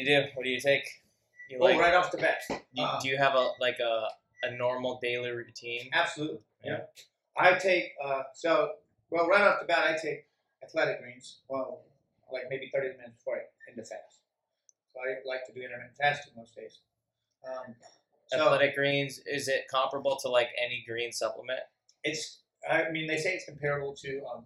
you 0.00 0.06
do? 0.06 0.26
What 0.34 0.44
do 0.44 0.50
you 0.50 0.60
take? 0.60 0.84
You 1.48 1.58
Oh, 1.60 1.78
right 1.78 1.94
off 1.94 2.10
the 2.10 2.18
bat. 2.18 2.42
do, 2.48 2.56
Uh, 2.82 3.00
do 3.00 3.08
you 3.08 3.16
have 3.16 3.34
a 3.34 3.50
like 3.60 3.78
a, 3.80 4.08
a 4.44 4.50
normal 4.52 4.98
daily 5.02 5.30
routine? 5.30 5.90
Absolutely. 5.92 6.40
Yeah. 6.64 6.80
I 7.36 7.54
take 7.58 7.92
uh, 8.02 8.22
so 8.34 8.72
well 9.10 9.26
right 9.28 9.42
off 9.42 9.60
the 9.60 9.66
bat. 9.66 9.86
I 9.88 9.98
take 10.00 10.26
athletic 10.62 11.00
greens. 11.00 11.40
Well, 11.48 11.82
like 12.32 12.44
maybe 12.48 12.70
thirty 12.72 12.88
minutes 12.96 13.16
before 13.18 13.36
I 13.36 13.40
end 13.68 13.76
the 13.78 13.82
fast. 13.82 14.20
So 14.92 15.00
I 15.00 15.16
like 15.26 15.46
to 15.46 15.52
do 15.52 15.60
intermittent 15.60 15.96
fasting 16.00 16.32
most 16.36 16.54
days. 16.54 16.78
Um, 17.46 17.74
so 18.28 18.44
Athletic 18.44 18.76
greens, 18.76 19.20
is 19.26 19.48
it 19.48 19.66
comparable 19.68 20.16
to 20.22 20.28
like 20.28 20.48
any 20.62 20.84
green 20.86 21.12
supplement? 21.12 21.60
it's. 22.04 22.38
I 22.70 22.90
mean, 22.90 23.06
they 23.06 23.16
say 23.16 23.32
it's 23.34 23.46
comparable 23.46 23.94
to 24.02 24.22
um, 24.32 24.44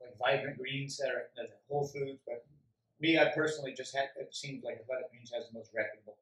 like 0.00 0.16
vibrant 0.18 0.56
greens 0.56 0.96
that 0.98 1.08
are 1.10 1.28
at 1.42 1.50
Whole 1.68 1.86
Foods, 1.86 2.20
but 2.26 2.46
me, 3.00 3.18
I 3.18 3.26
personally 3.34 3.74
just 3.76 3.94
had. 3.94 4.08
It 4.18 4.34
seems 4.34 4.64
like 4.64 4.80
athletic 4.80 5.10
greens 5.10 5.30
has 5.34 5.48
the 5.48 5.58
most 5.58 5.70
reputable. 5.74 6.16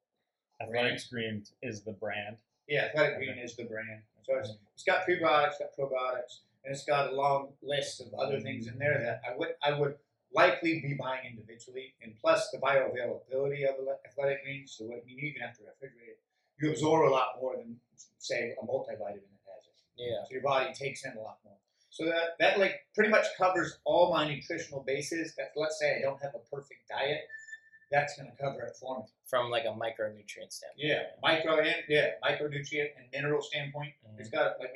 Athletics 0.60 1.08
Green 1.08 1.42
is 1.62 1.82
the 1.82 1.92
brand. 1.92 2.36
Yeah, 2.68 2.86
Athletic 2.86 3.18
Green 3.18 3.38
is 3.38 3.56
the 3.56 3.64
brand. 3.64 4.02
So 4.22 4.38
it's, 4.38 4.52
it's 4.74 4.84
got 4.84 5.06
prebiotics, 5.06 5.58
got 5.58 5.74
probiotics, 5.78 6.40
and 6.64 6.72
it's 6.72 6.84
got 6.84 7.12
a 7.12 7.16
long 7.16 7.48
list 7.62 8.00
of 8.00 8.14
other 8.14 8.36
mm-hmm. 8.36 8.44
things 8.44 8.66
in 8.68 8.78
there 8.78 8.98
that 8.98 9.22
I 9.28 9.36
would 9.36 9.54
I 9.64 9.78
would 9.78 9.96
likely 10.32 10.80
be 10.80 10.94
buying 10.94 11.26
individually. 11.28 11.94
And 12.02 12.14
plus 12.20 12.50
the 12.50 12.58
bioavailability 12.58 13.64
of 13.68 13.74
Athletic 14.06 14.44
Greens, 14.44 14.76
so 14.78 14.84
what, 14.84 15.02
I 15.02 15.06
mean, 15.06 15.18
you 15.18 15.28
even 15.28 15.42
have 15.42 15.56
to 15.56 15.62
refrigerate 15.62 16.14
it. 16.14 16.20
You 16.60 16.70
absorb 16.70 17.08
a 17.08 17.12
lot 17.12 17.38
more 17.40 17.56
than 17.56 17.76
say 18.18 18.54
a 18.60 18.64
multivitamin 18.64 19.26
that 19.26 19.42
has 19.50 19.66
it. 19.66 19.74
Yeah. 19.96 20.22
So 20.24 20.30
your 20.30 20.42
body 20.42 20.72
takes 20.72 21.04
in 21.04 21.12
a 21.12 21.20
lot 21.20 21.38
more. 21.44 21.56
So 21.92 22.06
that 22.06 22.36
that 22.40 22.58
like 22.58 22.86
pretty 22.94 23.10
much 23.10 23.26
covers 23.36 23.78
all 23.84 24.10
my 24.12 24.26
nutritional 24.26 24.82
bases. 24.82 25.34
That 25.36 25.52
let's 25.56 25.78
say 25.78 25.98
I 25.98 26.00
don't 26.00 26.20
have 26.22 26.34
a 26.34 26.38
perfect 26.50 26.88
diet, 26.88 27.20
that's 27.90 28.16
going 28.16 28.30
to 28.30 28.36
cover 28.42 28.62
it 28.62 28.74
for 28.80 29.00
me. 29.00 29.04
From 29.26 29.50
like 29.50 29.64
a 29.64 29.68
micronutrient 29.68 30.50
standpoint. 30.50 30.78
Yeah, 30.78 31.02
micro 31.22 31.58
and 31.60 31.76
yeah, 31.90 32.12
micronutrient 32.24 32.88
and 32.96 33.06
mineral 33.12 33.42
standpoint. 33.42 33.92
Mhm. 34.08 34.18
It's 34.20 34.30
got 34.30 34.58
like 34.58 34.70
I 34.70 34.72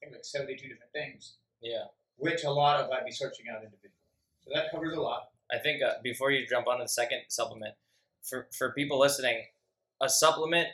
think 0.00 0.12
like 0.12 0.24
seventy-two 0.24 0.68
different 0.68 0.92
things, 0.92 1.36
Yeah. 1.60 1.84
which 2.16 2.42
a 2.42 2.50
lot 2.50 2.80
of 2.80 2.90
I'd 2.90 3.04
be 3.04 3.12
searching 3.12 3.46
out 3.48 3.62
individually. 3.62 3.92
So 4.44 4.50
that 4.52 4.72
covers 4.72 4.96
a 4.96 5.00
lot. 5.00 5.30
I 5.52 5.58
think 5.58 5.80
uh, 5.80 5.94
before 6.02 6.32
you 6.32 6.44
jump 6.46 6.66
on 6.66 6.78
to 6.78 6.84
the 6.84 6.88
second 6.88 7.22
supplement, 7.28 7.76
for 8.22 8.48
for 8.52 8.72
people 8.72 8.98
listening, 8.98 9.46
a 10.00 10.08
supplement 10.08 10.70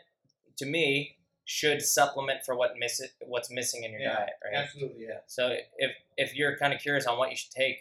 to 0.56 0.64
me 0.64 1.18
should 1.44 1.82
supplement 1.82 2.44
for 2.44 2.54
what 2.56 2.72
miss 2.78 3.00
what's 3.26 3.50
missing 3.50 3.84
in 3.84 3.92
your 3.92 4.00
Yeah, 4.00 4.14
diet, 4.16 4.30
right? 4.44 4.54
Absolutely, 4.62 5.04
yeah. 5.06 5.18
So 5.26 5.54
if 5.78 5.92
if 6.16 6.34
you're 6.34 6.56
kind 6.56 6.72
of 6.72 6.80
curious 6.80 7.06
on 7.06 7.18
what 7.18 7.30
you 7.30 7.36
should 7.36 7.50
take, 7.52 7.78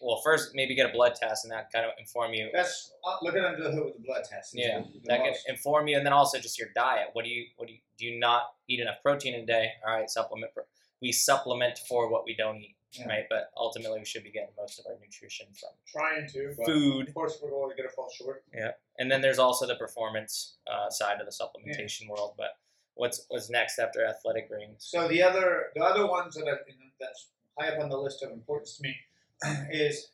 well, 0.00 0.20
first 0.22 0.54
maybe 0.54 0.74
get 0.74 0.88
a 0.88 0.92
blood 0.92 1.14
test 1.14 1.44
and 1.44 1.52
that 1.52 1.72
kind 1.72 1.84
of 1.84 1.92
inform 1.98 2.34
you. 2.34 2.50
That's 2.52 2.92
uh, 3.06 3.16
looking 3.22 3.42
under 3.44 3.62
the 3.62 3.70
hood 3.70 3.84
with 3.86 3.94
the 3.96 4.02
blood 4.02 4.24
test. 4.24 4.52
Yeah, 4.54 4.82
that 5.06 5.24
can 5.24 5.34
inform 5.48 5.88
you, 5.88 5.96
and 5.96 6.04
then 6.06 6.12
also 6.12 6.38
just 6.38 6.58
your 6.58 6.68
diet. 6.74 7.08
What 7.14 7.24
do 7.24 7.30
you 7.30 7.46
what 7.56 7.68
do 7.68 7.74
you 7.74 7.80
do? 7.98 8.06
You 8.06 8.18
not 8.18 8.42
eat 8.68 8.80
enough 8.80 8.96
protein 9.02 9.34
in 9.34 9.40
a 9.40 9.46
day? 9.46 9.70
All 9.86 9.94
right, 9.94 10.08
supplement. 10.10 10.52
For, 10.52 10.66
we 11.00 11.12
supplement 11.12 11.78
for 11.88 12.10
what 12.10 12.24
we 12.24 12.34
don't 12.36 12.56
eat, 12.58 12.76
Yeah. 12.92 13.08
right? 13.08 13.24
But 13.30 13.50
ultimately, 13.56 14.00
we 14.00 14.04
should 14.04 14.24
be 14.24 14.30
getting 14.30 14.50
most 14.58 14.78
of 14.80 14.86
our 14.86 14.96
nutrition 15.00 15.46
from 15.58 15.70
trying 15.86 16.28
to, 16.30 16.54
but 16.58 16.66
food. 16.66 17.08
of 17.08 17.14
course 17.14 17.38
we're 17.42 17.50
going 17.50 17.76
to 17.82 17.88
fall 17.88 18.10
short. 18.10 18.44
Yeah, 18.54 18.72
and 18.98 19.10
then 19.10 19.20
there's 19.20 19.38
also 19.38 19.66
the 19.66 19.76
performance 19.76 20.58
uh, 20.70 20.90
side 20.90 21.20
of 21.20 21.26
the 21.26 21.32
supplementation 21.32 22.08
world. 22.08 22.34
But 22.36 22.50
what's 22.98 23.24
what's 23.28 23.48
next 23.48 23.78
after 23.78 24.04
athletic 24.04 24.50
greens? 24.50 24.84
So 24.86 25.08
the 25.08 25.22
other 25.22 25.70
the 25.74 25.82
other 25.82 26.06
ones 26.06 26.34
that 26.34 26.46
are, 26.46 26.60
that's 27.00 27.28
high 27.58 27.68
up 27.68 27.80
on 27.80 27.88
the 27.88 27.96
list 27.96 28.22
of 28.22 28.30
importance 28.32 28.76
to 28.76 28.82
me 28.82 28.94
is 29.72 30.10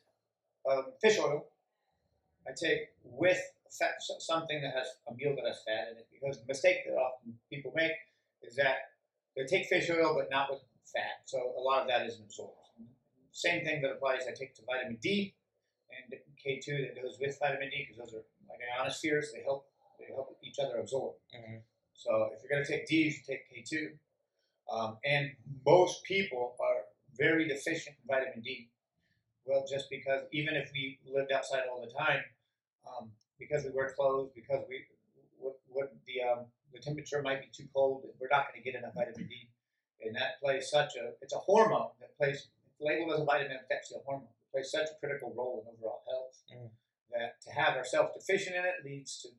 um, 0.69 0.85
fish 1.01 1.19
oil. 1.19 1.45
I 2.47 2.51
take 2.55 2.93
with 3.03 3.41
fat, 3.77 3.95
something 4.19 4.61
that 4.61 4.73
has 4.75 4.87
a 5.09 5.13
meal 5.15 5.35
that 5.35 5.45
has 5.47 5.61
fat 5.65 5.91
in 5.91 5.97
it 5.97 6.07
because 6.13 6.39
the 6.39 6.45
mistake 6.45 6.85
that 6.87 6.93
often 6.93 7.33
people 7.49 7.73
make 7.75 7.91
is 8.43 8.55
that 8.55 8.93
they 9.35 9.45
take 9.45 9.65
fish 9.65 9.89
oil 9.89 10.13
but 10.15 10.29
not 10.29 10.51
with 10.51 10.61
fat. 10.85 11.25
So 11.25 11.37
a 11.57 11.61
lot 11.61 11.81
of 11.81 11.87
that 11.87 12.05
isn't 12.05 12.23
absorbed. 12.23 12.59
Same 13.31 13.65
thing 13.65 13.81
that 13.81 13.91
applies. 13.91 14.21
I 14.29 14.31
take 14.31 14.55
to 14.55 14.61
vitamin 14.65 14.97
D 15.01 15.35
and 15.91 16.15
K2 16.39 16.95
that 16.95 17.01
goes 17.01 17.17
with 17.19 17.37
vitamin 17.37 17.69
D 17.69 17.83
because 17.83 17.97
those 17.99 18.13
are 18.21 18.23
like 18.47 18.59
ionospheres. 18.79 19.33
They 19.33 19.43
help 19.43 19.67
they 19.99 20.05
help 20.13 20.37
each 20.41 20.55
other 20.59 20.77
absorb. 20.77 21.15
Mhm. 21.35 21.61
So 21.95 22.29
if 22.33 22.43
you're 22.43 22.49
going 22.49 22.65
to 22.65 22.71
take 22.71 22.87
D, 22.87 22.95
you 22.95 23.11
should 23.11 23.25
take 23.25 23.43
K2. 23.49 23.91
Um, 24.71 24.97
and 25.05 25.31
most 25.65 26.03
people 26.03 26.55
are 26.59 26.83
very 27.17 27.47
deficient 27.47 27.95
in 28.01 28.07
vitamin 28.07 28.41
D. 28.41 28.69
Well, 29.45 29.65
just 29.69 29.89
because 29.89 30.23
even 30.33 30.55
if 30.55 30.71
we 30.73 30.99
lived 31.05 31.31
outside 31.31 31.63
all 31.71 31.81
the 31.81 31.91
time, 31.93 32.23
um, 32.85 33.11
because 33.39 33.63
we 33.63 33.69
wear 33.71 33.93
clothes, 33.95 34.31
because 34.35 34.65
we 34.67 34.85
what, 35.37 35.55
what 35.67 35.93
the 36.07 36.21
um, 36.23 36.45
the 36.73 36.79
temperature 36.79 37.21
might 37.21 37.41
be 37.41 37.47
too 37.55 37.69
cold, 37.73 38.03
we're 38.19 38.27
not 38.31 38.47
going 38.51 38.61
to 38.61 38.65
get 38.65 38.77
enough 38.77 38.95
vitamin 38.95 39.27
D. 39.27 39.47
And 40.01 40.15
that 40.15 40.41
plays 40.41 40.69
such 40.69 40.95
a 40.95 41.13
it's 41.21 41.33
a 41.33 41.37
hormone 41.37 41.93
that 41.99 42.17
plays 42.17 42.47
labeled 42.81 43.13
as 43.13 43.19
a 43.21 43.25
vitamin, 43.25 43.57
it's 43.61 43.71
actually 43.71 44.01
a 44.01 44.05
hormone. 44.05 44.27
It 44.27 44.51
plays 44.51 44.71
such 44.71 44.89
a 44.89 44.95
critical 44.99 45.31
role 45.37 45.63
in 45.63 45.73
overall 45.77 46.01
health 46.09 46.33
Mm. 46.45 46.69
that 47.11 47.41
to 47.41 47.49
have 47.51 47.75
ourselves 47.75 48.11
deficient 48.13 48.55
in 48.55 48.65
it 48.65 48.85
leads 48.85 49.19
to 49.21 49.29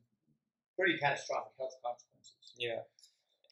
pretty 0.75 0.97
catastrophic 0.97 1.53
health 1.57 1.75
consequences. 1.81 2.16
Yeah, 2.59 2.79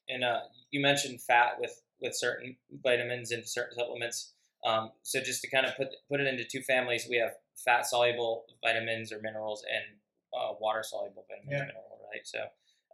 and 0.10 0.24
uh, 0.24 0.42
you 0.72 0.82
mentioned 0.82 1.22
fat 1.22 1.60
with 1.60 1.82
with 2.02 2.16
certain 2.16 2.58
vitamins 2.84 3.32
and 3.32 3.48
certain 3.48 3.78
supplements. 3.78 4.34
Um, 4.66 4.92
so 5.04 5.22
just 5.22 5.42
to 5.42 5.50
kind 5.50 5.66
of 5.66 5.76
put 5.76 5.90
put 6.10 6.20
it 6.20 6.28
into 6.28 6.44
two 6.44 6.62
families, 6.62 7.08
we 7.10 7.18
have 7.18 7.34
fat 7.56 7.86
soluble 7.86 8.46
vitamins 8.64 9.12
or 9.12 9.20
minerals 9.22 9.64
and 9.72 9.98
uh, 10.34 10.54
water 10.60 10.84
soluble 10.84 11.26
vitamins 11.30 11.52
Yeah. 11.52 11.60
and 11.60 11.68
mineral, 11.68 12.00
right? 12.12 12.26
So 12.26 12.40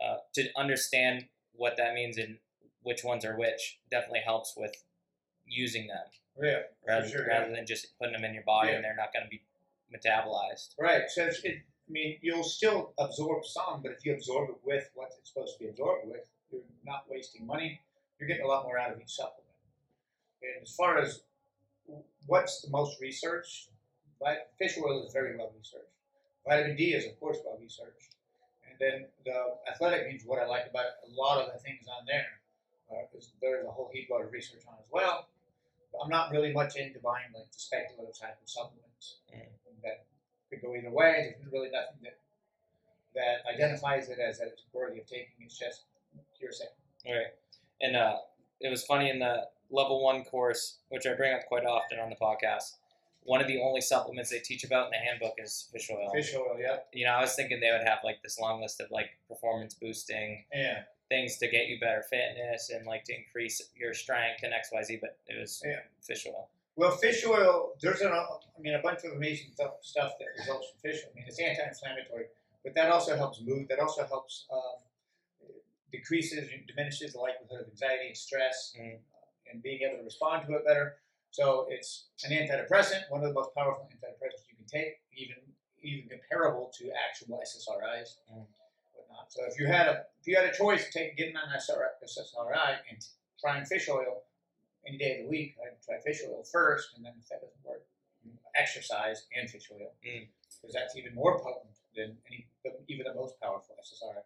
uh, 0.05 0.17
to 0.35 0.49
understand 0.57 1.25
what 1.53 1.77
that 1.77 1.93
means 1.93 2.17
and 2.17 2.37
which 2.83 3.03
ones 3.03 3.25
are 3.25 3.37
which 3.37 3.79
definitely 3.89 4.21
helps 4.25 4.53
with 4.57 4.73
using 5.45 5.87
them 5.87 6.05
Yeah, 6.41 6.59
rather, 6.87 7.07
sure, 7.07 7.27
rather 7.27 7.51
than 7.53 7.65
just 7.65 7.97
putting 7.99 8.13
them 8.13 8.23
in 8.23 8.33
your 8.33 8.43
body 8.43 8.69
Yeah. 8.69 8.75
and 8.75 8.83
they're 8.83 8.95
not 8.95 9.13
going 9.13 9.25
to 9.25 9.29
be 9.29 9.41
metabolized. 9.93 10.75
Right. 10.79 11.03
So 11.09 11.25
it's, 11.25 11.43
it, 11.43 11.61
I 11.87 11.91
mean, 11.91 12.17
you'll 12.21 12.43
still 12.43 12.93
absorb 12.97 13.45
some, 13.45 13.81
but 13.81 13.91
if 13.91 14.05
you 14.05 14.13
absorb 14.13 14.49
it 14.49 14.55
with 14.63 14.89
what 14.93 15.09
it's 15.17 15.33
supposed 15.33 15.57
to 15.57 15.63
be 15.63 15.69
absorbed 15.69 16.07
with, 16.07 16.27
you're 16.51 16.61
not 16.85 17.05
wasting 17.09 17.45
money. 17.45 17.81
You're 18.19 18.27
getting 18.27 18.45
a 18.45 18.47
lot 18.47 18.63
more 18.63 18.77
out 18.77 18.91
of 18.91 18.99
each 18.99 19.11
supplement. 19.11 19.47
And 20.41 20.63
as 20.63 20.73
far 20.75 20.97
as 20.97 21.21
what's 22.27 22.61
the 22.61 22.69
most 22.69 23.01
researched, 23.01 23.69
fish 24.57 24.77
oil 24.77 25.05
is 25.05 25.11
very 25.11 25.35
well 25.37 25.51
researched. 25.57 25.85
Vitamin 26.47 26.75
D 26.75 26.93
is, 26.93 27.05
of 27.05 27.19
course, 27.19 27.37
well 27.45 27.57
researched. 27.59 28.15
And 28.69 28.77
then 28.79 29.05
the 29.25 29.55
athletic 29.69 30.03
greens 30.03 30.23
what 30.25 30.39
I 30.39 30.45
like 30.45 30.67
about 30.69 30.85
a 31.05 31.11
lot 31.13 31.43
of 31.43 31.51
the 31.53 31.59
things 31.59 31.85
on 31.87 32.05
there 32.05 32.41
uh, 32.91 33.07
there's 33.41 33.65
a 33.65 33.71
whole 33.71 33.89
heap 33.93 34.09
load 34.09 34.25
of 34.25 34.31
research 34.31 34.63
on 34.67 34.75
as 34.79 34.89
well. 34.91 35.27
But 35.91 35.99
I'm 36.03 36.09
not 36.09 36.31
really 36.31 36.53
much 36.53 36.75
into 36.75 36.99
buying 36.99 37.31
like 37.33 37.51
the 37.51 37.59
speculative 37.59 38.17
type 38.17 38.37
of 38.41 38.49
supplements 38.49 39.19
that 39.83 40.05
could 40.51 40.61
go 40.61 40.75
either 40.75 40.91
way. 40.91 41.35
There's 41.39 41.51
really 41.51 41.69
nothing 41.71 41.97
that 42.03 42.17
that 43.15 43.43
identifies 43.53 44.09
it 44.09 44.19
as 44.19 44.39
that 44.39 44.47
it's 44.47 44.63
worthy 44.73 44.99
of 44.99 45.05
taking. 45.07 45.27
It's 45.39 45.57
just 45.57 45.81
hearsay. 46.39 46.65
Right. 47.05 47.33
And 47.81 47.95
uh, 47.95 48.17
it 48.59 48.69
was 48.69 48.83
funny 48.85 49.09
in 49.09 49.19
the 49.19 49.47
level 49.69 50.03
one 50.03 50.23
course, 50.23 50.77
which 50.89 51.05
I 51.05 51.13
bring 51.13 51.33
up 51.33 51.41
quite 51.47 51.65
often 51.65 51.99
on 51.99 52.09
the 52.09 52.15
podcast. 52.15 52.75
One 53.23 53.41
of 53.41 53.47
the 53.47 53.61
only 53.61 53.81
supplements 53.81 54.31
they 54.31 54.39
teach 54.39 54.63
about 54.63 54.85
in 54.87 54.91
the 54.91 54.97
handbook 54.97 55.35
is 55.37 55.69
fish 55.71 55.89
oil. 55.91 56.09
Fish 56.13 56.33
oil, 56.35 56.57
yeah, 56.59 56.77
You 56.93 57.05
know, 57.05 57.11
I 57.13 57.21
was 57.21 57.35
thinking 57.35 57.59
they 57.59 57.71
would 57.71 57.87
have 57.87 57.99
like 58.03 58.21
this 58.23 58.39
long 58.39 58.61
list 58.61 58.79
of 58.81 58.89
like 58.91 59.11
performance 59.27 59.73
boosting 59.75 60.43
yeah, 60.53 60.83
things 61.09 61.37
to 61.37 61.47
get 61.47 61.67
you 61.67 61.79
better 61.79 62.03
fitness 62.09 62.71
and 62.71 62.85
like 62.87 63.03
to 63.05 63.15
increase 63.15 63.61
your 63.75 63.93
strength 63.93 64.41
and 64.43 64.53
X 64.53 64.69
Y 64.73 64.81
Z, 64.83 64.97
but 65.01 65.17
it 65.27 65.39
was 65.39 65.61
Yeah. 65.65 65.79
fish 66.01 66.25
oil. 66.27 66.49
Well, 66.75 66.91
fish 66.91 67.25
oil. 67.25 67.73
There's 67.81 68.01
an, 68.01 68.11
I 68.11 68.25
mean, 68.59 68.73
a 68.75 68.81
bunch 68.81 69.03
of 69.03 69.11
amazing 69.13 69.51
th- 69.57 69.69
stuff 69.81 70.13
that 70.19 70.27
results 70.39 70.67
from 70.71 70.79
fish 70.91 71.01
oil. 71.03 71.11
I 71.11 71.15
mean, 71.15 71.25
it's 71.27 71.39
anti-inflammatory, 71.39 72.25
but 72.63 72.73
that 72.75 72.89
also 72.91 73.15
helps 73.15 73.41
mood. 73.41 73.67
That 73.69 73.79
also 73.79 74.05
helps 74.07 74.45
um, 74.51 74.79
decreases 75.91 76.49
and 76.51 76.65
diminishes 76.67 77.13
the 77.13 77.19
likelihood 77.19 77.61
of 77.61 77.67
anxiety 77.67 78.07
and 78.07 78.17
stress, 78.17 78.73
Mm. 78.79 78.99
and 79.51 79.61
being 79.61 79.81
able 79.81 79.97
to 79.97 80.03
respond 80.03 80.47
to 80.47 80.53
it 80.55 80.65
better. 80.65 80.97
So 81.31 81.67
it's 81.69 82.07
an 82.23 82.31
antidepressant, 82.31 83.09
one 83.09 83.21
of 83.23 83.27
the 83.27 83.33
most 83.33 83.53
powerful 83.55 83.87
antidepressants 83.91 84.47
you 84.49 84.55
can 84.55 84.65
take, 84.67 85.01
even 85.13 85.37
even 85.83 86.07
comparable 86.09 86.71
to 86.77 86.91
actual 87.09 87.39
SSRIs, 87.41 88.19
Mm. 88.31 88.45
whatnot. 88.93 89.31
So 89.33 89.43
if 89.45 89.59
you 89.59 89.65
had 89.67 89.87
a 89.87 90.05
if 90.19 90.27
you 90.27 90.35
had 90.35 90.45
a 90.45 90.53
choice 90.53 90.89
taking 90.93 91.15
getting 91.15 91.35
on 91.35 91.49
SSRI 91.53 92.79
and 92.89 93.05
trying 93.39 93.65
fish 93.65 93.89
oil 93.89 94.23
any 94.87 94.97
day 94.97 95.19
of 95.19 95.23
the 95.25 95.29
week, 95.29 95.55
I'd 95.63 95.81
try 95.83 95.99
fish 95.99 96.21
oil 96.27 96.43
first, 96.43 96.95
and 96.95 97.05
then 97.05 97.13
if 97.19 97.27
that 97.29 97.41
doesn't 97.41 97.63
work, 97.63 97.83
exercise 98.55 99.27
and 99.35 99.49
fish 99.49 99.69
oil 99.71 99.93
Mm. 100.05 100.27
because 100.61 100.73
that's 100.73 100.95
even 100.95 101.13
more 101.15 101.39
potent 101.39 101.75
than 101.95 102.17
any 102.27 102.47
even 102.87 103.05
the 103.05 103.13
most 103.13 103.39
powerful 103.39 103.75
SSRI. 103.79 104.23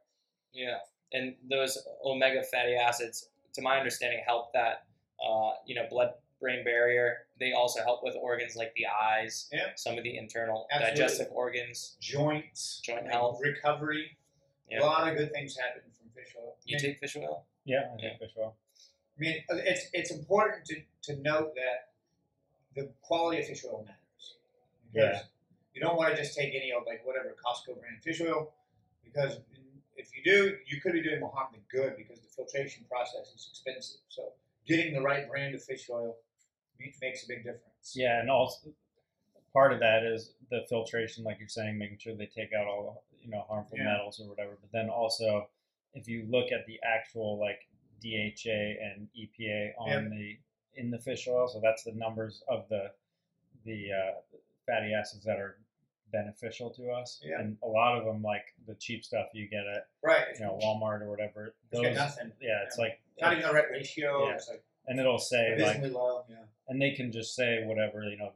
Yeah, 0.51 0.79
and 1.13 1.35
those 1.49 1.77
omega 2.03 2.43
fatty 2.43 2.75
acids, 2.75 3.29
to 3.53 3.61
my 3.61 3.77
understanding, 3.77 4.21
help 4.25 4.51
that 4.53 4.85
uh, 5.23 5.53
you 5.65 5.75
know 5.75 5.87
blood-brain 5.89 6.63
barrier. 6.65 7.27
They 7.39 7.53
also 7.53 7.81
help 7.83 8.03
with 8.03 8.15
organs 8.15 8.55
like 8.55 8.73
the 8.75 8.85
eyes, 8.87 9.47
Yeah. 9.51 9.73
some 9.75 9.97
of 9.97 10.03
the 10.03 10.17
internal 10.17 10.67
Absolutely. 10.71 10.99
digestive 11.01 11.31
organs. 11.31 11.97
Joints, 12.01 12.79
Joint 12.83 13.07
health. 13.07 13.39
recovery. 13.41 14.17
Yeah. 14.69 14.81
A 14.81 14.83
lot 14.83 15.07
of 15.09 15.17
good 15.17 15.31
things 15.31 15.55
happen 15.57 15.83
from 15.91 16.09
fish 16.09 16.35
oil. 16.37 16.57
You 16.65 16.77
I 16.77 16.79
take 16.79 16.99
fish 16.99 17.15
oil? 17.15 17.45
Yeah, 17.65 17.93
I 17.93 18.01
Yeah. 18.01 18.17
fish 18.17 18.31
oil. 18.37 18.57
I 19.17 19.21
mean, 19.21 19.43
it's 19.49 19.87
it's 19.93 20.11
important 20.11 20.65
to, 20.65 20.75
to 21.03 21.21
note 21.21 21.53
that 21.55 21.89
the 22.75 22.89
quality 23.01 23.41
of 23.41 23.47
fish 23.47 23.63
oil 23.65 23.85
matters. 23.85 24.35
Yeah. 24.93 25.21
You 25.73 25.81
don't 25.81 25.97
want 25.97 26.15
to 26.15 26.21
just 26.21 26.37
take 26.37 26.53
any 26.55 26.71
old 26.71 26.85
like 26.85 27.05
whatever 27.05 27.35
Costco 27.45 27.79
brand 27.79 28.01
fish 28.03 28.21
oil, 28.21 28.53
because 29.03 29.39
if 29.97 30.09
you 30.15 30.23
do, 30.23 30.57
you 30.67 30.81
could 30.81 30.93
be 30.93 31.01
doing 31.01 31.19
more 31.19 31.31
harm 31.33 31.47
than 31.53 31.61
good 31.71 31.95
because 31.97 32.19
the 32.19 32.27
filtration 32.27 32.85
process 32.89 33.33
is 33.35 33.47
expensive. 33.49 34.01
So 34.09 34.33
getting 34.67 34.93
the 34.93 35.01
right 35.01 35.29
brand 35.29 35.55
of 35.55 35.63
fish 35.63 35.89
oil 35.89 36.15
makes 37.01 37.23
a 37.23 37.27
big 37.27 37.39
difference. 37.43 37.93
Yeah, 37.95 38.19
and 38.19 38.29
also 38.29 38.69
part 39.53 39.71
of 39.71 39.79
that 39.79 40.03
is 40.03 40.33
the 40.49 40.65
filtration, 40.67 41.23
like 41.23 41.39
you're 41.39 41.47
saying, 41.47 41.77
making 41.77 41.97
sure 41.99 42.15
they 42.15 42.25
take 42.25 42.51
out 42.53 42.67
all 42.67 43.03
you 43.23 43.29
know 43.29 43.45
harmful 43.47 43.77
Yeah. 43.77 43.85
metals 43.85 44.19
or 44.19 44.27
whatever. 44.27 44.57
But 44.59 44.71
then 44.71 44.89
also, 44.89 45.47
if 45.93 46.07
you 46.07 46.25
look 46.29 46.51
at 46.51 46.65
the 46.67 46.79
actual 46.83 47.39
like 47.39 47.67
DHA 48.01 48.75
and 48.83 49.07
EPA 49.17 49.71
on 49.77 50.09
the 50.09 50.37
in 50.75 50.91
the 50.91 50.99
fish 50.99 51.27
oil, 51.27 51.47
so 51.47 51.59
that's 51.63 51.83
the 51.83 51.93
numbers 51.93 52.43
of 52.47 52.67
the 52.69 52.91
the 53.65 53.87
uh, 53.91 54.37
fatty 54.67 54.93
acids 54.93 55.23
that 55.25 55.37
are 55.39 55.57
beneficial 56.11 56.69
to 56.69 56.91
us. 56.91 57.19
Yeah. 57.23 57.39
And 57.39 57.57
a 57.63 57.67
lot 57.67 57.97
of 57.97 58.05
them, 58.05 58.21
like 58.21 58.53
the 58.67 58.75
cheap 58.75 59.03
stuff 59.03 59.27
you 59.33 59.47
get 59.47 59.65
at 59.67 59.87
Right. 60.03 60.25
you 60.37 60.45
know 60.45 60.59
Walmart 60.61 61.01
or 61.01 61.09
whatever, 61.09 61.55
those 61.71 61.83
yeah, 61.83 62.05
it's 62.05 62.17
Yeah. 62.41 62.65
like 62.77 63.01
It's 63.13 63.21
not 63.21 63.33
even 63.33 63.45
the 63.47 63.53
right 63.53 63.69
ratio. 63.71 64.27
Yeah. 64.27 64.35
It's 64.35 64.47
like 64.49 64.63
and 64.87 64.99
it'll 64.99 65.17
say 65.19 65.57
like 65.59 65.81
low. 65.91 66.25
Yeah. 66.29 66.43
and 66.67 66.79
they 66.81 66.91
can 66.91 67.11
just 67.11 67.35
say 67.35 67.63
whatever 67.65 68.03
you 68.03 68.17
know 68.17 68.31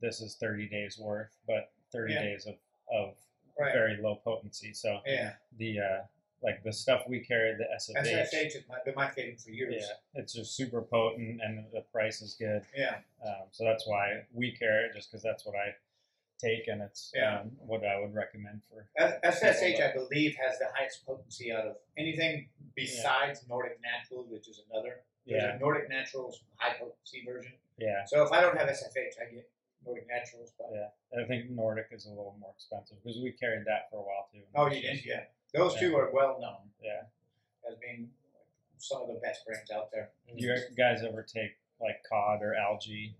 this 0.00 0.20
is 0.20 0.34
30 0.34 0.68
days 0.68 0.98
worth 0.98 1.30
but 1.46 1.70
30 1.92 2.14
Yeah. 2.14 2.22
days 2.22 2.46
of, 2.46 2.54
of 2.92 3.14
Right. 3.58 3.72
very 3.72 3.98
low 4.02 4.16
potency 4.16 4.72
so 4.74 5.00
Yeah. 5.06 5.34
the 5.58 5.78
uh 5.78 6.00
like 6.42 6.62
the 6.64 6.72
stuff 6.72 7.02
we 7.08 7.20
carry 7.20 7.54
the 7.56 7.64
SFH, 7.78 8.32
SFH 8.32 8.52
has 8.54 8.62
been 8.84 8.94
my 8.96 9.08
favorite 9.08 9.40
for 9.40 9.50
years. 9.50 9.74
yeah 9.78 10.20
it's 10.20 10.32
just 10.32 10.56
super 10.56 10.82
potent 10.82 11.40
and 11.42 11.64
the 11.72 11.82
price 11.92 12.20
is 12.20 12.34
good 12.38 12.62
Yeah. 12.76 12.96
um, 13.24 13.44
so 13.52 13.64
that's 13.64 13.86
why 13.86 14.22
we 14.32 14.52
carry 14.52 14.86
it 14.86 14.92
just 14.94 15.10
because 15.10 15.22
that's 15.22 15.46
what 15.46 15.54
I 15.56 15.74
take 16.40 16.66
and 16.66 16.82
it's 16.82 17.12
Yeah. 17.14 17.40
um, 17.40 17.52
what 17.58 17.84
I 17.84 18.00
would 18.00 18.14
recommend 18.14 18.62
for 18.68 18.88
SFH, 18.98 19.80
I 19.80 19.92
believe, 19.94 20.36
has 20.44 20.58
the 20.58 20.66
highest 20.74 21.06
potency 21.06 21.52
out 21.52 21.66
of 21.66 21.76
anything 21.96 22.48
besides 22.74 23.44
Nordic 23.48 23.78
Naturals, 23.80 24.28
which 24.30 24.48
is 24.48 24.60
another. 24.70 25.04
There's 25.26 25.42
yeah 25.42 25.54
a 25.56 25.58
Nordic 25.60 25.88
Naturals 25.88 26.42
high 26.56 26.74
potency 26.78 27.22
version. 27.24 27.52
yeah 27.78 28.04
So 28.06 28.22
if 28.24 28.32
I 28.32 28.40
don't 28.40 28.56
have 28.58 28.68
SFH, 28.68 29.14
I 29.22 29.32
get 29.32 29.48
Nordic 29.86 30.08
Naturals. 30.08 30.52
But 30.58 30.70
Yeah. 30.74 31.22
I 31.22 31.26
think 31.28 31.50
Nordic 31.50 31.86
is 31.92 32.06
a 32.06 32.08
little 32.08 32.36
more 32.40 32.52
expensive 32.56 32.96
because 33.04 33.20
we 33.22 33.30
carried 33.32 33.64
that 33.66 33.88
for 33.90 33.98
a 34.00 34.02
while 34.02 34.28
too 34.32 34.42
oh, 34.56 34.66
you 34.66 34.82
did, 34.82 35.04
yeah. 35.04 35.24
Those 35.54 35.78
two 35.78 35.94
are 35.96 36.10
well 36.12 36.38
known 36.40 36.70
yeah 36.82 37.02
as 37.70 37.76
being 37.78 38.08
some 38.78 39.02
of 39.02 39.08
the 39.08 39.20
best 39.22 39.46
brands 39.46 39.70
out 39.70 39.90
there. 39.92 40.10
do 40.26 40.44
you 40.44 40.56
guys 40.76 41.02
ever 41.06 41.22
take 41.22 41.52
like 41.80 42.02
cod 42.08 42.42
or 42.42 42.54
algae 42.54 43.14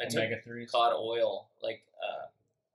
I 0.00 0.06
took 0.06 0.24
omega 0.24 0.40
3s 0.46 0.70
cod 0.72 0.94
oil, 0.94 1.48
like 1.62 1.82
uh, 2.02 2.26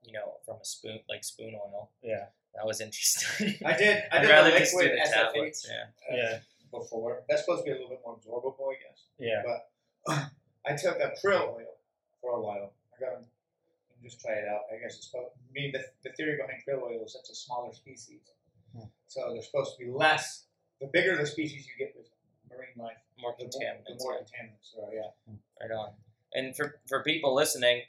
you 0.04 0.12
know, 0.12 0.34
from 0.46 0.56
a 0.60 0.64
spoon, 0.64 1.00
like 1.08 1.22
spoon 1.24 1.54
oil. 1.54 1.90
yeah 2.02 2.26
That 2.54 2.64
was 2.66 2.80
interesting. 2.80 3.56
I 3.64 3.76
did. 3.76 4.04
I 4.10 4.16
I'd 4.16 4.20
did 4.20 4.28
the 4.28 4.32
rather 4.32 4.58
just 4.58 4.72
do 4.72 4.78
liquid 4.78 4.98
the 4.98 5.08
SFH 5.08 5.12
tablets. 5.12 5.68
Yeah. 5.70 5.84
uh, 6.10 6.16
yeah 6.16 6.38
before. 6.70 7.22
That's 7.28 7.42
supposed 7.44 7.64
to 7.64 7.70
be 7.70 7.70
a 7.72 7.74
little 7.74 7.90
bit 7.90 8.00
more 8.04 8.16
absorbable, 8.16 8.70
I 8.72 8.76
guess. 8.80 9.04
yeah 9.18 9.42
But 9.44 10.30
I 10.66 10.76
took 10.76 10.96
a 10.98 11.12
krill 11.20 11.56
oil 11.56 11.74
for 12.22 12.36
a 12.38 12.40
while. 12.40 12.72
I 12.96 13.00
got 13.00 13.18
to 13.18 13.24
just 14.02 14.20
try 14.20 14.32
it 14.32 14.48
out. 14.48 14.62
I 14.72 14.80
guess 14.80 14.96
it's 14.96 15.10
supposed. 15.10 15.32
I 15.36 15.52
mean, 15.52 15.72
the, 15.72 15.84
the 16.04 16.14
theory 16.16 16.36
behind 16.36 16.62
krill 16.66 16.82
oil 16.82 17.04
is 17.04 17.16
it's 17.18 17.28
a 17.30 17.34
smaller 17.34 17.72
species, 17.74 18.20
Hmm. 18.76 18.84
so 19.06 19.30
they're 19.32 19.42
supposed 19.42 19.76
to 19.78 19.84
be 19.84 19.90
less. 19.90 20.44
The 20.80 20.86
bigger 20.92 21.16
the 21.16 21.26
species 21.26 21.66
you 21.66 21.84
get 21.84 21.94
with 21.96 22.06
marine 22.50 22.68
life, 22.76 22.96
More 23.20 23.34
the 23.38 23.44
more, 23.44 23.50
contaminants. 23.52 23.86
the 23.98 24.04
more 24.04 24.14
contaminants 24.14 24.74
there 24.74 24.86
are. 24.86 24.94
Yeah. 24.94 25.34
Right 25.60 25.70
on. 25.76 25.90
And 26.32 26.56
for, 26.56 26.80
for 26.88 27.02
people 27.02 27.34
listening, 27.34 27.82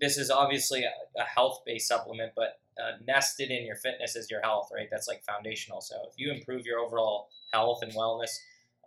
this 0.00 0.16
is 0.18 0.30
obviously 0.30 0.82
a, 0.84 0.90
a 1.20 1.24
health 1.24 1.60
based 1.64 1.86
supplement, 1.88 2.32
but 2.34 2.58
uh, 2.82 2.96
nested 3.06 3.50
in 3.50 3.64
your 3.66 3.76
fitness 3.76 4.16
is 4.16 4.30
your 4.30 4.40
health, 4.40 4.70
right? 4.74 4.88
That's 4.90 5.06
like 5.06 5.22
foundational. 5.24 5.80
So 5.82 5.94
if 6.10 6.14
you 6.16 6.32
improve 6.32 6.64
your 6.66 6.78
overall 6.80 7.28
health 7.52 7.80
and 7.82 7.92
wellness, 7.92 8.38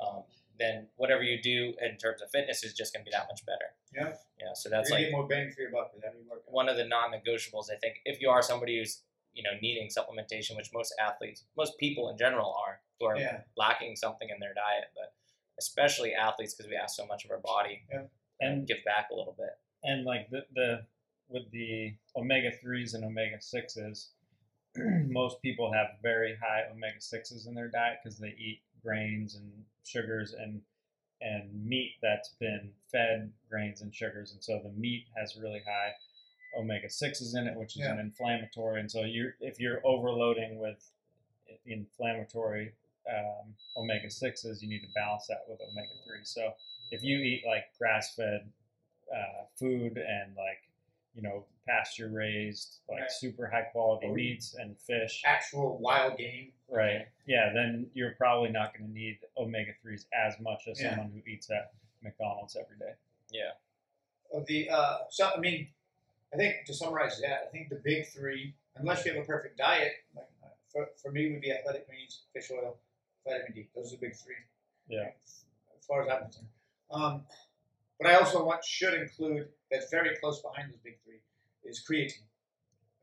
um, 0.06 0.24
then 0.60 0.88
whatever 0.98 1.22
you 1.22 1.42
do 1.42 1.74
in 1.82 1.98
terms 1.98 2.22
of 2.22 2.32
fitness 2.32 2.64
is 2.64 2.74
just 2.74 2.94
going 2.94 3.06
to 3.06 3.10
be 3.10 3.16
that 3.16 3.28
much 3.30 3.46
better. 3.46 3.66
Yeah. 3.94 4.16
Yeah. 4.40 4.54
So 4.56 4.70
that's 4.70 4.90
You're 4.90 4.98
like 5.00 5.06
get 5.08 5.12
more 5.14 5.28
bang 5.28 5.52
for 5.56 5.62
your 5.62 5.72
buck 5.72 5.92
with 5.94 6.04
every 6.04 6.22
workout. 6.28 6.44
one 6.52 6.68
of 6.68 6.76
the 6.78 6.86
non-negotiables. 6.86 7.66
I 7.72 7.76
think 7.78 8.02
if 8.06 8.20
you 8.22 8.30
are 8.30 8.42
somebody 8.42 8.80
who's 8.80 9.02
you 9.36 9.44
know 9.44 9.52
needing 9.62 9.90
supplementation, 9.90 10.56
which 10.56 10.72
most 10.74 10.94
athletes, 11.00 11.44
most 11.58 11.78
people 11.78 12.10
in 12.10 12.18
general 12.18 12.56
are, 12.66 12.80
who 13.00 13.06
are 13.06 13.18
Yeah. 13.18 13.42
lacking 13.58 13.96
something 13.96 14.30
in 14.30 14.40
their 14.40 14.54
diet, 14.54 14.86
but 14.96 15.14
especially 15.60 16.14
athletes 16.14 16.54
because 16.54 16.70
we 16.70 16.76
ask 16.76 16.96
so 16.96 17.06
much 17.06 17.26
of 17.26 17.32
our 17.32 17.40
body 17.40 17.84
Yeah. 17.92 18.04
and 18.40 18.68
give 18.68 18.84
back 18.86 19.10
a 19.12 19.16
little 19.16 19.34
bit. 19.38 19.58
and 19.84 20.04
like 20.04 20.30
the, 20.32 20.46
the 20.56 20.86
with 21.30 21.50
the 21.52 21.96
omega 22.16 22.52
threes 22.62 22.94
and 22.96 23.04
omega 23.06 23.40
sixes, 23.42 24.12
most 24.76 25.42
people 25.42 25.72
have 25.72 25.88
very 26.02 26.36
high 26.42 26.64
omega 26.72 27.00
sixes 27.00 27.46
in 27.48 27.54
their 27.54 27.68
diet 27.68 28.00
because 28.04 28.18
they 28.18 28.30
eat 28.38 28.62
grains 28.84 29.36
and 29.36 29.52
sugars 29.84 30.34
and 30.34 30.62
and 31.22 31.66
meat 31.66 31.94
that's 32.02 32.30
been 32.40 32.72
fed 32.92 33.32
grains 33.50 33.82
and 33.82 33.94
sugars, 33.96 34.34
and 34.34 34.44
so 34.44 34.60
the 34.64 34.70
meat 34.72 35.06
has 35.18 35.36
really 35.38 35.62
high 35.66 35.92
omega 36.58 36.90
sixes 36.90 37.36
in 37.36 37.48
it, 37.48 37.56
which 37.58 37.76
is 37.78 37.86
an 37.86 38.00
inflammatory. 38.00 38.80
And 38.80 38.90
so 38.92 39.02
you 39.04 39.32
if 39.42 39.60
you're 39.60 39.82
overloading 39.86 40.60
with 40.60 40.92
inflammatory 41.66 42.74
um, 43.10 43.54
omega 43.78 44.10
sixes, 44.10 44.62
you 44.62 44.70
need 44.70 44.82
to 44.82 44.88
balance 44.96 45.28
that 45.28 45.44
with 45.48 45.60
omega 45.62 45.88
three. 46.06 46.24
So 46.24 46.54
if 46.92 47.04
you 47.04 47.18
eat 47.20 47.44
like 47.46 47.66
grass 47.78 48.16
fed 48.16 48.48
uh, 49.14 49.46
food 49.56 49.98
and 49.98 50.36
like 50.36 50.62
you 51.16 51.22
know 51.22 51.46
pasture 51.68 52.10
raised 52.10 52.80
like 52.90 53.02
Right. 53.02 53.12
super 53.12 53.48
high 53.48 53.64
quality 53.72 54.08
Or 54.08 54.14
meats 54.16 54.56
and 54.56 54.78
fish 54.80 55.22
Actual 55.26 55.78
wild 55.78 56.18
game. 56.18 56.52
right 56.70 57.08
yeah 57.26 57.52
then 57.54 57.88
you're 57.94 58.12
probably 58.12 58.50
not 58.50 58.74
going 58.78 58.88
to 58.88 58.94
need 58.94 59.20
omega-3s 59.38 60.06
as 60.14 60.40
much 60.42 60.68
as 60.68 60.80
Yeah. 60.82 60.90
someone 60.92 61.12
who 61.12 61.32
eats 61.32 61.50
at 61.50 61.72
mcdonald's 62.04 62.56
every 62.56 62.78
day 62.78 62.94
Yeah. 63.32 63.52
The 64.48 64.70
uh, 64.70 64.98
so 65.10 65.30
I 65.36 65.40
mean, 65.40 65.70
I 66.34 66.38
think 66.38 66.66
to 66.66 66.74
summarize 66.74 67.20
that, 67.22 67.44
I 67.48 67.52
think 67.52 67.70
the 67.70 67.82
big 67.84 68.08
three, 68.08 68.56
unless 68.76 69.06
you 69.06 69.14
have 69.14 69.24
a 69.24 69.26
perfect 69.26 69.58
diet, 69.58 69.94
like 70.16 70.26
for, 70.72 70.88
for 71.02 71.12
me 71.12 71.32
would 71.32 71.42
be 71.42 71.52
athletic 71.52 71.88
greens, 71.88 72.24
fish 72.34 72.52
oil, 72.52 72.78
vitamin 73.26 73.54
D. 73.54 73.68
Those 73.76 73.94
are 73.94 73.96
the 73.98 74.08
big 74.08 74.16
three. 74.16 74.36
Yeah. 74.90 75.10
As 75.80 75.86
far 75.88 76.04
as 76.04 76.10
I'm 76.10 76.24
concerned. 76.24 76.48
Um, 76.92 77.22
but 78.00 78.10
I 78.10 78.16
also 78.16 78.46
want 78.46 78.64
should 78.64 78.94
include 78.94 79.48
that's 79.72 79.90
very 79.90 80.16
close 80.18 80.42
behind 80.42 80.72
those 80.72 80.80
big 80.84 80.98
three 81.04 81.20
is 81.64 81.84
creatine. 81.90 82.24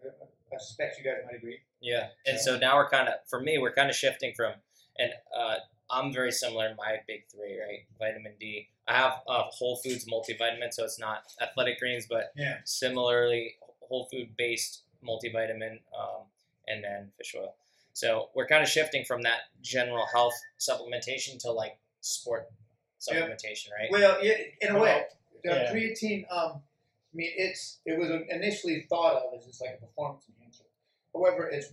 I, 0.04 0.08
I 0.08 0.58
suspect 0.58 0.98
you 0.98 1.04
guys 1.04 1.22
might 1.24 1.36
agree. 1.36 1.58
Yeah, 1.80 2.08
and 2.26 2.38
so 2.38 2.58
now 2.58 2.76
we're 2.76 2.90
kind 2.90 3.08
of, 3.08 3.14
for 3.28 3.40
me, 3.40 3.58
we're 3.58 3.72
kind 3.72 3.90
of 3.90 3.96
shifting 3.96 4.34
from, 4.36 4.52
and 4.98 5.10
uh, 5.36 5.56
I'm 5.90 6.12
very 6.12 6.30
similar 6.30 6.68
in 6.68 6.76
my 6.76 6.98
big 7.08 7.22
three, 7.32 7.58
right? 7.58 7.86
Vitamin 7.98 8.34
D. 8.38 8.68
I 8.88 8.94
have 8.96 9.20
a 9.28 9.42
Whole 9.42 9.76
Foods 9.76 10.06
multivitamin, 10.06 10.72
so 10.72 10.84
it's 10.84 10.98
not 10.98 11.24
athletic 11.40 11.78
greens, 11.78 12.06
but 12.08 12.32
Yeah. 12.36 12.58
similarly 12.64 13.56
whole 13.80 14.06
food 14.06 14.36
based 14.36 14.82
multivitamin, 15.04 15.80
um, 15.96 16.26
and 16.66 16.82
then 16.82 17.12
fish 17.16 17.34
oil. 17.36 17.54
So 17.92 18.30
we're 18.34 18.46
kind 18.46 18.62
of 18.62 18.68
shifting 18.68 19.04
from 19.04 19.22
that 19.22 19.42
general 19.60 20.06
health 20.06 20.34
supplementation 20.58 21.38
to 21.40 21.52
like 21.52 21.78
sport 22.00 22.50
Yeah. 23.06 23.26
supplementation, 23.26 23.70
right? 23.72 23.90
Well, 23.90 24.24
yeah, 24.24 24.38
in 24.60 24.74
a 24.74 24.78
way, 24.78 25.06
the 25.44 25.50
Yeah. 25.50 25.72
creatine. 25.72 26.26
Um, 26.30 26.62
I 27.12 27.16
mean, 27.16 27.32
it's 27.36 27.80
it 27.84 27.98
was 27.98 28.10
initially 28.30 28.82
thought 28.88 29.22
of 29.22 29.34
as 29.38 29.44
just 29.46 29.60
like 29.60 29.74
a 29.74 29.76
performance 29.78 30.24
enhancer. 30.28 30.64
However, 31.14 31.48
it's 31.48 31.72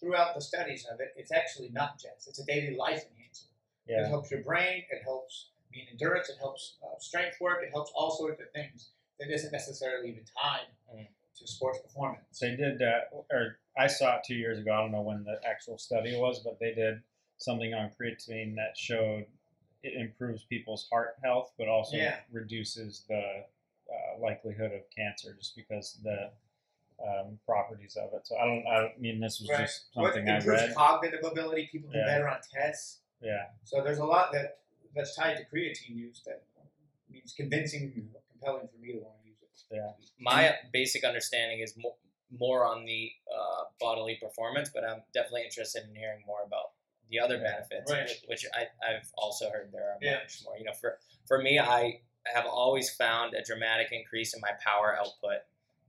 throughout 0.00 0.34
the 0.34 0.40
studies 0.40 0.84
of 0.86 1.00
it, 1.00 1.14
it's 1.16 1.30
actually 1.30 1.68
not 1.70 1.98
just. 1.98 2.26
It's 2.28 2.40
a 2.40 2.44
daily 2.44 2.74
life 2.76 3.04
enhancer. 3.10 3.46
It 3.86 4.08
helps 4.08 4.30
your 4.30 4.42
brain. 4.42 4.84
It 4.90 5.02
helps 5.04 5.50
mean 5.74 5.86
endurance. 5.90 6.28
It 6.28 6.36
helps 6.38 6.76
uh, 6.82 6.98
strength 6.98 7.36
work. 7.40 7.62
It 7.62 7.70
helps 7.70 7.92
all 7.94 8.10
sorts 8.16 8.40
of 8.40 8.50
things 8.52 8.90
that 9.18 9.30
isn't 9.30 9.52
necessarily 9.52 10.10
even 10.10 10.24
tied 10.40 10.66
Mm. 10.94 11.06
to 11.38 11.46
sports 11.48 11.80
performance. 11.80 12.38
They 12.38 12.54
did, 12.56 12.80
uh, 12.82 13.00
or 13.30 13.58
I 13.76 13.86
saw 13.88 14.16
it 14.18 14.24
two 14.24 14.36
years 14.36 14.58
ago. 14.58 14.72
I 14.72 14.80
don't 14.80 14.92
know 14.92 15.02
when 15.02 15.24
the 15.24 15.40
actual 15.44 15.78
study 15.78 16.16
was, 16.16 16.40
but 16.40 16.58
they 16.60 16.74
did 16.74 17.02
something 17.38 17.74
on 17.74 17.90
creatine 18.00 18.54
that 18.56 18.76
showed 18.76 19.26
it 19.82 19.94
improves 19.94 20.44
people's 20.44 20.88
heart 20.90 21.16
health, 21.22 21.52
but 21.58 21.68
also 21.68 21.96
Yeah. 21.96 22.20
reduces 22.30 23.04
the 23.08 23.44
uh, 23.92 24.18
likelihood 24.18 24.72
of 24.72 24.88
cancer 24.90 25.34
just 25.34 25.56
because 25.56 25.94
the 26.02 26.30
um, 27.04 27.38
properties 27.44 27.96
of 27.96 28.14
it. 28.14 28.26
So 28.26 28.36
I 28.38 28.46
don't. 28.46 28.66
I 28.66 28.80
don't 28.80 29.00
mean 29.00 29.18
this 29.20 29.40
was 29.40 29.50
Right. 29.50 29.60
just 29.60 29.88
What 29.94 30.14
something 30.14 30.28
I 30.28 30.36
improves 30.38 30.62
read. 30.62 30.74
cognitive 30.74 31.24
ability, 31.24 31.66
people 31.72 31.90
do 31.90 31.98
Yeah. 31.98 32.04
better 32.06 32.28
on 32.28 32.40
tests. 32.42 33.00
Yeah, 33.20 33.50
So 33.64 33.82
there's 33.82 33.98
a 33.98 34.04
lot 34.04 34.32
that 34.32 34.60
that's 34.94 35.14
tied 35.16 35.36
to 35.36 35.44
creatine 35.44 35.96
use 35.96 36.22
that 36.26 36.42
means 37.10 37.32
convincing, 37.36 37.92
compelling 38.32 38.68
for 38.68 38.78
me 38.78 38.92
to 38.92 38.98
want 38.98 39.14
to 39.22 39.28
use 39.28 39.36
it. 39.42 39.76
yeah. 39.76 39.90
My 40.18 40.54
basic 40.72 41.04
understanding 41.04 41.60
is 41.60 41.74
more, 41.76 41.94
more 42.36 42.64
on 42.66 42.84
the 42.84 43.10
uh, 43.32 43.64
bodily 43.80 44.18
performance, 44.20 44.70
but 44.74 44.84
I'm 44.84 45.02
definitely 45.12 45.44
interested 45.44 45.84
in 45.88 45.94
hearing 45.94 46.22
more 46.26 46.42
about 46.46 46.72
the 47.10 47.18
other 47.20 47.36
Yeah. 47.36 47.52
benefits, 47.52 47.90
Right. 47.90 48.08
which, 48.08 48.22
which 48.26 48.46
I, 48.54 48.62
I've 48.88 49.10
also 49.16 49.50
heard 49.50 49.70
there 49.72 49.90
are 49.90 49.98
Yeah. 50.00 50.18
much 50.20 50.42
more. 50.44 50.56
You 50.58 50.64
know, 50.64 50.72
for 50.72 50.98
for 51.26 51.40
me, 51.40 51.58
I 51.58 52.00
have 52.26 52.46
always 52.46 52.90
found 52.94 53.34
a 53.34 53.42
dramatic 53.42 53.92
increase 53.92 54.34
in 54.34 54.40
my 54.40 54.52
power 54.62 54.96
output 54.98 55.40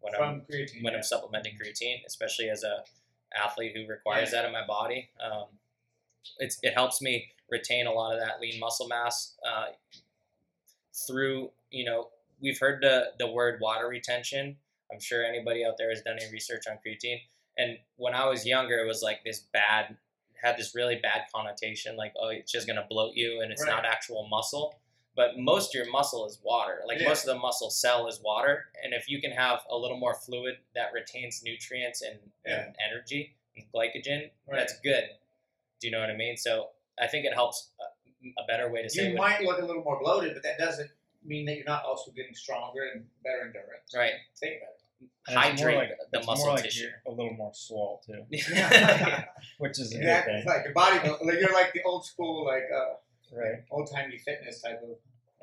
when 0.02 0.14
I'm 0.16 0.42
creatine. 0.42 0.84
when 0.84 0.94
yeah. 0.94 0.98
I'm 0.98 1.04
supplementing 1.04 1.58
creatine, 1.58 2.06
especially 2.06 2.50
as 2.50 2.64
a 2.64 2.84
athlete 3.36 3.76
who 3.76 3.88
requires 3.88 4.32
that 4.32 4.46
in 4.46 4.52
my 4.52 4.66
body. 4.66 5.10
Um, 5.20 5.46
it's 6.39 6.60
it 6.63 6.74
helps 6.74 7.01
me 7.01 7.27
retain 7.50 7.88
a 7.88 7.91
lot 7.91 8.13
of 8.13 8.20
that 8.20 8.39
lean 8.41 8.60
muscle 8.60 8.88
mass 8.88 9.36
uh, 9.48 9.67
through 11.08 11.51
you 11.72 11.86
know 11.86 12.10
we've 12.41 12.60
heard 12.60 12.82
the 12.82 13.12
the 13.20 13.29
word 13.32 13.60
water 13.62 13.88
retention. 13.88 14.58
I'm 14.91 15.00
sure 15.00 15.24
anybody 15.24 15.65
out 15.65 15.77
there 15.77 15.89
has 15.89 16.01
done 16.01 16.17
any 16.22 16.32
research 16.32 16.65
on 16.70 16.77
creatine. 16.86 17.20
And 17.58 17.77
when 17.98 18.13
I 18.13 18.27
was 18.27 18.46
younger, 18.46 18.77
it 18.77 18.86
was 18.88 19.01
like 19.01 19.24
this 19.24 19.39
bad 19.51 19.98
had 20.41 20.58
this 20.58 20.75
really 20.75 20.98
bad 21.01 21.22
connotation, 21.34 21.96
like 21.96 22.13
oh 22.20 22.29
it's 22.29 22.51
just 22.51 22.67
gonna 22.67 22.86
bloat 22.89 23.15
you 23.15 23.41
and 23.41 23.51
it's 23.51 23.63
Right. 23.63 23.72
not 23.72 23.86
actual 23.86 24.27
muscle. 24.27 24.79
But 25.15 25.39
most 25.39 25.74
of 25.74 25.75
your 25.79 25.89
muscle 25.91 26.27
is 26.27 26.39
water. 26.44 26.84
Like 26.86 27.00
Yeah. 27.00 27.08
most 27.08 27.22
of 27.25 27.34
the 27.34 27.39
muscle 27.39 27.70
cell 27.70 28.08
is 28.08 28.20
water. 28.22 28.65
And 28.84 28.94
if 28.94 29.10
you 29.10 29.22
can 29.22 29.32
have 29.32 29.65
a 29.70 29.77
little 29.77 29.98
more 29.98 30.13
fluid 30.13 30.58
that 30.75 30.91
retains 30.94 31.41
nutrients 31.41 32.01
and, 32.01 32.20
Yeah. 32.46 32.65
and 32.65 32.75
energy 32.86 33.34
and 33.55 33.65
glycogen, 33.72 34.29
Right. 34.46 34.58
that's 34.60 34.77
good. 34.82 35.10
Do 35.82 35.88
you 35.88 35.91
know 35.91 36.00
what 36.00 36.10
I 36.10 36.15
mean? 36.15 36.38
So 36.38 36.70
I 37.01 37.08
think 37.08 37.25
it 37.25 37.34
helps. 37.34 37.70
A, 37.79 37.86
a 38.41 38.46
better 38.48 38.72
way 38.72 38.82
to 38.82 38.89
say 38.89 39.03
You 39.10 39.10
it 39.13 39.17
might 39.17 39.41
look 39.44 39.62
a 39.62 39.65
little 39.65 39.84
more 39.84 40.00
bloated, 40.01 40.34
but 40.34 40.41
that 40.41 40.58
doesn't 40.58 40.89
mean 41.24 41.46
that 41.46 41.58
you're 41.58 41.65
not 41.65 41.84
also 41.86 42.10
getting 42.12 42.34
stronger 42.34 42.82
and 42.91 43.05
better 43.24 43.41
endurance. 43.46 43.94
right 43.96 44.13
Think 44.39 44.62
better. 44.62 45.10
And 45.27 45.38
hydrate 45.38 45.77
like- 45.77 45.89
the 46.12 46.17
it's 46.20 46.25
muscle 46.27 46.46
more 46.48 46.55
like 46.55 46.63
tissue. 46.63 46.86
you're 46.86 47.01
a 47.05 47.12
little 47.12 47.34
more 47.34 47.51
swole 47.53 48.01
too, 48.03 48.24
yeah. 48.32 49.25
which 49.60 49.79
is 49.79 49.94
a 49.94 50.00
Yeah, 50.00 50.24
it's 50.27 50.48
like 50.48 50.63
your 50.63 50.74
body, 50.74 51.08
like 51.08 51.39
you're 51.39 51.53
like 51.53 51.74
the 51.74 51.84
old 51.84 52.03
school, 52.03 52.46
like 52.46 52.63
uh, 52.75 52.96
right? 53.36 53.63
old 53.70 53.91
timey 53.94 54.17
fitness 54.17 54.60
type 54.62 54.82
of 54.82 54.98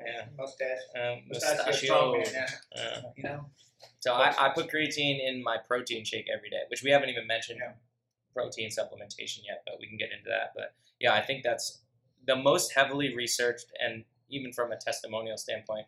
Yeah. 0.05 0.25
mustache. 0.37 0.79
Um, 0.93 1.21
Mustachio 1.29 1.65
mustachio. 1.65 1.93
strongman, 1.95 2.33
yeah. 2.33 2.47
Uh, 2.81 3.01
You 3.15 3.23
know. 3.23 3.45
so 4.01 4.13
I, 4.13 4.33
I 4.37 4.49
put 4.49 4.69
creatine 4.69 5.25
in 5.25 5.41
my 5.41 5.55
protein 5.65 6.03
shake 6.03 6.25
every 6.35 6.49
day, 6.49 6.63
which 6.69 6.83
we 6.83 6.91
haven't 6.91 7.09
even 7.09 7.27
mentioned 7.27 7.59
Yeah. 7.61 7.73
Protein 8.33 8.69
supplementation 8.69 9.39
yet, 9.45 9.63
but 9.65 9.75
we 9.79 9.87
can 9.87 9.97
get 9.97 10.09
into 10.11 10.29
that. 10.29 10.51
But 10.55 10.73
yeah, 10.99 11.13
I 11.13 11.21
think 11.21 11.43
that's 11.43 11.79
the 12.25 12.35
most 12.35 12.73
heavily 12.73 13.15
researched, 13.15 13.67
and 13.79 14.03
even 14.29 14.53
from 14.53 14.71
a 14.71 14.77
testimonial 14.77 15.37
standpoint, 15.37 15.85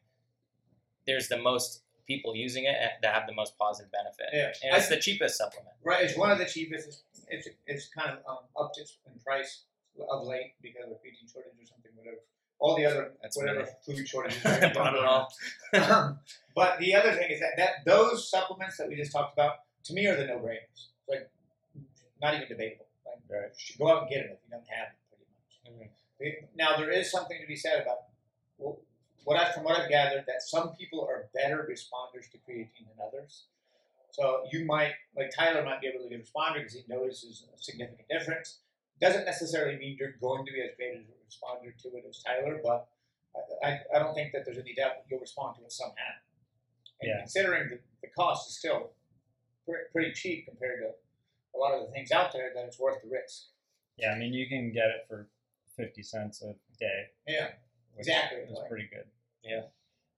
there's 1.07 1.27
the 1.27 1.37
most 1.37 1.81
people 2.07 2.35
using 2.35 2.65
it 2.65 2.75
that 3.01 3.13
have 3.13 3.27
the 3.27 3.33
most 3.33 3.57
positive 3.57 3.91
benefit. 3.91 4.27
Yeah. 4.31 4.69
And 4.69 4.77
it's 4.77 4.89
the 4.89 4.97
cheapest 4.97 5.37
supplement. 5.37 5.75
Right, 5.83 6.03
it's 6.03 6.17
one 6.17 6.31
of 6.31 6.37
the 6.37 6.45
cheapest. 6.45 6.87
It's 6.87 7.01
it's, 7.27 7.47
it's 7.65 7.89
kind 7.89 8.11
of 8.11 8.17
um, 8.29 8.37
upped 8.57 8.77
its 8.77 8.97
in 9.11 9.19
price 9.19 9.63
of 10.09 10.27
late 10.27 10.53
because 10.61 10.83
of 10.85 11.01
protein 11.01 11.27
shortage 11.31 11.53
or 11.59 11.65
something, 11.65 11.91
whatever. 11.95 12.17
All 12.59 12.77
the 12.77 12.85
other 12.85 13.11
That's 13.21 13.37
whatever 13.37 13.61
me. 13.61 13.65
food 13.85 14.07
shortages. 14.07 14.41
Brought 14.73 14.95
it 14.95 15.03
all. 15.03 15.27
um, 15.73 16.19
but 16.55 16.79
the 16.79 16.95
other 16.95 17.11
thing 17.11 17.31
is 17.31 17.39
that, 17.39 17.51
that 17.57 17.69
those 17.85 18.29
supplements 18.29 18.77
that 18.77 18.87
we 18.87 18.95
just 18.95 19.11
talked 19.11 19.33
about, 19.33 19.55
to 19.85 19.93
me, 19.93 20.07
are 20.07 20.15
the 20.15 20.25
no-brainers. 20.25 20.87
Like, 21.07 21.29
not 22.21 22.33
even 22.33 22.47
debatable. 22.47 22.87
Like, 23.05 23.19
Right. 23.27 23.49
you 23.49 23.59
should 23.59 23.77
go 23.77 23.89
out 23.89 24.01
and 24.03 24.09
get 24.09 24.23
them 24.23 24.31
if 24.37 24.43
you 24.43 24.49
don't 24.51 24.67
have 24.67 24.89
them, 24.89 24.97
pretty 25.09 25.25
much. 25.31 25.89
Mhm. 25.89 25.91
It- 26.19 26.55
Now, 26.55 26.77
there 26.77 26.89
is 26.91 27.11
something 27.11 27.39
to 27.39 27.47
be 27.47 27.55
said 27.55 27.81
about 27.81 28.09
wh- 28.57 29.27
what 29.27 29.37
I, 29.37 29.51
from 29.51 29.63
what 29.63 29.77
I've 29.79 29.89
gathered, 29.89 30.25
that 30.27 30.41
some 30.41 30.75
people 30.75 31.05
are 31.05 31.29
better 31.33 31.67
responders 31.69 32.29
to 32.31 32.37
creatine 32.39 32.87
than 32.87 32.99
others. 33.05 33.45
So 34.11 34.47
you 34.51 34.63
might, 34.63 34.95
like 35.15 35.29
Tyler, 35.31 35.61
might 35.63 35.81
be 35.81 35.87
able 35.87 35.99
to 35.99 36.05
really 36.05 36.15
a 36.15 36.19
responder 36.19 36.55
because 36.55 36.73
he 36.73 36.83
notices 36.87 37.45
a 37.53 37.57
significant 37.57 38.07
difference. 38.07 38.61
Doesn't 39.01 39.25
necessarily 39.25 39.77
mean 39.77 39.97
you're 39.97 40.13
going 40.13 40.45
to 40.45 40.53
be 40.53 40.61
as 40.61 40.73
great 40.77 40.95
a 40.95 41.03
responder 41.27 41.77
to 41.81 41.97
it 41.97 42.05
as 42.07 42.23
Tyler, 42.23 42.61
but 42.63 42.87
I, 43.61 43.81
I, 43.93 43.99
don't 43.99 44.13
think 44.15 44.31
that 44.31 44.45
there's 44.45 44.57
any 44.57 44.73
doubt 44.73 44.95
that 44.95 45.05
you'll 45.09 45.19
respond 45.19 45.57
to 45.57 45.65
it 45.65 45.71
somehow. 45.73 46.13
And 47.01 47.09
Yeah. 47.09 47.17
considering 47.19 47.69
the, 47.69 47.79
the 48.01 48.07
cost 48.07 48.47
is 48.49 48.57
still 48.57 48.93
pretty 49.91 50.13
cheap 50.13 50.45
compared 50.47 50.81
to 50.81 50.95
a 51.55 51.57
lot 51.59 51.73
of 51.73 51.85
the 51.85 51.91
things 51.93 52.11
out 52.11 52.31
there, 52.33 52.51
then 52.53 52.65
it's 52.65 52.79
worth 52.79 53.01
the 53.01 53.09
risk. 53.09 53.45
Yeah, 53.97 54.11
I 54.11 54.17
mean 54.17 54.33
you 54.33 54.47
can 54.47 54.71
get 54.73 54.87
it 54.89 55.05
for 55.07 55.27
fifty 55.77 56.03
cents 56.03 56.41
a 56.43 56.53
day. 56.79 57.05
Yeah, 57.27 57.49
Exactly, 57.97 58.39
It's 58.39 58.59
like- 58.59 58.69
pretty 58.69 58.87
good. 58.91 59.05
Yeah. 59.43 59.61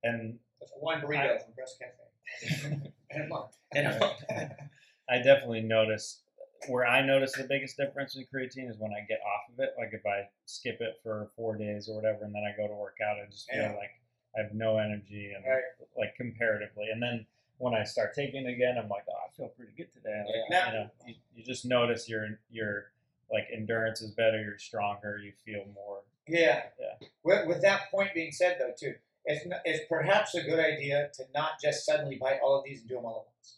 And 0.03 0.39
that's 0.59 0.71
one 0.79 1.01
burrito 1.01 1.43
from 1.43 1.53
Press 1.53 1.77
Cafe. 1.77 2.91
and 3.11 3.23
a 3.23 3.27
month. 3.27 3.55
And 3.73 3.87
a 3.87 3.99
month. 3.99 4.21
I 5.09 5.17
definitely 5.17 5.61
notice 5.61 6.21
where 6.67 6.85
I 6.85 7.05
notice 7.05 7.33
the 7.33 7.43
biggest 7.47 7.77
difference 7.77 8.15
in 8.15 8.23
creatine 8.33 8.69
is 8.69 8.77
when 8.79 8.91
I 8.91 9.05
get 9.07 9.19
off 9.21 9.53
of 9.53 9.59
it. 9.59 9.69
Like 9.77 9.89
if 9.93 10.05
I 10.05 10.27
skip 10.45 10.77
it 10.81 10.95
for 11.03 11.29
four 11.35 11.55
days 11.55 11.87
or 11.89 11.95
whatever, 11.95 12.23
and 12.25 12.33
then 12.33 12.43
I 12.43 12.55
go 12.57 12.67
to 12.67 12.73
work 12.73 12.97
out, 13.05 13.17
I 13.17 13.29
just 13.29 13.49
feel 13.49 13.61
Yeah. 13.61 13.73
like 13.75 13.91
I 14.37 14.41
have 14.41 14.53
no 14.53 14.77
energy 14.79 15.33
and 15.35 15.45
Right. 15.45 15.63
like 15.97 16.15
comparatively. 16.15 16.87
And 16.91 17.01
then 17.01 17.25
when 17.57 17.73
I 17.73 17.83
start 17.83 18.13
taking 18.13 18.45
it 18.45 18.49
again, 18.49 18.77
I'm 18.81 18.89
like, 18.89 19.03
oh, 19.09 19.13
I 19.13 19.35
feel 19.35 19.47
pretty 19.49 19.73
good 19.75 19.91
today. 19.93 20.23
Like, 20.25 20.35
Yeah. 20.49 20.67
You 20.67 20.73
know, 20.73 20.89
you, 21.05 21.15
you 21.35 21.43
just 21.43 21.65
notice 21.65 22.07
your 22.07 22.39
your 22.49 22.91
like 23.31 23.47
endurance 23.53 24.01
is 24.01 24.11
better, 24.11 24.41
you're 24.41 24.57
stronger, 24.57 25.19
you 25.21 25.33
feel 25.45 25.65
more. 25.73 26.01
Yeah. 26.27 26.63
Yeah. 26.79 27.07
With, 27.23 27.47
with 27.47 27.61
that 27.61 27.91
point 27.91 28.13
being 28.13 28.31
said, 28.31 28.57
though, 28.59 28.73
too, 28.77 28.95
it's, 29.25 29.45
it's 29.65 29.85
perhaps 29.89 30.35
a 30.35 30.41
good 30.41 30.59
idea 30.59 31.09
to 31.15 31.23
not 31.33 31.59
just 31.61 31.85
suddenly 31.85 32.15
buy 32.15 32.39
all 32.41 32.57
of 32.59 32.65
these 32.65 32.79
and 32.79 32.89
do 32.89 32.95
them 32.95 33.05
all 33.05 33.27
at 33.27 33.33
once. 33.35 33.57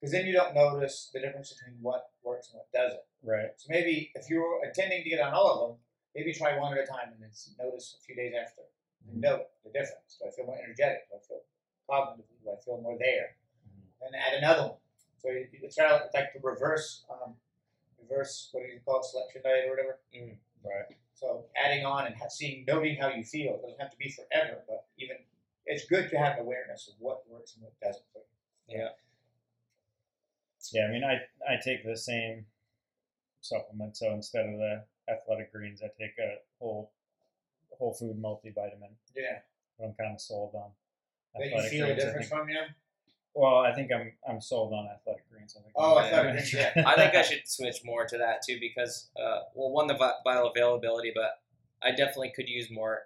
Because 0.00 0.12
then 0.12 0.26
you 0.26 0.32
don't 0.32 0.54
notice 0.54 1.10
the 1.12 1.20
difference 1.20 1.52
between 1.52 1.76
what 1.82 2.08
works 2.24 2.50
and 2.52 2.58
what 2.58 2.72
doesn't. 2.72 3.04
Right. 3.22 3.52
So 3.56 3.66
maybe 3.68 4.10
if 4.14 4.30
you're 4.30 4.64
intending 4.64 5.04
to 5.04 5.10
get 5.10 5.20
on 5.20 5.34
all 5.34 5.52
of 5.52 5.68
them, 5.68 5.78
maybe 6.14 6.32
try 6.32 6.58
one 6.58 6.72
at 6.72 6.82
a 6.82 6.86
time 6.86 7.12
and 7.12 7.20
then 7.20 7.30
notice 7.60 7.96
a 8.00 8.04
few 8.04 8.16
days 8.16 8.32
after. 8.32 8.62
And 9.04 9.12
mm-hmm. 9.12 9.20
note 9.20 9.46
the 9.64 9.70
difference. 9.70 10.16
Do 10.18 10.28
I 10.28 10.30
feel 10.32 10.46
more 10.46 10.56
energetic? 10.56 11.04
Do 11.10 11.16
I 11.16 11.22
feel 11.28 11.44
cognitively? 11.84 12.40
Do 12.42 12.50
I 12.50 12.64
feel 12.64 12.80
more 12.80 12.96
there? 12.98 13.36
Then 14.00 14.10
add 14.14 14.34
another 14.34 14.62
one. 14.68 14.78
So 15.18 15.28
you, 15.30 15.46
you 15.52 15.68
try 15.70 15.88
to- 15.98 16.08
like 16.14 16.32
the 16.32 16.40
reverse, 16.40 17.04
um, 17.10 17.36
reverse, 17.98 18.48
what 18.52 18.64
do 18.64 18.72
you 18.72 18.80
call 18.80 19.00
it, 19.00 19.04
selection 19.04 19.42
diet 19.42 19.66
or 19.66 19.70
whatever. 19.70 19.98
Right. 20.64 20.96
So 21.14 21.46
adding 21.56 21.84
on 21.84 22.06
and 22.06 22.16
ha- 22.16 22.28
seeing, 22.28 22.64
noting 22.66 22.96
how 22.96 23.08
you 23.08 23.22
feel. 23.24 23.54
It 23.56 23.62
doesn't 23.62 23.80
have 23.80 23.90
to 23.90 23.96
be 23.98 24.10
forever, 24.10 24.62
but 24.66 24.86
even 24.96 25.16
it's 25.66 25.84
good 25.86 26.08
to 26.10 26.16
have 26.18 26.38
awareness 26.38 26.88
of 26.88 26.94
what 26.98 27.28
works 27.28 27.54
and 27.54 27.64
what 27.64 27.78
doesn't 27.80 28.04
for 28.12 28.22
you. 28.68 28.88
Yeah, 30.72 30.86
I 30.86 30.90
mean, 30.90 31.04
I 31.04 31.20
I 31.50 31.56
take 31.62 31.84
the 31.84 31.96
same 31.96 32.46
supplement. 33.40 33.96
So 33.96 34.12
instead 34.12 34.46
of 34.46 34.58
the 34.58 34.84
athletic 35.08 35.52
greens, 35.52 35.82
I 35.82 35.88
take 35.98 36.18
a 36.18 36.36
whole 36.58 36.92
whole 37.78 37.94
food 37.94 38.20
multivitamin. 38.20 38.92
Yeah. 39.14 39.40
But 39.78 39.86
I'm 39.86 39.94
kind 39.94 40.14
of 40.14 40.20
sold 40.20 40.54
on 40.54 40.70
That 41.34 41.50
you 41.50 41.62
feel 41.70 41.84
a 41.84 41.94
greens. 41.94 42.04
Difference 42.04 42.28
from 42.28 42.48
you? 42.48 42.62
Well, 43.34 43.58
I 43.58 43.72
think 43.74 43.90
I'm 43.92 44.12
I'm 44.28 44.40
sold 44.40 44.72
on 44.72 44.88
athletic 44.88 45.28
greens. 45.30 45.56
I 45.58 45.62
think 45.62 45.72
Oh, 45.76 45.96
I'm- 45.96 46.06
athletic 46.12 46.32
greens, 46.32 46.52
yeah. 46.54 46.72
I 46.86 46.94
think 46.96 47.14
I 47.14 47.22
should 47.22 47.42
switch 47.46 47.76
more 47.84 48.04
to 48.06 48.18
that 48.18 48.42
too 48.46 48.58
because, 48.60 49.10
uh, 49.18 49.40
well, 49.54 49.70
one 49.70 49.86
the 49.86 49.94
vi- 49.94 50.18
bioavailability, 50.26 51.12
but 51.14 51.40
I 51.82 51.90
definitely 51.92 52.32
could 52.34 52.48
use 52.48 52.70
more 52.70 53.02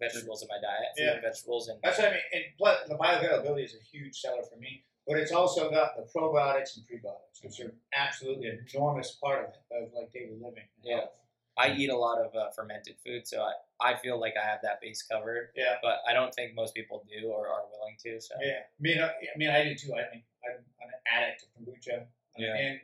vegetables 0.00 0.42
in 0.42 0.48
my 0.48 0.56
diet. 0.60 0.88
Yeah. 0.96 1.12
and 1.12 1.22
vegetables 1.22 1.68
and 1.68 1.78
That's 1.82 1.98
what 1.98 2.08
I 2.08 2.10
mean. 2.10 2.20
And 2.32 2.44
plus, 2.58 2.88
the 2.88 2.96
bioavailability 2.96 3.64
is 3.64 3.74
a 3.74 3.82
huge 3.96 4.16
seller 4.16 4.42
for 4.42 4.56
me, 4.58 4.84
but 5.06 5.18
it's 5.18 5.30
also 5.32 5.70
got 5.70 5.96
the 5.96 6.02
probiotics 6.02 6.76
and 6.76 6.84
prebiotics, 6.86 7.42
which 7.44 7.60
are 7.60 7.72
absolutely 7.96 8.48
an 8.48 8.66
enormous 8.74 9.12
part 9.12 9.44
of 9.48 9.50
it, 9.54 9.84
of 9.84 9.92
like 9.94 10.12
daily 10.12 10.34
living. 10.34 10.64
and 10.78 10.84
Yeah. 10.84 10.96
health. 10.96 11.10
I 11.56 11.70
eat 11.74 11.90
a 11.90 11.96
lot 11.96 12.18
of 12.18 12.34
uh, 12.34 12.50
fermented 12.50 12.96
food, 13.06 13.28
so 13.28 13.40
I, 13.42 13.52
I 13.80 13.96
feel 13.96 14.20
like 14.20 14.34
I 14.40 14.46
have 14.46 14.60
that 14.62 14.80
base 14.80 15.02
covered. 15.02 15.50
Yeah. 15.56 15.76
But 15.82 15.98
I 16.08 16.12
don't 16.12 16.32
think 16.34 16.54
most 16.54 16.74
people 16.74 17.04
do 17.10 17.28
or 17.28 17.48
are 17.48 17.62
willing 17.72 17.96
to. 18.04 18.20
So 18.20 18.34
Yeah, 18.40 18.60
I 18.62 18.80
mean, 18.80 19.00
I, 19.00 19.06
I 19.06 19.36
mean, 19.36 19.50
I 19.50 19.64
do 19.64 19.74
too. 19.74 19.92
I 19.92 20.14
mean, 20.14 20.22
I'm, 20.44 20.58
I'm 20.82 20.88
an 20.88 21.00
addict 21.12 21.40
to 21.42 21.46
kombucha 21.58 22.04
Yeah. 22.38 22.54
and 22.54 22.80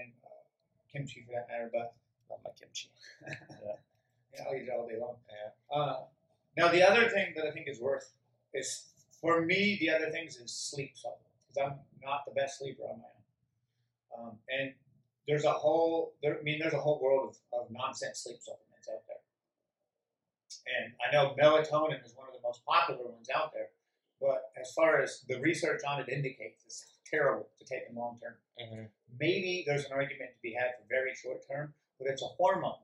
and 0.00 0.12
uh, 0.24 0.28
kimchi 0.92 1.24
for 1.26 1.32
that 1.32 1.48
matter. 1.48 1.70
But 1.72 1.94
love 2.30 2.40
my 2.44 2.50
kimchi. 2.58 2.88
yeah, 3.28 4.44
I'll 4.46 4.54
eat 4.54 4.62
it 4.68 4.70
all 4.70 4.88
day 4.88 4.98
long. 4.98 5.16
Yeah. 5.28 5.76
Uh, 5.76 5.96
now, 6.56 6.68
the 6.68 6.82
other 6.82 7.08
thing 7.08 7.32
that 7.36 7.46
I 7.46 7.50
think 7.52 7.68
is 7.68 7.80
worth 7.80 8.12
is 8.54 8.86
for 9.20 9.42
me, 9.42 9.76
the 9.80 9.90
other 9.90 10.10
things 10.10 10.36
is 10.36 10.52
sleep 10.52 10.92
supplements 10.94 11.38
because 11.46 11.70
I'm 11.70 11.78
not 12.02 12.24
the 12.26 12.32
best 12.32 12.58
sleeper 12.58 12.82
on 12.84 12.98
my 12.98 13.04
own. 13.04 14.28
Um, 14.28 14.38
and 14.50 14.72
there's 15.28 15.44
a 15.44 15.52
whole, 15.52 16.14
there, 16.22 16.38
I 16.38 16.42
mean, 16.42 16.58
there's 16.58 16.74
a 16.74 16.80
whole 16.80 17.00
world 17.00 17.36
of, 17.52 17.60
of 17.60 17.70
nonsense 17.70 18.20
sleep 18.20 18.38
supplements 18.40 18.88
out 18.92 19.02
there. 19.06 19.19
And 20.78 20.92
I 21.02 21.12
know 21.12 21.34
melatonin 21.40 22.04
is 22.04 22.14
one 22.14 22.28
of 22.28 22.34
the 22.34 22.40
most 22.42 22.64
popular 22.64 23.10
ones 23.10 23.28
out 23.34 23.52
there, 23.52 23.68
but 24.20 24.52
as 24.60 24.72
far 24.72 25.00
as 25.00 25.24
the 25.28 25.40
research 25.40 25.82
on 25.86 26.00
it 26.00 26.08
indicates, 26.08 26.62
it's 26.64 26.86
terrible 27.10 27.48
to 27.58 27.64
take 27.64 27.82
in 27.88 27.96
long 27.96 28.18
term. 28.22 28.34
hmm 28.58 28.84
Maybe 29.18 29.64
there's 29.66 29.84
an 29.84 29.92
argument 29.92 30.30
to 30.34 30.40
be 30.42 30.54
had 30.54 30.70
for 30.78 30.84
very 30.88 31.14
short 31.14 31.42
term, 31.50 31.74
but 31.98 32.06
it's 32.08 32.22
a 32.22 32.26
hormone. 32.38 32.78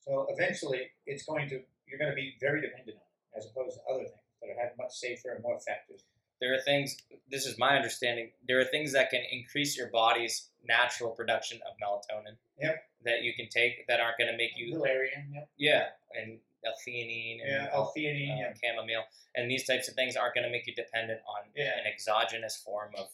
So 0.00 0.26
eventually, 0.30 0.90
it's 1.06 1.24
going 1.24 1.48
to 1.48 1.62
you're 1.86 1.98
going 1.98 2.10
to 2.10 2.16
be 2.16 2.36
very 2.40 2.60
dependent 2.60 2.96
on 2.96 3.02
it, 3.02 3.38
as 3.38 3.46
opposed 3.46 3.76
to 3.76 3.82
other 3.92 4.04
things 4.04 4.20
that 4.40 4.50
are 4.50 4.72
much 4.78 4.92
safer 4.92 5.30
and 5.32 5.42
more 5.42 5.56
effective. 5.56 6.02
There 6.40 6.54
are 6.54 6.60
things. 6.60 6.96
This 7.30 7.46
is 7.46 7.58
my 7.58 7.76
understanding. 7.76 8.32
There 8.46 8.58
are 8.58 8.64
things 8.64 8.92
that 8.92 9.10
can 9.10 9.22
increase 9.30 9.76
your 9.76 9.88
body's 9.90 10.48
natural 10.66 11.10
production 11.10 11.60
of 11.66 11.74
melatonin. 11.78 12.36
Yep. 12.60 12.84
That 13.04 13.22
you 13.22 13.32
can 13.34 13.48
take 13.48 13.86
that 13.86 14.00
aren't 14.00 14.18
going 14.18 14.30
to 14.30 14.36
make 14.36 14.50
you. 14.56 14.74
Valerian, 14.76 15.32
yep. 15.32 15.48
Yeah, 15.56 15.86
and 16.20 16.38
L-theanine 16.64 17.40
and 17.42 17.50
yeah, 17.50 17.68
L-theanine, 17.72 18.38
uh, 18.38 18.48
yeah. 18.48 18.54
chamomile, 18.62 19.04
and 19.34 19.50
these 19.50 19.66
types 19.66 19.88
of 19.88 19.94
things 19.94 20.16
aren't 20.16 20.34
going 20.34 20.44
to 20.44 20.50
make 20.50 20.66
you 20.66 20.74
dependent 20.74 21.20
on 21.26 21.50
Yeah. 21.54 21.78
an 21.78 21.86
exogenous 21.86 22.56
form 22.56 22.92
of. 22.96 23.06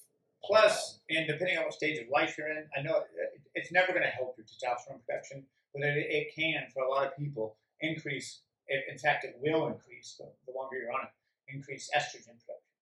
Plus, 0.45 1.01
and 1.11 1.27
depending 1.27 1.59
on 1.59 1.65
what 1.65 1.75
stage 1.75 1.99
of 1.99 2.09
life 2.11 2.37
you're 2.39 2.49
in, 2.49 2.69
I 2.77 2.81
know 2.83 2.99
it, 2.99 3.41
it's 3.55 3.73
never 3.73 3.89
going 3.93 4.05
to 4.05 4.09
help 4.09 4.37
your 4.39 4.47
testosterone 4.47 5.05
production, 5.05 5.45
but 5.75 5.83
it, 5.83 6.07
it 6.11 6.35
can, 6.35 6.69
for 6.73 6.85
a 6.85 6.89
lot 6.89 7.07
of 7.07 7.17
people, 7.17 7.57
increase. 7.81 8.43
It, 8.69 8.85
in 8.91 8.99
fact, 8.99 9.25
it 9.25 9.35
will 9.41 9.67
increase 9.67 10.15
the, 10.19 10.31
the 10.47 10.53
longer 10.57 10.77
you're 10.79 10.93
on 10.93 11.05
it. 11.05 11.55
Increase 11.55 11.91
estrogen 11.97 12.37
production, 12.39 12.77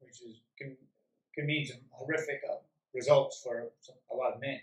which 0.00 0.22
is 0.22 0.40
can 0.58 0.76
can 1.34 1.46
mean 1.46 1.66
some 1.66 1.80
horrific 1.90 2.40
uh, 2.50 2.56
results 2.94 3.42
for 3.44 3.68
some, 3.80 3.96
a 4.10 4.16
lot 4.16 4.32
of 4.32 4.40
men. 4.40 4.58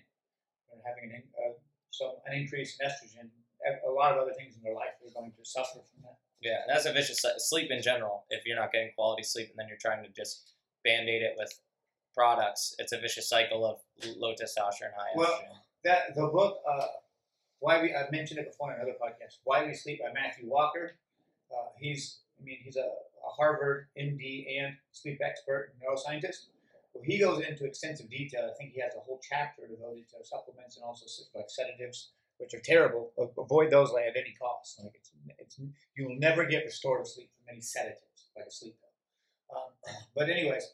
Having 0.84 1.12
an 1.16 1.24
uh, 1.38 1.54
some 1.92 2.14
an 2.25 2.34
increase 2.38 2.78
in 2.80 2.88
estrogen. 2.88 3.30
A- 3.65 3.89
A 3.89 3.91
lot 3.91 4.12
of 4.13 4.17
other 4.19 4.34
things 4.34 4.55
in 4.55 4.62
their 4.63 4.74
life 4.75 4.93
are 5.05 5.12
going 5.19 5.31
to 5.31 5.45
suffer 5.45 5.79
from 5.79 6.01
that. 6.03 6.17
Yeah, 6.41 6.62
and 6.62 6.69
that's 6.69 6.86
a 6.86 6.93
vicious 6.93 7.24
sleep 7.38 7.72
in 7.72 7.81
general. 7.81 8.25
If 8.29 8.45
you're 8.45 8.57
not 8.57 8.72
getting 8.72 8.91
quality 8.95 9.24
sleep 9.24 9.50
and 9.50 9.57
then 9.57 9.67
you're 9.67 9.77
trying 9.81 10.03
to 10.03 10.10
just 10.10 10.51
band 10.84 11.10
aid 11.10 11.22
it 11.24 11.34
with 11.38 11.51
products, 12.13 12.75
it's 12.79 12.91
a 12.91 13.00
vicious 13.00 13.27
cycle 13.29 13.65
of 13.65 13.79
low 14.17 14.34
testosterone, 14.34 14.93
high 14.95 15.12
Well, 15.15 15.27
estrogen. 15.27 15.57
that 15.84 16.15
the 16.15 16.27
book 16.27 16.60
uh, 16.69 16.88
why 17.60 17.81
we 17.81 17.93
I've 17.95 18.12
mentioned 18.12 18.39
it 18.39 18.48
before 18.48 18.72
in 18.74 18.77
another 18.79 18.95
podcast. 19.01 19.38
Why 19.43 19.65
We 19.65 19.74
Sleep 19.74 20.00
by 20.01 20.12
Matthew 20.13 20.48
Walker. 20.50 20.98
Uh, 21.51 21.69
he's 21.79 22.19
I 22.39 22.43
mean 22.43 22.57
he's 22.63 22.75
a, 22.75 22.81
a 22.81 23.29
Harvard 23.38 23.88
MD 23.98 24.60
and 24.60 24.75
sleep 24.91 25.19
expert 25.24 25.74
neuroscientist. 25.81 26.48
Well, 26.93 27.03
he 27.03 27.17
goes 27.19 27.41
into 27.43 27.65
extensive 27.65 28.10
detail. 28.10 28.50
I 28.51 28.55
think 28.57 28.74
he 28.74 28.81
has 28.81 28.93
a 28.95 29.00
whole 29.00 29.19
chapter 29.27 29.63
devoted 29.67 30.07
to 30.10 30.24
supplements 30.24 30.77
and 30.77 30.86
also 30.86 31.05
like 31.34 31.50
sedatives, 31.50 32.12
which 32.38 32.54
are 32.54 32.62
terrible. 32.63 33.12
Avoid 33.38 33.72
those 33.72 33.92
like, 33.92 34.06
at 34.06 34.18
any 34.18 34.36
cost. 34.39 34.80
Like 34.84 34.94
it's, 34.96 35.12
it's 35.39 35.60
you 35.96 36.08
will 36.08 36.18
never 36.18 36.46
get 36.46 36.65
restorative 36.65 37.08
sleep 37.08 37.30
from 37.38 37.54
any 37.54 37.62
sedatives 37.62 38.30
like 38.36 38.46
a 38.48 38.51
sleep 38.51 38.75
pill. 38.80 39.58
Um, 39.58 39.96
but 40.15 40.30
anyways, 40.30 40.74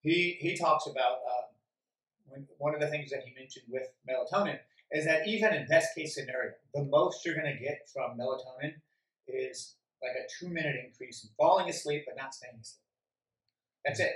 he 0.00 0.36
he 0.40 0.56
talks 0.56 0.86
about 0.86 1.18
um, 1.26 1.48
when, 2.26 2.46
one 2.58 2.74
of 2.74 2.80
the 2.80 2.88
things 2.88 3.10
that 3.10 3.22
he 3.24 3.34
mentioned 3.34 3.66
with 3.68 3.88
melatonin 4.08 4.58
is 4.90 5.04
that 5.06 5.26
even 5.26 5.54
in 5.54 5.66
best 5.66 5.94
case 5.94 6.14
scenario, 6.14 6.52
the 6.74 6.84
most 6.84 7.24
you're 7.24 7.34
going 7.34 7.52
to 7.52 7.62
get 7.62 7.88
from 7.92 8.18
melatonin 8.18 8.74
is 9.26 9.76
like 10.02 10.12
a 10.12 10.26
two 10.38 10.52
minute 10.52 10.76
increase 10.84 11.24
in 11.24 11.30
falling 11.36 11.68
asleep 11.68 12.04
but 12.06 12.16
not 12.16 12.34
staying 12.34 12.58
asleep. 12.60 12.82
That's 13.84 14.00
it. 14.00 14.12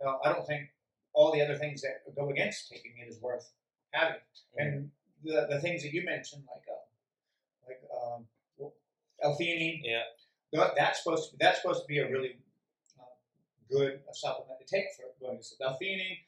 So 0.00 0.18
I 0.24 0.32
don't 0.32 0.46
think 0.46 0.68
all 1.14 1.32
the 1.32 1.42
other 1.42 1.56
things 1.56 1.82
that 1.82 2.02
go 2.16 2.30
against 2.30 2.70
taking 2.70 2.92
it 3.04 3.08
is 3.08 3.20
worth 3.20 3.48
having. 3.92 4.16
And 4.56 4.90
the, 5.24 5.46
the 5.50 5.60
things 5.60 5.82
that 5.82 5.92
you 5.92 6.04
mentioned, 6.04 6.42
like 6.52 6.64
uh, 6.68 7.68
like 7.68 7.82
um, 7.90 8.26
L-theanine, 9.22 9.80
Yeah. 9.84 10.02
that- 10.52 10.74
that's 10.76 11.02
supposed 11.02 11.30
to 11.30 11.36
that's 11.38 11.60
supposed 11.62 11.82
to 11.82 11.86
be 11.86 11.98
a 11.98 12.08
really 12.10 12.36
uh, 12.98 13.04
good 13.70 14.00
supplement 14.12 14.58
to 14.60 14.66
take 14.66 14.86
for 14.96 15.04
going 15.24 15.38
to 15.38 15.44
sleep. 15.44 15.60
L-theanine. 15.64 16.18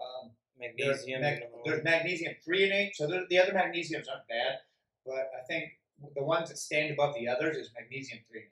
Um, 0.00 0.30
there's, 0.58 1.06
Magnesium. 1.06 1.20
mag- 1.22 1.40
mineral- 1.40 1.62
there's 1.64 1.84
magnesium 1.84 2.34
threonate, 2.46 2.90
so 2.94 3.06
the, 3.06 3.26
the 3.30 3.38
other 3.38 3.52
magnesiums 3.52 4.06
aren't 4.10 4.28
bad, 4.28 4.58
but 5.06 5.30
I 5.38 5.42
think 5.46 5.78
the 6.14 6.22
ones 6.22 6.48
that 6.50 6.58
stand 6.58 6.92
above 6.92 7.14
the 7.14 7.28
others 7.28 7.56
is 7.56 7.70
magnesium 7.78 8.20
three 8.28 8.44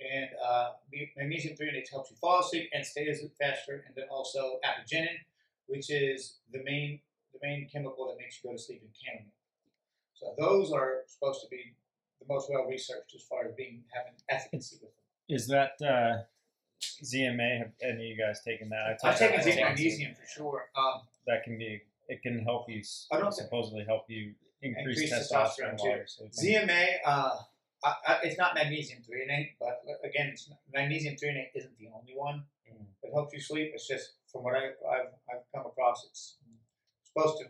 And 0.00 0.30
uh, 0.42 0.72
the 0.90 1.08
magnesium 1.16 1.56
threonate 1.56 1.90
helps 1.90 2.10
you 2.10 2.16
fall 2.16 2.40
asleep 2.40 2.70
and 2.72 2.84
stay 2.86 3.06
asleep 3.08 3.32
faster, 3.38 3.84
and 3.86 3.94
then 3.94 4.04
also 4.10 4.60
apigenin, 4.64 5.18
which 5.66 5.90
is 5.90 6.36
the 6.52 6.62
main 6.64 7.00
the 7.32 7.38
main 7.42 7.68
chemical 7.72 8.08
that 8.08 8.18
makes 8.18 8.40
you 8.42 8.50
go 8.50 8.56
to 8.56 8.62
sleep 8.62 8.82
in 8.82 8.88
Canada. 8.94 9.30
So 10.14 10.34
those 10.38 10.72
are 10.72 11.02
supposed 11.06 11.40
to 11.42 11.48
be 11.48 11.74
the 12.20 12.26
most 12.28 12.50
well 12.50 12.64
researched 12.66 13.14
as 13.14 13.22
far 13.22 13.46
as 13.46 13.52
being 13.56 13.82
having 13.94 14.12
efficacy 14.28 14.76
with 14.82 14.90
them. 14.94 15.04
Is 15.28 15.46
that 15.48 15.72
uh, 15.80 16.24
ZMA? 17.02 17.58
Have 17.58 17.72
any 17.82 18.10
of 18.12 18.16
you 18.16 18.16
guys 18.18 18.42
taken 18.42 18.68
that? 18.70 18.98
I 19.02 19.08
I've 19.08 19.18
taken 19.18 19.42
zinc 19.42 19.60
magnesium 19.60 20.14
for 20.14 20.26
sure. 20.26 20.70
Um, 20.76 21.02
That 21.26 21.44
can 21.44 21.58
be. 21.58 21.82
It 22.08 22.22
can 22.22 22.40
help 22.40 22.68
you. 22.68 22.82
I 23.12 23.18
don't 23.18 23.32
supposedly 23.32 23.84
help 23.84 24.04
you 24.08 24.34
increase, 24.62 25.00
Increase 25.00 25.30
testosterone 25.32 25.78
testosterone, 25.78 26.42
you're. 26.42 26.66
ZMA, 26.66 26.86
uh, 27.06 27.30
I, 27.84 27.94
I, 28.06 28.18
it's 28.24 28.36
not 28.36 28.54
magnesium 28.54 29.00
threonate, 29.00 29.50
but 29.60 29.80
again, 30.04 30.28
it's 30.32 30.48
not, 30.50 30.58
magnesium 30.74 31.14
threonate 31.14 31.48
isn't 31.54 31.78
the 31.78 31.86
only 31.96 32.12
one 32.16 32.44
Mhm. 32.70 32.84
that 33.02 33.12
helps 33.14 33.32
you 33.32 33.40
sleep. 33.40 33.70
It's 33.74 33.86
just 33.86 34.14
from 34.30 34.42
what 34.42 34.54
I, 34.54 34.66
I've, 34.90 35.14
I've 35.32 35.44
come 35.54 35.66
across, 35.66 36.04
it's 36.04 36.36
supposed 37.12 37.38
to 37.38 37.46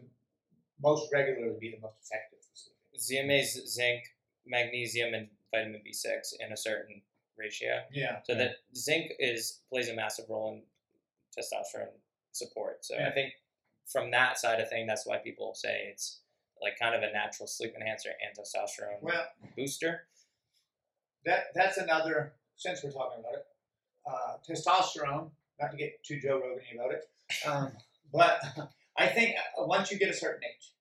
most 0.83 1.13
regularly 1.13 1.57
be 1.61 1.71
the 1.71 1.81
most 1.81 1.97
effective 2.03 2.39
for 2.41 2.55
sleeping. 2.55 3.29
ZMA's 3.29 3.73
zinc, 3.73 4.05
magnesium, 4.47 5.15
and 5.15 5.29
vitamin 5.51 5.81
B6 5.87 6.35
in 6.45 6.53
a 6.53 6.57
certain 6.57 7.03
ratio. 7.39 7.81
Yeah, 7.93 8.19
So 8.25 8.35
that 8.35 8.57
zinc 8.77 9.13
is 9.19 9.61
plays 9.71 9.89
a 9.89 9.95
massive 9.95 10.27
role 10.29 10.53
in 10.53 10.63
testosterone 11.37 11.89
support. 12.33 12.85
So 12.85 12.97
I 12.97 13.11
think 13.11 13.33
from 13.87 14.11
that 14.13 14.39
side 14.39 14.61
of 14.61 14.69
thing, 14.69 14.87
that's 14.87 15.07
why 15.07 15.17
people 15.19 15.55
say 15.55 15.89
it's 15.91 16.21
like 16.63 16.79
kind 16.79 16.95
of 16.95 17.03
a 17.03 17.13
natural 17.13 17.47
sleep 17.47 17.73
enhancer 17.75 18.11
and 18.11 18.37
testosterone 18.37 19.03
well, 19.03 19.25
booster. 19.57 20.03
that 21.25 21.47
that's 21.55 21.79
another. 21.79 22.35
Since 22.57 22.85
we're 22.85 22.93
talking 22.93 23.21
about 23.21 23.35
it, 23.35 23.47
uh, 24.07 24.37
testosterone. 24.47 25.31
Not 25.59 25.71
to 25.73 25.77
get 25.77 26.03
too 26.05 26.21
Joe 26.21 26.41
Rogan 26.41 26.63
about 26.75 26.93
it, 26.93 27.11
um, 27.47 27.73
but 28.13 28.41
I 28.99 29.07
think 29.07 29.35
uh, 29.37 29.67
once 29.67 29.91
you 29.91 29.99
get 29.99 30.11
a 30.11 30.15
certain 30.15 30.43
age, 30.45 30.73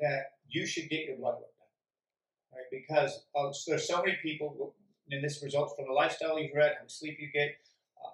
that 0.00 0.32
you 0.48 0.66
should 0.66 0.88
get 0.88 1.04
your 1.04 1.16
blood 1.16 1.34
work 1.34 1.52
done, 1.58 2.58
right? 2.58 2.66
Because 2.70 3.24
uh, 3.36 3.50
there's 3.66 3.86
so 3.86 3.98
many 4.02 4.16
people, 4.22 4.74
and 5.10 5.22
this 5.22 5.42
results 5.42 5.74
from 5.76 5.86
the 5.86 5.92
lifestyle 5.92 6.38
you've 6.38 6.54
read, 6.54 6.72
how 6.76 6.84
much 6.84 6.92
sleep 6.92 7.18
you 7.20 7.30
get, 7.32 7.56
um, 8.04 8.12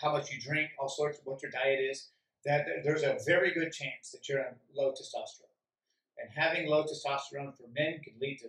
how 0.00 0.12
much 0.12 0.30
you 0.32 0.40
drink, 0.40 0.70
all 0.78 0.88
sorts 0.88 1.18
what 1.24 1.42
your 1.42 1.50
diet 1.50 1.80
is. 1.80 2.10
That 2.44 2.66
there's 2.84 3.02
a 3.02 3.16
very 3.24 3.54
good 3.54 3.72
chance 3.72 4.10
that 4.12 4.28
you're 4.28 4.40
on 4.40 4.54
low 4.76 4.92
testosterone, 4.92 5.48
and 6.18 6.28
having 6.34 6.68
low 6.68 6.84
testosterone 6.84 7.56
for 7.56 7.64
men 7.74 8.00
can 8.04 8.12
lead 8.20 8.38
to 8.40 8.48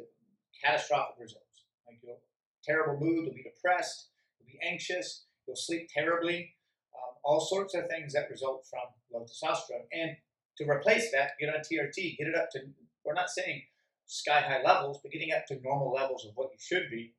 catastrophic 0.64 1.16
results. 1.18 1.64
Like 1.88 2.00
you'll 2.04 2.20
terrible 2.66 3.00
mood, 3.00 3.26
you'll 3.26 3.36
be 3.36 3.44
depressed, 3.44 4.10
you'll 4.38 4.48
be 4.48 4.60
anxious, 4.68 5.26
you'll 5.48 5.56
sleep 5.56 5.88
terribly, 5.94 6.56
all 7.26 7.42
sorts 7.42 7.74
of 7.74 7.88
things 7.90 8.14
that 8.14 8.30
result 8.30 8.66
from 8.70 8.86
low 9.12 9.26
testosterone. 9.26 9.88
And 9.92 10.16
to 10.58 10.70
replace 10.70 11.12
that, 11.12 11.32
get 11.40 11.50
on 11.50 11.62
TRT, 11.62 12.18
get 12.18 12.28
it 12.28 12.36
up 12.36 12.50
to, 12.52 12.60
we're 13.04 13.14
not 13.14 13.30
saying 13.30 13.64
sky 14.06 14.40
high 14.40 14.62
levels, 14.64 15.00
but 15.02 15.12
getting 15.12 15.32
up 15.34 15.46
to 15.48 15.60
normal 15.62 15.92
levels 15.92 16.26
of 16.26 16.32
what 16.36 16.50
you 16.54 16.60
should 16.60 16.90
be 16.90 17.14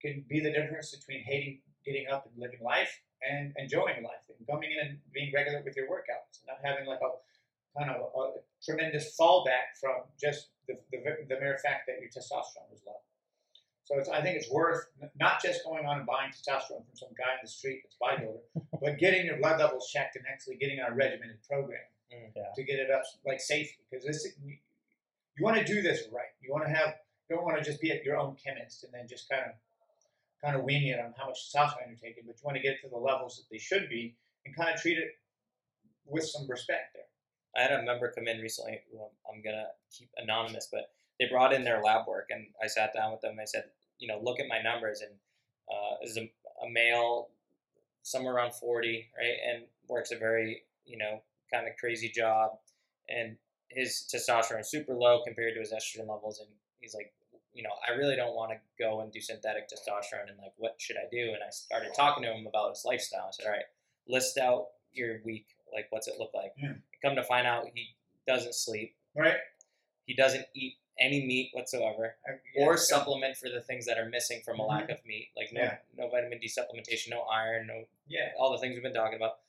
can 0.00 0.24
be 0.28 0.40
the 0.40 0.52
difference 0.52 0.94
between 0.94 1.24
hating 1.24 1.60
getting 1.84 2.06
up 2.10 2.26
and 2.26 2.34
living 2.36 2.58
life 2.60 2.90
and 3.22 3.54
enjoying 3.56 4.02
life 4.02 4.26
and 4.28 4.46
coming 4.50 4.70
in 4.74 4.88
and 4.90 4.98
being 5.14 5.32
regular 5.32 5.62
with 5.64 5.76
your 5.76 5.86
workouts 5.86 6.42
and 6.42 6.50
not 6.50 6.58
having 6.60 6.84
like 6.84 6.98
a 6.98 7.10
kind 7.78 7.90
of 7.94 8.02
a, 8.02 8.18
a 8.18 8.32
tremendous 8.58 9.14
fallback 9.14 9.78
from 9.80 10.02
just 10.20 10.50
the, 10.66 10.74
the, 10.90 10.98
the 11.30 11.38
mere 11.38 11.56
fact 11.62 11.86
that 11.86 12.02
your 12.02 12.10
testosterone 12.10 12.74
is 12.74 12.82
low. 12.84 12.98
So 13.86 13.96
it's, 13.98 14.08
I 14.08 14.20
think 14.20 14.36
it's 14.36 14.50
worth 14.50 14.86
not 15.18 15.40
just 15.40 15.64
going 15.64 15.86
on 15.86 15.98
and 15.98 16.06
buying 16.06 16.30
testosterone 16.30 16.84
from 16.84 16.94
some 16.94 17.08
guy 17.16 17.38
in 17.38 17.42
the 17.42 17.48
street 17.48 17.82
that's 17.86 17.96
bodybuilder, 18.02 18.66
but 18.82 18.98
getting 18.98 19.26
your 19.26 19.38
blood 19.38 19.60
levels 19.60 19.88
checked 19.90 20.16
and 20.16 20.24
actually 20.30 20.56
getting 20.56 20.80
on 20.80 20.92
a 20.92 20.94
regimented 20.94 21.38
program 21.48 21.80
Mm, 22.14 22.30
yeah. 22.36 22.42
to 22.54 22.62
get 22.62 22.78
it 22.78 22.88
up 22.88 23.02
like 23.26 23.40
safely. 23.40 23.82
Because 23.90 24.06
this, 24.06 24.28
you 24.44 25.44
want 25.44 25.56
to 25.56 25.64
do 25.64 25.82
this 25.82 26.04
right. 26.12 26.30
You 26.40 26.52
want 26.52 26.64
to 26.64 26.70
have, 26.70 26.94
you 27.28 27.34
don't 27.34 27.44
want 27.44 27.58
to 27.58 27.64
just 27.64 27.80
be 27.80 27.90
at 27.90 28.04
your 28.04 28.16
own 28.16 28.36
chemist 28.36 28.84
and 28.84 28.92
then 28.94 29.08
just 29.08 29.28
kind 29.28 29.42
of, 29.44 29.52
kind 30.40 30.54
of 30.56 30.62
wing 30.62 30.86
it 30.86 31.00
on 31.00 31.14
how 31.18 31.26
much 31.26 31.50
testosterone 31.52 31.88
you're 31.88 31.98
taking. 32.00 32.22
But 32.26 32.36
you 32.36 32.42
want 32.44 32.56
to 32.56 32.62
get 32.62 32.74
it 32.74 32.82
to 32.84 32.88
the 32.88 32.96
levels 32.96 33.38
that 33.38 33.50
they 33.50 33.58
should 33.58 33.88
be 33.88 34.14
and 34.44 34.54
kind 34.54 34.72
of 34.72 34.80
treat 34.80 34.98
it 34.98 35.18
with 36.06 36.24
some 36.24 36.46
respect 36.48 36.94
there. 36.94 37.10
I 37.56 37.62
had 37.68 37.80
a 37.80 37.82
member 37.84 38.12
come 38.12 38.28
in 38.28 38.38
recently 38.40 38.80
who 38.92 38.98
I'm, 39.00 39.34
I'm 39.36 39.42
gonna 39.42 39.66
keep 39.90 40.10
anonymous, 40.18 40.68
but 40.70 40.92
they 41.18 41.26
brought 41.30 41.52
in 41.52 41.64
their 41.64 41.82
lab 41.82 42.06
work, 42.06 42.28
and 42.30 42.46
I 42.62 42.66
sat 42.66 42.92
down 42.94 43.12
with 43.12 43.20
them. 43.20 43.32
and 43.32 43.40
I 43.40 43.44
said, 43.44 43.64
you 43.98 44.08
know, 44.08 44.20
look 44.22 44.38
at 44.40 44.46
my 44.48 44.60
numbers, 44.62 45.00
and 45.00 45.12
uh, 45.70 45.96
is 46.02 46.16
a, 46.16 46.30
a 46.64 46.70
male, 46.70 47.28
somewhere 48.02 48.34
around 48.34 48.54
forty, 48.54 49.08
right, 49.16 49.36
and 49.54 49.64
works 49.88 50.10
a 50.12 50.16
very 50.18 50.62
you 50.88 50.96
know, 50.96 51.20
kind 51.52 51.66
of 51.66 51.74
crazy 51.80 52.08
job, 52.08 52.52
and 53.08 53.36
his 53.68 54.06
testosterone 54.12 54.60
is 54.60 54.70
super 54.70 54.94
low 54.94 55.20
compared 55.26 55.52
to 55.54 55.60
his 55.60 55.72
estrogen 55.72 56.06
levels, 56.08 56.38
and 56.38 56.48
he's 56.78 56.94
like, 56.94 57.12
you 57.52 57.64
know, 57.64 57.70
I 57.88 57.96
really 57.98 58.14
don't 58.14 58.36
want 58.36 58.52
to 58.52 58.58
go 58.78 59.00
and 59.00 59.10
do 59.10 59.20
synthetic 59.20 59.68
testosterone, 59.68 60.28
and 60.28 60.38
like, 60.38 60.52
what 60.58 60.76
should 60.78 60.96
I 60.96 61.08
do? 61.10 61.32
And 61.32 61.42
I 61.44 61.50
started 61.50 61.90
talking 61.96 62.22
to 62.22 62.32
him 62.32 62.46
about 62.46 62.70
his 62.70 62.84
lifestyle. 62.84 63.26
I 63.26 63.30
said, 63.32 63.46
all 63.46 63.52
right, 63.52 63.64
list 64.06 64.38
out 64.38 64.66
your 64.92 65.16
week, 65.24 65.46
like, 65.74 65.86
what's 65.90 66.06
it 66.06 66.14
look 66.20 66.30
like? 66.34 66.52
Yeah. 66.56 66.74
Come 67.04 67.16
to 67.16 67.24
find 67.24 67.46
out, 67.46 67.64
he 67.74 67.96
doesn't 68.28 68.54
sleep, 68.54 68.94
Right. 69.16 69.34
he 70.04 70.14
doesn't 70.14 70.44
eat 70.54 70.74
any 70.98 71.24
meat 71.26 71.50
whatsoever 71.52 72.16
I- 72.26 72.32
or 72.56 72.72
yeah, 72.72 72.76
supplement 72.78 73.36
for 73.36 73.48
the 73.50 73.60
things 73.60 73.84
that 73.86 73.98
are 73.98 74.08
missing 74.08 74.40
from 74.42 74.58
a 74.60 74.64
lack 74.66 74.88
of 74.90 75.04
meat, 75.04 75.30
like 75.36 75.52
no 75.52 75.62
Yeah. 75.62 75.78
no 75.96 76.08
vitamin 76.08 76.38
D 76.38 76.46
supplementation, 76.46 77.10
no 77.10 77.22
iron, 77.22 77.66
no 77.66 77.86
Yeah. 78.08 78.32
all 78.38 78.50
the 78.52 78.58
things 78.58 78.74
we've 78.74 78.82
been 78.82 78.94
talking 78.94 79.16
about, 79.16 79.40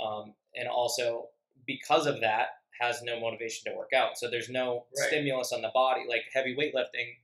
um, 0.00 0.34
and 0.54 0.68
also 0.68 1.30
because 1.66 2.06
of 2.06 2.20
that 2.20 2.60
has 2.80 3.02
no 3.02 3.18
motivation 3.20 3.70
to 3.70 3.76
work 3.76 3.92
out. 3.92 4.16
So 4.18 4.28
there's 4.28 4.48
no 4.48 4.86
Right. 4.98 5.08
stimulus 5.08 5.52
on 5.52 5.62
the 5.62 5.68
body, 5.70 6.04
like 6.08 6.24
heavy 6.32 6.54
weightlifting. 6.56 7.16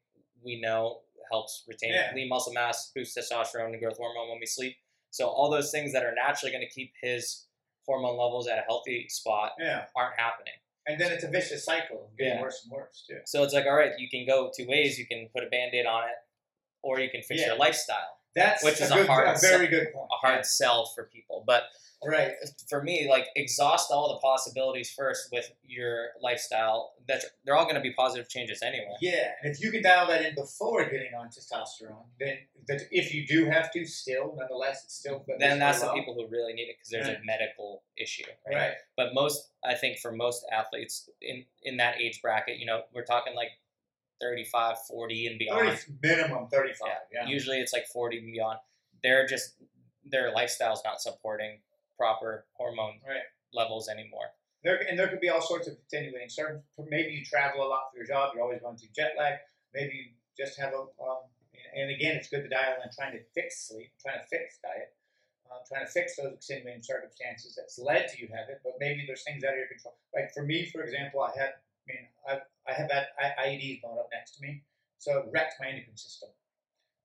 We 0.43 0.61
know 0.61 1.03
helps 1.31 1.65
retain 1.67 1.93
Yeah. 1.93 2.13
lean 2.15 2.29
muscle 2.29 2.53
mass, 2.53 2.91
boost 2.93 3.17
testosterone 3.17 3.67
and 3.73 3.81
growth 3.81 3.97
hormone 3.97 4.29
when 4.29 4.41
we 4.41 4.47
sleep. 4.47 4.77
So 5.11 5.29
all 5.29 5.49
those 5.51 5.71
things 5.71 5.93
that 5.93 6.05
are 6.05 6.13
naturally 6.15 6.53
going 6.53 6.67
to 6.67 6.73
keep 6.73 6.93
his 7.01 7.47
hormone 7.87 8.17
levels 8.17 8.47
at 8.49 8.59
a 8.59 8.63
healthy 8.63 9.09
spot 9.09 9.55
Yeah. 9.59 9.89
aren't 9.95 10.19
happening. 10.19 10.55
And 10.87 11.01
then 11.01 11.12
it's 11.12 11.25
a 11.25 11.29
vicious 11.29 11.64
cycle, 11.64 12.11
getting 12.18 12.35
Yeah. 12.35 12.42
worse 12.42 12.62
and 12.64 12.73
worse 12.73 13.05
too. 13.09 13.20
So 13.25 13.42
it's 13.42 13.55
like, 13.55 13.64
all 13.66 13.75
right, 13.75 13.92
you 13.99 14.09
can 14.09 14.27
go 14.27 14.51
two 14.55 14.66
ways. 14.68 14.99
You 14.99 15.07
can 15.07 15.29
put 15.35 15.42
a 15.42 15.49
band-aid 15.49 15.87
on 15.87 16.05
it, 16.09 16.16
or 16.83 17.01
you 17.01 17.09
can 17.11 17.23
fix 17.23 17.40
Yeah. 17.40 17.49
your 17.49 17.57
lifestyle. 17.57 18.18
That's 18.35 18.64
Which 18.64 18.81
is 18.81 18.90
a 18.90 18.94
good, 18.94 19.07
hard 19.07 19.29
a 19.29 19.38
very 19.40 19.68
good 19.68 19.92
point. 19.92 20.09
A 20.12 20.27
hard 20.27 20.47
sell 20.47 20.87
for 20.87 21.05
people. 21.05 21.44
But 21.47 21.64
Right. 22.07 22.33
for 22.68 22.83
me, 22.83 23.09
like 23.09 23.29
exhaust 23.35 23.90
all 23.90 24.14
the 24.14 24.18
possibilities 24.20 24.90
first 24.90 25.29
with 25.33 25.51
your 25.62 26.09
lifestyle. 26.20 26.92
That 27.09 27.25
they're 27.44 27.57
all 27.57 27.64
going 27.64 27.77
to 27.77 27.81
be 27.81 27.92
positive 27.92 28.29
changes 28.29 28.62
anyway. 28.62 28.94
Yeah, 29.01 29.33
and 29.42 29.53
if 29.53 29.62
you 29.62 29.70
can 29.70 29.83
dial 29.83 30.07
that 30.09 30.25
in 30.25 30.35
before 30.35 30.85
getting 30.85 31.14
on 31.14 31.29
testosterone, 31.29 32.05
then 32.18 32.38
that 32.68 32.83
if 32.90 33.14
you 33.14 33.27
do 33.27 33.47
have 33.47 33.70
to, 33.73 33.85
still 33.87 34.35
nonetheless, 34.38 34.85
it's 34.85 34.94
still. 34.94 35.25
Then 35.38 35.59
that's 35.59 35.81
the 35.81 35.92
people 35.92 36.14
who 36.14 36.27
really 36.29 36.53
need 36.53 36.68
it 36.68 36.77
because 36.79 36.90
there's 36.90 37.09
Right. 37.09 37.16
a 37.16 37.20
mm. 37.20 37.27
medical 37.27 37.85
issue. 37.97 38.25
Right? 38.47 38.57
Right. 38.57 38.75
But 38.97 39.14
most, 39.14 39.51
I 39.64 39.75
think, 39.75 39.99
for 39.99 40.12
most 40.12 40.44
athletes 40.53 41.09
in 41.20 41.44
in 41.62 41.77
that 41.79 42.01
age 42.01 42.20
bracket, 42.23 42.59
you 42.59 42.66
know, 42.66 42.83
we're 42.92 43.05
talking 43.05 43.35
like 43.35 43.51
35, 44.25 44.77
40 44.89 45.27
and 45.27 45.39
beyond. 45.39 45.69
30, 45.69 45.83
minimum 46.03 46.47
thirty-five. 46.49 46.89
Yeah. 47.13 47.27
Usually 47.27 47.59
it's 47.59 47.73
like 47.73 47.87
40 47.93 48.19
and 48.19 48.33
beyond. 48.33 48.59
They're 49.03 49.27
just, 49.27 49.55
their 50.05 50.33
lifestyle's 50.33 50.83
not 50.85 51.01
supporting 51.01 51.59
proper 51.99 52.47
hormone 52.55 53.01
Right. 53.07 53.23
levels 53.53 53.89
anymore. 53.89 54.29
There 54.65 54.77
and 54.89 54.99
there 54.99 55.09
could 55.09 55.21
be 55.21 55.29
all 55.29 55.43
sorts 55.43 55.69
of 55.69 55.75
attenuating 55.87 56.31
circumstances. 56.31 56.89
Maybe 56.89 57.13
you 57.13 57.23
travel 57.25 57.63
a 57.63 57.69
lot 57.69 57.93
for 57.93 57.99
your 57.99 58.07
job. 58.07 58.33
You're 58.35 58.43
always 58.43 58.61
going 58.63 58.79
through 58.79 58.89
jet 58.97 59.13
lag. 59.19 59.35
Maybe 59.75 59.93
you 59.95 60.05
just 60.43 60.59
have 60.59 60.73
a. 60.73 60.79
Um, 60.79 61.29
and 61.77 61.91
again, 61.91 62.17
it's 62.17 62.29
good 62.29 62.43
to 62.45 62.49
dial 62.49 62.77
in 62.83 62.89
trying 62.97 63.13
to 63.13 63.23
fix 63.35 63.69
sleep, 63.69 63.91
trying 64.01 64.19
to 64.21 64.27
fix 64.27 64.59
diet, 64.63 64.95
uh, 65.51 65.61
trying 65.69 65.85
to 65.85 65.93
fix 65.93 66.17
those 66.17 66.33
extenuating 66.33 66.83
circumstances 66.83 67.55
that's 67.57 67.79
led 67.79 68.09
to 68.09 68.23
you 68.23 68.29
have 68.33 68.49
it. 68.49 68.61
But 68.65 68.75
maybe 68.81 69.05
there's 69.07 69.23
things 69.25 69.45
out 69.45 69.53
of 69.53 69.59
your 69.59 69.69
control. 69.69 69.97
Like 70.15 70.33
for 70.33 70.43
me, 70.43 70.65
for 70.65 70.81
example, 70.83 71.21
I 71.21 71.39
had. 71.39 71.53
I 71.88 71.92
mean, 71.92 72.09
I 72.29 72.40
I 72.66 72.73
have 72.73 72.88
that 72.88 73.09
I- 73.18 73.49
IEDs 73.49 73.83
going 73.83 73.99
up 73.99 74.09
next 74.12 74.37
to 74.37 74.42
me, 74.42 74.62
so 74.99 75.18
it 75.18 75.27
wrecked 75.33 75.55
my 75.61 75.68
endocrine 75.68 75.97
system. 75.97 76.31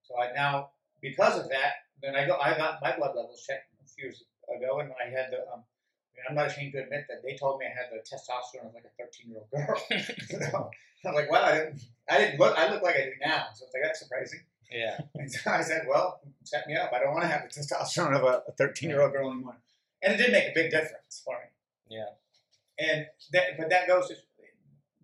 So 0.03 0.19
I 0.19 0.31
now 0.33 0.71
because 1.01 1.39
of 1.39 1.49
that, 1.49 1.87
then 2.01 2.15
I 2.15 2.25
go. 2.25 2.37
I 2.37 2.57
got 2.57 2.81
my 2.81 2.95
blood 2.95 3.15
levels 3.15 3.43
checked 3.45 3.67
a 3.83 3.87
few 3.87 4.05
years 4.05 4.23
ago, 4.55 4.79
and 4.79 4.91
I 4.99 5.09
had 5.09 5.31
the. 5.31 5.41
Um, 5.51 5.63
I 5.63 6.11
mean, 6.15 6.25
I'm 6.29 6.35
not 6.35 6.47
ashamed 6.47 6.73
to 6.73 6.83
admit 6.83 7.05
that 7.07 7.23
they 7.23 7.35
told 7.35 7.59
me 7.59 7.65
I 7.65 7.69
had 7.69 7.87
the 7.91 7.99
testosterone 8.03 8.67
of 8.67 8.73
like 8.73 8.83
a 8.83 9.03
13 9.03 9.31
year 9.31 9.39
old 9.39 9.51
girl. 9.51 9.79
so 11.01 11.09
I'm 11.09 11.15
like, 11.15 11.31
well, 11.31 11.43
I 11.45 11.57
didn't. 11.57 11.81
I 12.09 12.17
didn't 12.17 12.39
look. 12.39 12.57
I 12.57 12.71
look 12.71 12.83
like 12.83 12.95
I 12.95 13.05
do 13.05 13.13
now, 13.21 13.47
so 13.53 13.65
it's 13.65 13.73
like 13.73 13.83
that's 13.83 13.99
surprising. 13.99 14.41
Yeah. 14.71 14.97
And 15.15 15.31
so 15.31 15.51
I 15.51 15.61
said, 15.61 15.85
well, 15.87 16.21
set 16.43 16.67
me 16.67 16.75
up. 16.75 16.91
I 16.93 16.99
don't 16.99 17.11
want 17.11 17.23
to 17.23 17.27
have 17.27 17.41
the 17.43 17.49
testosterone 17.49 18.15
of 18.15 18.23
a 18.23 18.51
13 18.57 18.89
year 18.89 19.01
old 19.01 19.11
girl 19.11 19.31
anymore. 19.31 19.57
And 20.01 20.13
it 20.13 20.17
did 20.17 20.31
make 20.31 20.45
a 20.45 20.53
big 20.53 20.71
difference 20.71 21.21
for 21.25 21.35
me. 21.35 21.97
Yeah. 21.97 22.05
And 22.77 23.07
that, 23.33 23.57
but 23.57 23.69
that 23.69 23.87
goes 23.87 24.07
to, 24.07 24.15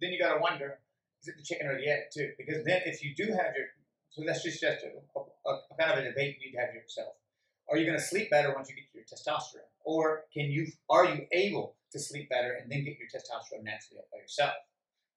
then 0.01 0.11
you 0.11 0.19
got 0.19 0.33
to 0.33 0.39
wonder, 0.39 0.79
is 1.21 1.27
it 1.27 1.35
the 1.37 1.43
chicken 1.43 1.67
or 1.67 1.77
the 1.77 1.87
egg 1.87 2.11
too? 2.13 2.31
Because 2.37 2.63
then 2.65 2.81
if 2.85 3.03
you 3.03 3.15
do 3.15 3.31
have 3.31 3.55
your, 3.55 3.67
so 4.09 4.23
that's 4.25 4.43
just, 4.43 4.61
just 4.61 4.83
a, 4.83 5.19
a, 5.19 5.51
a 5.51 5.61
kind 5.79 5.91
of 5.91 6.05
a 6.05 6.09
debate 6.09 6.37
you 6.39 6.47
need 6.47 6.53
to 6.53 6.59
have 6.59 6.73
yourself. 6.73 7.13
Are 7.69 7.77
you 7.77 7.91
to 7.91 7.99
sleep 7.99 8.29
better 8.29 8.53
once 8.53 8.69
you 8.69 8.75
get 8.75 8.85
your 8.93 9.03
testosterone? 9.03 9.69
Or 9.83 10.23
can 10.33 10.51
you, 10.51 10.67
are 10.89 11.05
you 11.05 11.25
able 11.31 11.75
to 11.91 11.99
sleep 11.99 12.29
better 12.29 12.53
and 12.53 12.71
then 12.71 12.83
get 12.83 12.97
your 12.99 13.07
testosterone 13.07 13.63
naturally 13.63 13.99
up 13.99 14.05
by 14.11 14.19
yourself? 14.19 14.53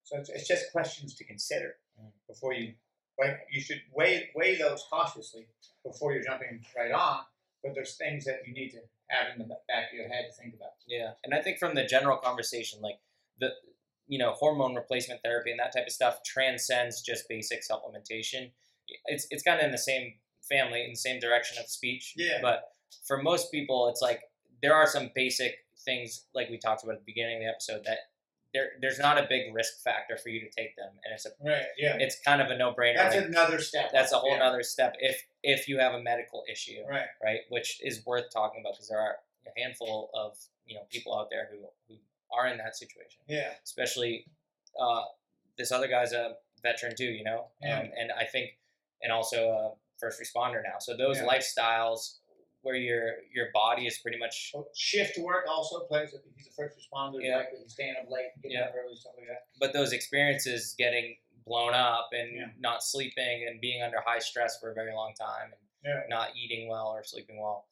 So 0.04 0.16
it's, 0.16 0.30
it's 0.30 0.48
just 0.48 0.72
questions 0.72 1.14
to 1.16 1.24
consider 1.24 1.76
Mm. 2.00 2.12
before 2.28 2.52
you, 2.52 2.74
like, 3.18 3.40
you 3.50 3.60
should 3.60 3.82
weigh, 3.92 4.30
weigh 4.34 4.56
those 4.56 4.84
cautiously 4.88 5.48
before 5.84 6.12
you're 6.12 6.22
jumping 6.22 6.64
right 6.76 6.92
on. 6.92 7.20
But 7.62 7.74
there's 7.74 7.96
things 7.96 8.24
that 8.26 8.46
you 8.46 8.54
need 8.54 8.70
to 8.70 8.78
have 9.08 9.34
in 9.34 9.38
the 9.40 9.48
back 9.66 9.90
of 9.92 9.98
your 9.98 10.08
head 10.08 10.26
to 10.30 10.32
think 10.40 10.54
about. 10.54 10.70
Yeah, 10.86 11.14
and 11.24 11.34
I 11.34 11.42
think 11.42 11.58
from 11.58 11.74
the 11.74 11.84
general 11.84 12.18
conversation, 12.18 12.80
like 12.80 13.00
the 13.40 13.48
you 14.08 14.18
know 14.18 14.32
hormone 14.32 14.74
replacement 14.74 15.20
therapy 15.22 15.50
and 15.50 15.60
that 15.60 15.72
type 15.72 15.86
of 15.86 15.92
stuff 15.92 16.18
transcends 16.24 17.02
just 17.02 17.28
basic 17.28 17.60
supplementation. 17.60 18.50
It's 19.06 19.26
it's 19.30 19.42
kind 19.42 19.60
of 19.60 19.66
in 19.66 19.72
the 19.72 19.78
same 19.78 20.14
family, 20.48 20.82
in 20.84 20.90
the 20.90 20.96
same 20.96 21.20
direction 21.20 21.58
of 21.62 21.68
speech. 21.68 22.14
Yeah. 22.16 22.38
But 22.42 22.62
for 23.06 23.22
most 23.22 23.50
people, 23.52 23.88
it's 23.88 24.00
like 24.02 24.22
there 24.62 24.74
are 24.74 24.86
some 24.86 25.10
basic 25.14 25.56
things, 25.84 26.24
like 26.34 26.48
we 26.50 26.58
talked 26.58 26.82
about 26.82 26.94
at 26.94 26.98
the 27.00 27.04
beginning 27.04 27.36
of 27.36 27.42
the 27.42 27.48
episode, 27.48 27.84
that 27.84 27.98
there 28.54 28.70
there's 28.80 28.98
not 28.98 29.18
a 29.18 29.26
big 29.28 29.54
risk 29.54 29.82
factor 29.84 30.16
for 30.16 30.30
you 30.30 30.40
to 30.40 30.48
take 30.50 30.74
them, 30.76 30.88
and 31.04 31.12
it's 31.14 31.26
a 31.26 31.30
Right. 31.44 31.66
Yeah. 31.76 31.96
it's 31.98 32.18
kind 32.20 32.40
of 32.40 32.48
a 32.50 32.56
no 32.56 32.72
brainer. 32.72 32.96
That's 32.96 33.16
another 33.16 33.58
step. 33.60 33.90
that's 33.92 34.12
a 34.12 34.16
whole 34.18 34.36
yeah. 34.36 34.48
other 34.48 34.62
step 34.62 34.96
if 35.00 35.22
if 35.42 35.68
you 35.68 35.78
have 35.78 35.92
a 35.92 36.02
medical 36.02 36.44
issue 36.50 36.80
Right. 36.88 37.06
right? 37.22 37.40
Which 37.50 37.80
is 37.84 38.04
worth 38.06 38.30
talking 38.32 38.62
about 38.62 38.74
because 38.74 38.88
there 38.88 39.00
are 39.00 39.16
a 39.46 39.60
handful 39.60 40.10
of 40.14 40.36
you 40.64 40.74
know 40.76 40.82
people 40.90 41.16
out 41.18 41.28
there 41.30 41.48
who 41.52 41.66
who 41.88 41.98
are 42.30 42.46
in 42.48 42.58
that 42.58 42.76
situation, 42.76 43.20
Yeah. 43.26 43.52
especially 43.64 44.26
uh, 44.78 45.04
this 45.56 45.72
other 45.72 45.88
guy's 45.88 46.12
a 46.12 46.36
veteran 46.62 46.94
too, 46.96 47.10
you 47.10 47.24
know, 47.24 47.50
Yeah. 47.62 47.80
um, 47.80 47.92
and 47.96 48.12
I 48.12 48.24
think 48.26 48.58
and 49.02 49.12
also 49.12 49.50
a 49.50 49.74
first 49.98 50.20
responder 50.20 50.62
now. 50.62 50.78
So 50.78 50.96
those 50.96 51.18
Yeah. 51.18 51.26
lifestyles 51.26 52.18
where 52.62 52.74
your 52.76 53.22
your 53.32 53.50
body 53.52 53.86
is 53.86 53.98
pretty 53.98 54.18
much 54.18 54.50
Well, 54.52 54.68
shift 54.74 55.16
work 55.18 55.46
also 55.48 55.86
plays. 55.86 56.12
If 56.12 56.22
he's 56.36 56.48
a 56.48 56.50
first 56.52 56.76
responder, 56.76 57.22
Yeah. 57.22 57.36
likely 57.38 57.60
he's 57.62 57.72
staying 57.72 57.96
up 57.96 58.10
late, 58.10 58.30
getting 58.42 58.58
Yeah. 58.58 58.64
up 58.66 58.74
early, 58.74 58.96
stuff 58.96 59.14
like 59.16 59.28
that. 59.28 59.46
but 59.58 59.72
those 59.72 59.92
experiences 59.92 60.74
getting 60.76 61.16
blown 61.46 61.72
up 61.74 62.10
and 62.12 62.36
Yeah. 62.36 62.50
not 62.58 62.82
sleeping 62.82 63.46
and 63.48 63.60
being 63.60 63.82
under 63.82 64.00
high 64.00 64.18
stress 64.18 64.60
for 64.60 64.70
a 64.70 64.74
very 64.74 64.92
long 64.92 65.14
time 65.14 65.52
and 65.52 65.62
Yeah. 65.84 66.04
not 66.08 66.36
eating 66.36 66.68
well 66.68 66.88
or 66.88 67.02
sleeping 67.04 67.38
well, 67.40 67.68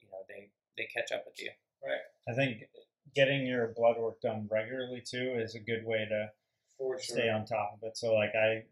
you 0.00 0.08
know, 0.10 0.22
they 0.28 0.50
they 0.76 0.84
catch 0.86 1.10
up 1.12 1.24
with 1.24 1.40
you. 1.40 1.50
Right. 1.82 2.02
I 2.28 2.34
think 2.34 2.68
getting 3.14 3.46
your 3.46 3.68
blood 3.76 3.96
work 3.98 4.20
done 4.20 4.48
regularly 4.50 5.02
too 5.04 5.36
is 5.38 5.54
a 5.54 5.60
good 5.60 5.84
way 5.84 6.06
to 6.08 6.30
sure. 6.78 6.98
stay 6.98 7.28
on 7.28 7.44
top 7.44 7.74
of 7.74 7.86
it. 7.86 7.96
So 7.96 8.14
like 8.14 8.32
I 8.34 8.64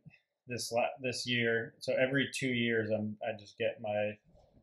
this 0.46 0.70
la- 0.72 0.94
this 1.00 1.26
year, 1.26 1.74
so 1.78 1.94
every 1.94 2.28
two 2.34 2.48
years, 2.48 2.90
I'm 2.90 3.16
I 3.26 3.38
just 3.38 3.56
get 3.58 3.80
my 3.80 4.12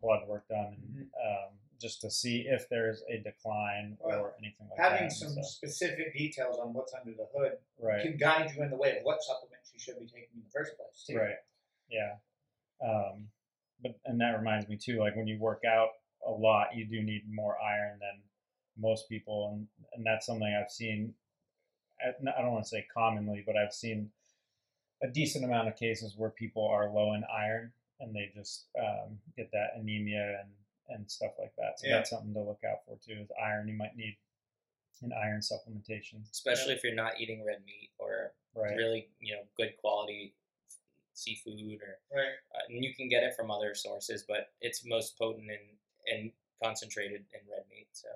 blood 0.01 0.27
work 0.27 0.47
done, 0.47 0.77
and, 0.95 1.01
um, 1.01 1.49
just 1.79 2.01
to 2.01 2.11
see 2.11 2.45
if 2.47 2.69
there's 2.69 3.03
a 3.09 3.17
decline 3.17 3.97
or 3.99 4.33
anything 4.39 4.67
like 4.69 4.77
Having 4.79 4.91
that. 4.91 4.95
Having 4.97 5.09
some 5.09 5.29
So, 5.29 5.41
specific 5.41 6.13
details 6.13 6.57
on 6.59 6.73
what's 6.73 6.93
under 6.93 7.11
the 7.17 7.27
hood 7.35 7.53
right, 7.79 8.03
can 8.03 8.17
guide 8.17 8.51
you 8.55 8.61
in 8.61 8.69
the 8.69 8.75
way 8.75 8.97
of 8.97 9.03
what 9.03 9.23
supplements 9.23 9.71
you 9.73 9.79
should 9.79 9.99
be 9.99 10.05
taking 10.05 10.29
in 10.35 10.43
the 10.43 10.49
first 10.51 10.77
place. 10.77 11.03
Too. 11.07 11.17
right, 11.17 11.37
yeah. 11.89 12.15
Um, 12.87 13.27
but 13.81 13.99
and 14.05 14.19
that 14.21 14.37
reminds 14.37 14.67
me 14.69 14.77
too, 14.77 14.99
like 14.99 15.15
when 15.15 15.27
you 15.27 15.39
work 15.39 15.63
out 15.65 15.89
a 16.27 16.31
lot, 16.31 16.75
you 16.75 16.85
do 16.85 17.01
need 17.01 17.23
more 17.31 17.57
iron 17.59 17.97
than 17.99 18.21
most 18.81 19.07
people, 19.07 19.51
and 19.53 19.67
and 19.95 20.05
that's 20.05 20.25
something 20.25 20.47
I've 20.53 20.71
seen. 20.71 21.13
I 22.01 22.09
I 22.37 22.41
don't 22.41 22.51
want 22.51 22.65
to 22.65 22.69
say 22.69 22.85
commonly, 22.93 23.43
but 23.45 23.55
I've 23.55 23.73
seen 23.73 24.11
a 25.03 25.07
decent 25.07 25.45
amount 25.45 25.67
of 25.67 25.75
cases 25.75 26.15
where 26.17 26.29
people 26.29 26.67
are 26.67 26.89
low 26.91 27.13
in 27.13 27.23
iron 27.35 27.71
and 27.99 28.15
they 28.15 28.31
just 28.35 28.65
um, 28.79 29.17
get 29.35 29.51
that 29.51 29.71
anemia 29.75 30.41
and, 30.41 30.49
and 30.89 31.09
stuff 31.09 31.31
like 31.39 31.53
that. 31.57 31.79
So 31.79 31.87
Yeah. 31.87 31.97
that's 31.97 32.09
something 32.11 32.33
to 32.33 32.41
look 32.41 32.63
out 32.63 32.85
for 32.85 32.97
too. 32.97 33.19
Is 33.21 33.31
iron? 33.41 33.67
You 33.67 33.75
might 33.75 33.95
need 33.95 34.17
an 35.01 35.11
iron 35.13 35.41
supplementation, 35.41 36.21
Especially 36.31 36.73
if 36.73 36.83
you're 36.83 36.93
not 36.93 37.19
eating 37.19 37.43
red 37.43 37.63
meat 37.65 37.89
or 37.97 38.33
right? 38.53 38.75
really 38.75 39.09
you 39.19 39.33
know 39.33 39.41
good 39.57 39.75
quality 39.77 40.35
seafood 41.13 41.79
or 41.81 41.97
Right. 42.15 42.33
uh, 42.55 42.61
and 42.69 42.83
you 42.83 42.93
can 42.93 43.07
get 43.09 43.23
it 43.23 43.33
from 43.35 43.49
other 43.51 43.73
sources 43.75 44.23
but 44.27 44.51
it's 44.61 44.85
most 44.85 45.17
potent 45.17 45.49
and 45.49 45.59
and 46.07 46.31
concentrated 46.63 47.25
in 47.33 47.39
red 47.49 47.63
meat 47.69 47.87
so 47.91 48.07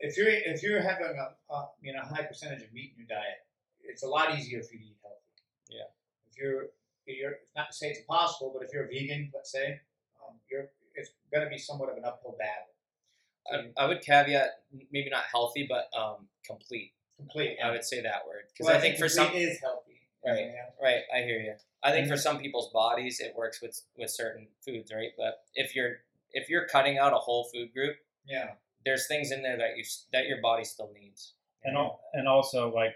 If 0.00 0.16
you're 0.16 0.28
if 0.28 0.62
you're 0.62 0.80
having 0.80 1.06
a, 1.06 1.52
a 1.54 1.68
you 1.80 1.92
know 1.92 2.00
high 2.02 2.22
percentage 2.24 2.62
of 2.62 2.72
meat 2.72 2.92
in 2.96 3.04
your 3.04 3.08
diet, 3.08 3.44
it's 3.82 4.02
a 4.02 4.08
lot 4.08 4.36
easier 4.36 4.62
for 4.62 4.74
you 4.74 4.80
to 4.80 4.86
eat 4.86 4.96
healthy. 5.02 5.30
Yeah. 5.70 5.90
If 6.30 6.36
you're 6.38 6.62
if 7.06 7.18
you're 7.18 7.36
not 7.56 7.68
to 7.70 7.72
say 7.76 7.90
it's 7.90 8.00
impossible, 8.00 8.52
but 8.56 8.64
if 8.66 8.72
you're 8.72 8.84
a 8.84 8.88
vegan, 8.88 9.30
let's 9.34 9.52
say, 9.52 9.80
um, 10.26 10.36
you're 10.50 10.68
it's 10.94 11.10
going 11.32 11.44
to 11.44 11.50
be 11.50 11.58
somewhat 11.58 11.90
of 11.90 11.96
an 11.96 12.04
uphill 12.04 12.36
battle. 12.38 13.70
I, 13.78 13.82
I 13.84 13.86
would 13.86 14.02
caveat 14.02 14.62
maybe 14.90 15.10
not 15.10 15.24
healthy, 15.30 15.66
but 15.68 15.88
um, 15.98 16.26
complete. 16.46 16.92
complete. 17.16 17.56
I 17.62 17.70
would 17.70 17.84
say 17.84 18.02
that 18.02 18.26
word 18.26 18.44
because 18.52 18.66
Well, 18.66 18.76
I 18.76 18.80
think 18.80 18.98
for 18.98 19.08
some 19.08 19.32
is 19.34 19.58
healthy. 19.60 20.00
Right. 20.24 20.46
Yeah. 20.52 20.70
Right, 20.82 21.02
I 21.14 21.22
hear 21.22 21.40
you. 21.40 21.54
I 21.82 21.92
think 21.92 22.08
for 22.08 22.16
some 22.16 22.38
people's 22.38 22.70
bodies, 22.72 23.20
it 23.20 23.34
works 23.36 23.62
with 23.62 23.80
with 23.96 24.10
certain 24.10 24.48
foods, 24.64 24.92
right? 24.92 25.10
But 25.16 25.40
if 25.54 25.74
you're 25.74 25.98
if 26.32 26.48
you're 26.50 26.66
cutting 26.68 26.98
out 26.98 27.12
a 27.12 27.16
whole 27.16 27.44
food 27.44 27.72
group, 27.72 27.96
Yeah. 28.26 28.50
There's 28.84 29.06
things 29.08 29.30
in 29.30 29.42
there 29.42 29.56
that 29.58 29.76
you 29.76 29.84
that 30.12 30.26
your 30.26 30.40
body 30.40 30.64
still 30.64 30.90
needs. 30.98 31.34
and 31.64 31.76
al- 31.76 32.00
and 32.12 32.28
also 32.28 32.72
like 32.74 32.94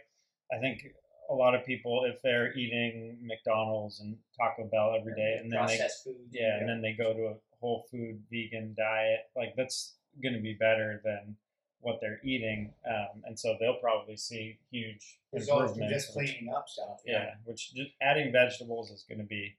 I 0.52 0.58
think 0.58 0.84
a 1.30 1.34
lot 1.34 1.54
of 1.54 1.64
people 1.64 2.04
if 2.04 2.20
they're 2.22 2.52
eating 2.56 3.18
McDonald's 3.22 4.00
and 4.00 4.16
Taco 4.38 4.68
Bell 4.70 4.94
every 4.98 5.14
day 5.14 5.38
and 5.40 5.50
then 5.50 5.66
they 5.66 5.78
food. 6.04 6.16
yeah 6.30 6.58
and 6.58 6.68
then 6.68 6.82
they 6.82 6.92
go 6.92 7.12
to 7.14 7.26
a 7.26 7.34
whole 7.60 7.86
food 7.90 8.22
vegan 8.30 8.74
diet 8.76 9.20
like 9.36 9.54
that's 9.56 9.94
going 10.22 10.34
to 10.34 10.40
be 10.40 10.54
better 10.54 11.00
than 11.04 11.36
what 11.80 11.98
they're 12.00 12.20
eating 12.24 12.72
um, 12.88 13.22
and 13.24 13.38
so 13.38 13.56
they'll 13.60 13.80
probably 13.80 14.16
see 14.16 14.58
huge 14.70 15.18
results 15.32 15.76
from 15.76 15.88
just 15.88 16.12
cleaning 16.12 16.48
up 16.54 16.66
stuff. 16.68 17.00
yeah 17.06 17.34
which 17.44 17.74
just 17.74 17.90
adding 18.02 18.32
vegetables 18.32 18.90
is 18.90 19.04
going 19.08 19.18
to 19.18 19.26
be 19.26 19.54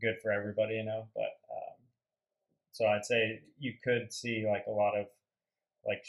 good 0.00 0.16
for 0.22 0.32
everybody 0.32 0.74
you 0.76 0.84
know 0.84 1.06
but 1.14 1.38
um, 1.50 1.76
so 2.72 2.86
I'd 2.86 3.04
say 3.06 3.40
you 3.58 3.72
could 3.82 4.12
see 4.12 4.46
like 4.46 4.64
a 4.66 4.70
lot 4.70 4.96
of 4.96 5.06
like 5.86 6.04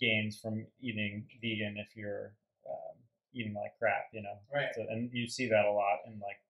gains 0.00 0.38
from 0.38 0.66
eating 0.80 1.24
vegan 1.40 1.76
if 1.78 1.96
you're 1.96 2.32
um, 2.68 2.96
eating 3.32 3.54
like 3.54 3.72
crap 3.78 4.06
you 4.12 4.22
know 4.22 4.36
Right. 4.52 4.68
so, 4.74 4.84
and 4.90 5.10
you 5.12 5.26
see 5.26 5.48
that 5.48 5.64
a 5.64 5.70
lot 5.70 5.98
in 6.06 6.14
like 6.20 6.40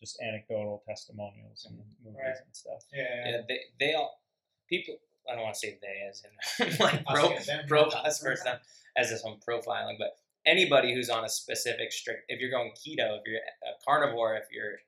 just 0.00 0.20
anecdotal 0.20 0.82
testimonials 0.86 1.66
and 1.68 1.78
movies 2.04 2.18
Right. 2.22 2.36
and 2.44 2.54
stuff. 2.56 2.82
Yeah. 2.92 3.30
Yeah, 3.30 3.36
they 3.48 3.60
they 3.78 3.94
all 3.94 4.20
people. 4.68 4.96
I 5.30 5.34
don't 5.34 5.44
want 5.44 5.54
to 5.54 5.60
say 5.60 5.78
they 5.80 6.08
as 6.10 6.24
in 6.58 6.76
like 6.80 7.04
pro 7.06 7.28
them. 7.38 7.66
pro 7.68 7.82
us 7.84 8.20
versus 8.20 8.42
them 8.44 8.58
as 8.96 9.12
if 9.12 9.20
I'm 9.24 9.36
profiling, 9.48 9.96
but 9.98 10.16
anybody 10.44 10.92
who's 10.92 11.08
on 11.08 11.24
a 11.24 11.28
specific 11.28 11.92
strict. 11.92 12.24
If 12.28 12.40
you're 12.40 12.50
going 12.50 12.72
keto, 12.72 13.16
if 13.18 13.22
you're 13.26 13.36
a 13.38 13.84
carnivore, 13.86 14.34
if 14.34 14.46
you're 14.50 14.80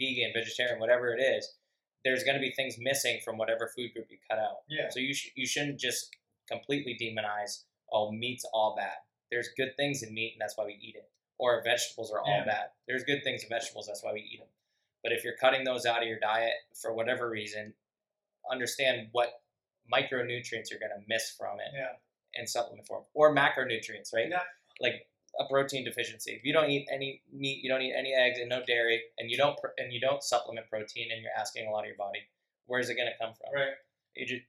vegan, 0.00 0.32
vegetarian, 0.34 0.80
whatever 0.80 1.12
it 1.14 1.20
is, 1.20 1.46
there's 2.02 2.24
going 2.24 2.34
to 2.36 2.40
be 2.40 2.50
things 2.52 2.76
missing 2.78 3.20
from 3.22 3.36
whatever 3.36 3.70
food 3.76 3.92
group 3.92 4.06
you 4.10 4.16
cut 4.30 4.38
out. 4.38 4.62
Yeah. 4.70 4.88
So 4.88 4.98
you 4.98 5.12
sh- 5.12 5.28
you 5.34 5.46
shouldn't 5.46 5.78
just 5.78 6.08
completely 6.50 6.96
demonize. 7.00 7.64
Oh, 7.92 8.10
meat's 8.12 8.44
all 8.52 8.74
bad. 8.76 8.96
There's 9.30 9.48
good 9.56 9.76
things 9.76 10.02
in 10.02 10.12
meat, 10.14 10.32
and 10.34 10.40
that's 10.40 10.56
why 10.56 10.64
we 10.66 10.74
eat 10.80 10.96
it. 10.96 11.10
Or 11.38 11.62
vegetables 11.62 12.12
are 12.12 12.20
all 12.20 12.38
Yeah. 12.38 12.44
bad. 12.44 12.70
There's 12.86 13.04
good 13.04 13.22
things 13.24 13.42
in 13.42 13.48
vegetables. 13.48 13.86
That's 13.86 14.02
why 14.02 14.12
we 14.12 14.20
eat 14.20 14.38
them. 14.38 14.48
But 15.02 15.12
if 15.12 15.24
you're 15.24 15.36
cutting 15.36 15.64
those 15.64 15.84
out 15.86 16.02
of 16.02 16.08
your 16.08 16.18
diet 16.18 16.54
for 16.80 16.92
whatever 16.94 17.28
reason, 17.28 17.74
understand 18.50 19.08
what 19.12 19.42
micronutrients 19.92 20.70
you're 20.70 20.80
going 20.80 20.92
to 20.98 21.04
miss 21.06 21.30
from 21.36 21.60
it 21.60 21.68
Yeah. 21.74 21.96
in 22.34 22.46
supplement 22.46 22.86
form, 22.86 23.04
or 23.14 23.34
macronutrients, 23.34 24.12
right? 24.14 24.28
Yeah. 24.30 24.42
Like 24.80 25.08
a 25.38 25.46
protein 25.46 25.84
deficiency. 25.84 26.32
If 26.32 26.44
you 26.44 26.52
don't 26.52 26.70
eat 26.70 26.88
any 26.90 27.22
meat, 27.30 27.62
you 27.62 27.68
don't 27.68 27.82
eat 27.82 27.94
any 27.94 28.14
eggs, 28.14 28.38
and 28.38 28.48
no 28.48 28.64
dairy, 28.64 29.02
and 29.18 29.30
you 29.30 29.36
don't 29.36 29.58
pr- 29.58 29.74
and 29.78 29.92
you 29.92 30.00
don't 30.00 30.22
supplement 30.22 30.68
protein, 30.68 31.10
and 31.10 31.20
you're 31.22 31.32
asking 31.32 31.66
a 31.66 31.70
lot 31.70 31.80
of 31.80 31.86
your 31.86 31.96
body, 31.96 32.20
where's 32.66 32.88
it 32.88 32.94
going 32.94 33.10
to 33.10 33.18
come 33.18 33.34
from? 33.34 33.52
Right. 33.52 33.74
You 34.14 34.26
just, 34.26 34.42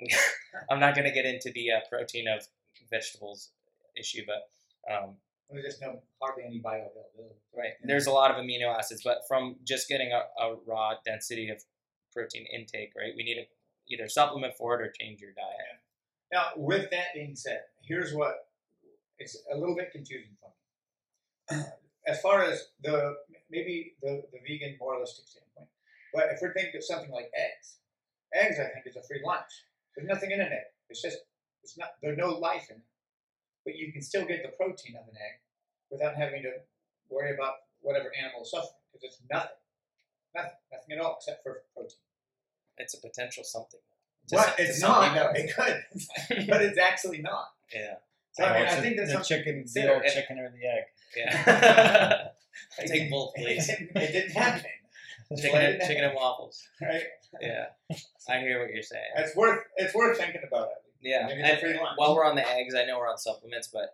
I'm 0.70 0.80
not 0.80 0.94
going 0.94 1.06
to 1.06 1.12
get 1.12 1.24
into 1.26 1.50
the 1.52 1.72
uh, 1.72 1.80
protein 1.90 2.26
of 2.28 2.46
vegetables 2.90 3.50
issue, 3.96 4.22
but 4.26 4.92
um, 4.92 5.14
There's 5.50 5.64
just 5.64 5.82
no 5.82 6.00
hardly 6.20 6.44
any 6.44 6.60
bioavailability. 6.60 7.36
right, 7.56 7.72
Yeah. 7.80 7.86
there's 7.86 8.06
a 8.06 8.12
lot 8.12 8.30
of 8.30 8.36
amino 8.36 8.74
acids, 8.76 9.02
but 9.04 9.18
from 9.26 9.56
just 9.64 9.88
getting 9.88 10.12
a, 10.12 10.22
a 10.42 10.56
raw 10.66 10.94
density 11.04 11.50
of 11.50 11.62
protein 12.12 12.46
intake, 12.54 12.92
right, 12.96 13.12
we 13.16 13.22
need 13.24 13.34
to 13.34 13.44
either 13.90 14.08
supplement 14.08 14.54
for 14.56 14.74
it 14.74 14.82
or 14.86 14.92
change 14.98 15.20
your 15.20 15.32
diet. 15.32 15.80
Now, 16.32 16.48
with 16.56 16.90
that 16.90 17.06
being 17.14 17.34
said, 17.34 17.60
here's 17.82 18.12
what 18.14 18.48
it's 19.18 19.36
a 19.52 19.56
little 19.56 19.74
bit 19.74 19.90
confusing 19.92 20.36
for 20.40 21.56
me. 21.56 21.62
As 22.06 22.20
far 22.20 22.42
as 22.42 22.68
the 22.82 23.16
maybe 23.50 23.94
the, 24.02 24.22
the 24.32 24.38
vegan 24.46 24.76
moralistic 24.78 25.26
standpoint, 25.26 25.68
but 26.14 26.26
if 26.30 26.38
we're 26.40 26.52
thinking 26.52 26.76
of 26.76 26.84
something 26.84 27.10
like 27.10 27.30
eggs, 27.34 27.76
eggs 28.34 28.58
I 28.60 28.68
think 28.72 28.86
is 28.86 28.96
a 28.96 29.02
free 29.02 29.20
lunch. 29.24 29.50
There's 29.98 30.06
nothing 30.08 30.30
in 30.30 30.40
an 30.40 30.46
egg. 30.52 30.70
It's 30.88 31.02
just 31.02 31.18
it's 31.64 31.76
not 31.76 31.88
there's 32.00 32.16
no 32.16 32.30
life 32.38 32.70
in 32.70 32.76
it, 32.76 32.82
but 33.64 33.74
you 33.74 33.92
can 33.92 34.00
still 34.00 34.24
get 34.24 34.44
the 34.44 34.50
protein 34.50 34.94
of 34.94 35.02
an 35.08 35.16
egg 35.18 35.40
without 35.90 36.14
having 36.14 36.42
to 36.42 36.52
worry 37.10 37.34
about 37.34 37.54
whatever 37.80 38.12
animal 38.16 38.42
is 38.42 38.50
suffering 38.52 38.78
because 38.92 39.18
it's 39.18 39.22
nothing, 39.28 39.50
nothing, 40.36 40.52
nothing 40.70 40.96
at 40.96 41.00
all 41.04 41.16
except 41.18 41.42
for 41.42 41.62
protein. 41.74 41.98
It's 42.76 42.94
a 42.94 43.00
potential 43.00 43.42
something. 43.42 43.80
To 44.28 44.36
But 44.36 44.54
it's 44.58 44.80
not. 44.80 45.12
people. 45.12 45.30
It 45.34 45.54
could, 45.56 46.46
but 46.48 46.62
it's 46.62 46.78
actually 46.78 47.18
not. 47.18 47.48
Yeah. 47.74 47.94
So 48.30 48.44
I 48.44 48.58
mean, 48.60 48.68
I 48.68 48.80
think 48.80 48.96
that's 48.98 49.08
the 49.12 49.24
something 49.24 49.38
to 49.38 49.44
chicken, 49.44 49.64
the 49.74 49.94
old 49.94 50.02
chicken 50.04 50.38
or 50.38 50.50
the 50.50 50.64
egg. 50.64 50.84
Yeah. 51.16 52.28
Take 52.86 53.10
both, 53.10 53.34
please. 53.36 53.66
didn't, 53.66 53.90
it 53.96 54.12
didn't 54.12 54.30
happen, 54.30 54.70
chicken, 55.36 55.60
and, 55.60 55.80
chicken 55.82 56.04
and 56.04 56.14
waffles. 56.14 56.62
right? 56.82 57.02
Yeah. 57.40 57.66
I 58.28 58.38
hear 58.40 58.60
what 58.60 58.70
you're 58.72 58.82
saying. 58.82 59.02
It's 59.16 59.36
worth 59.36 59.62
it's 59.76 59.94
worth 59.94 60.18
thinking 60.18 60.40
about 60.46 60.68
it. 60.68 60.76
Yeah. 61.00 61.26
Maybe 61.26 61.40
it's 61.40 61.50
And 61.50 61.60
free 61.60 61.74
lunch. 61.74 61.96
while 61.96 62.14
we're 62.16 62.24
on 62.24 62.36
the 62.36 62.48
eggs, 62.48 62.74
I 62.74 62.84
know 62.84 62.98
we're 62.98 63.08
on 63.10 63.18
supplements, 63.18 63.68
but 63.72 63.90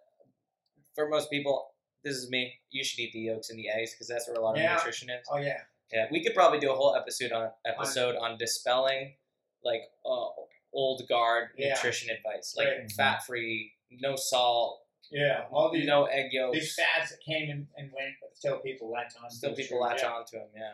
for 0.94 1.08
most 1.08 1.30
people, 1.30 1.70
this 2.04 2.16
is 2.16 2.30
me. 2.30 2.54
You 2.70 2.84
should 2.84 3.00
eat 3.00 3.12
the 3.12 3.20
yolks 3.20 3.50
and 3.50 3.58
the 3.58 3.68
eggs 3.68 3.92
because 3.92 4.08
that's 4.08 4.28
where 4.28 4.36
a 4.36 4.40
lot 4.40 4.56
of 4.56 4.62
Yeah. 4.62 4.74
nutrition 4.76 5.10
is. 5.10 5.26
Oh 5.30 5.38
yeah, 5.38 5.60
Yeah, 5.92 6.06
we 6.10 6.22
could 6.22 6.34
probably 6.34 6.58
do 6.60 6.70
a 6.70 6.74
whole 6.74 6.94
episode 6.94 7.32
on 7.32 7.50
episode 7.66 8.16
on 8.16 8.38
dispelling 8.38 9.16
like 9.64 9.80
uh, 10.06 10.28
old 10.72 11.02
guard 11.08 11.48
Yeah. 11.56 11.70
nutrition 11.74 12.10
advice, 12.10 12.54
like 12.56 12.68
Right. 12.68 12.92
fat 12.92 13.24
free, 13.24 13.72
no 13.90 14.14
salt, 14.16 14.82
yeah. 15.10 15.44
All 15.50 15.70
these 15.72 15.86
no 15.86 16.04
egg 16.04 16.32
yolks. 16.32 16.58
these 16.58 16.74
fads 16.74 17.10
that 17.10 17.20
came 17.20 17.50
and, 17.50 17.66
and 17.76 17.90
went, 17.92 18.14
but 18.20 18.36
still 18.36 18.58
people 18.60 18.90
latch 18.90 19.12
on. 19.22 19.28
to 19.28 19.34
Still, 19.34 19.54
people 19.54 19.80
latch 19.80 20.00
yeah. 20.02 20.10
on 20.12 20.24
to 20.26 20.32
them. 20.38 20.48
Yeah. 20.54 20.72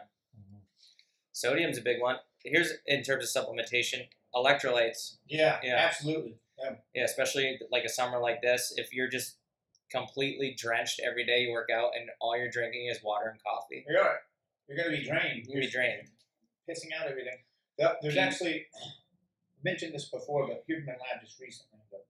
Sodium's 1.42 1.79
a 1.79 1.83
big 1.83 2.00
one. 2.00 2.16
Here's 2.44 2.72
in 2.87 3.03
terms 3.03 3.35
of 3.37 3.44
supplementation, 3.44 4.07
electrolytes. 4.35 5.16
Yeah, 5.29 5.59
Yeah. 5.62 5.76
absolutely. 5.76 6.37
Yeah. 6.59 6.74
Yeah, 6.94 7.05
especially 7.05 7.59
like 7.70 7.85
a 7.85 7.88
summer 7.88 8.18
like 8.18 8.42
this, 8.42 8.72
if 8.76 8.92
you're 8.92 9.09
just 9.09 9.37
completely 9.90 10.55
drenched 10.57 11.00
every 11.00 11.24
day 11.24 11.40
you 11.42 11.50
work 11.53 11.68
out 11.74 11.90
and 11.98 12.11
all 12.20 12.37
you're 12.37 12.50
drinking 12.50 12.87
is 12.87 13.03
water 13.03 13.29
and 13.31 13.42
coffee, 13.42 13.85
You're 13.88 14.03
right. 14.03 14.18
You're 14.68 14.76
gonna 14.76 14.90
be 14.96 15.03
drained. 15.05 15.46
you're 15.46 15.55
gonna 15.57 15.66
be 15.66 15.70
drained. 15.70 16.09
pissing 16.68 16.92
out 16.98 17.07
everything. 17.09 17.38
There's 18.03 18.16
actually 18.16 18.66
mentioned 19.64 19.94
this 19.94 20.05
before, 20.07 20.46
but 20.46 20.66
Huberman 20.68 20.98
Lab 21.00 21.20
just 21.22 21.40
recently. 21.40 21.81
But 21.90 22.07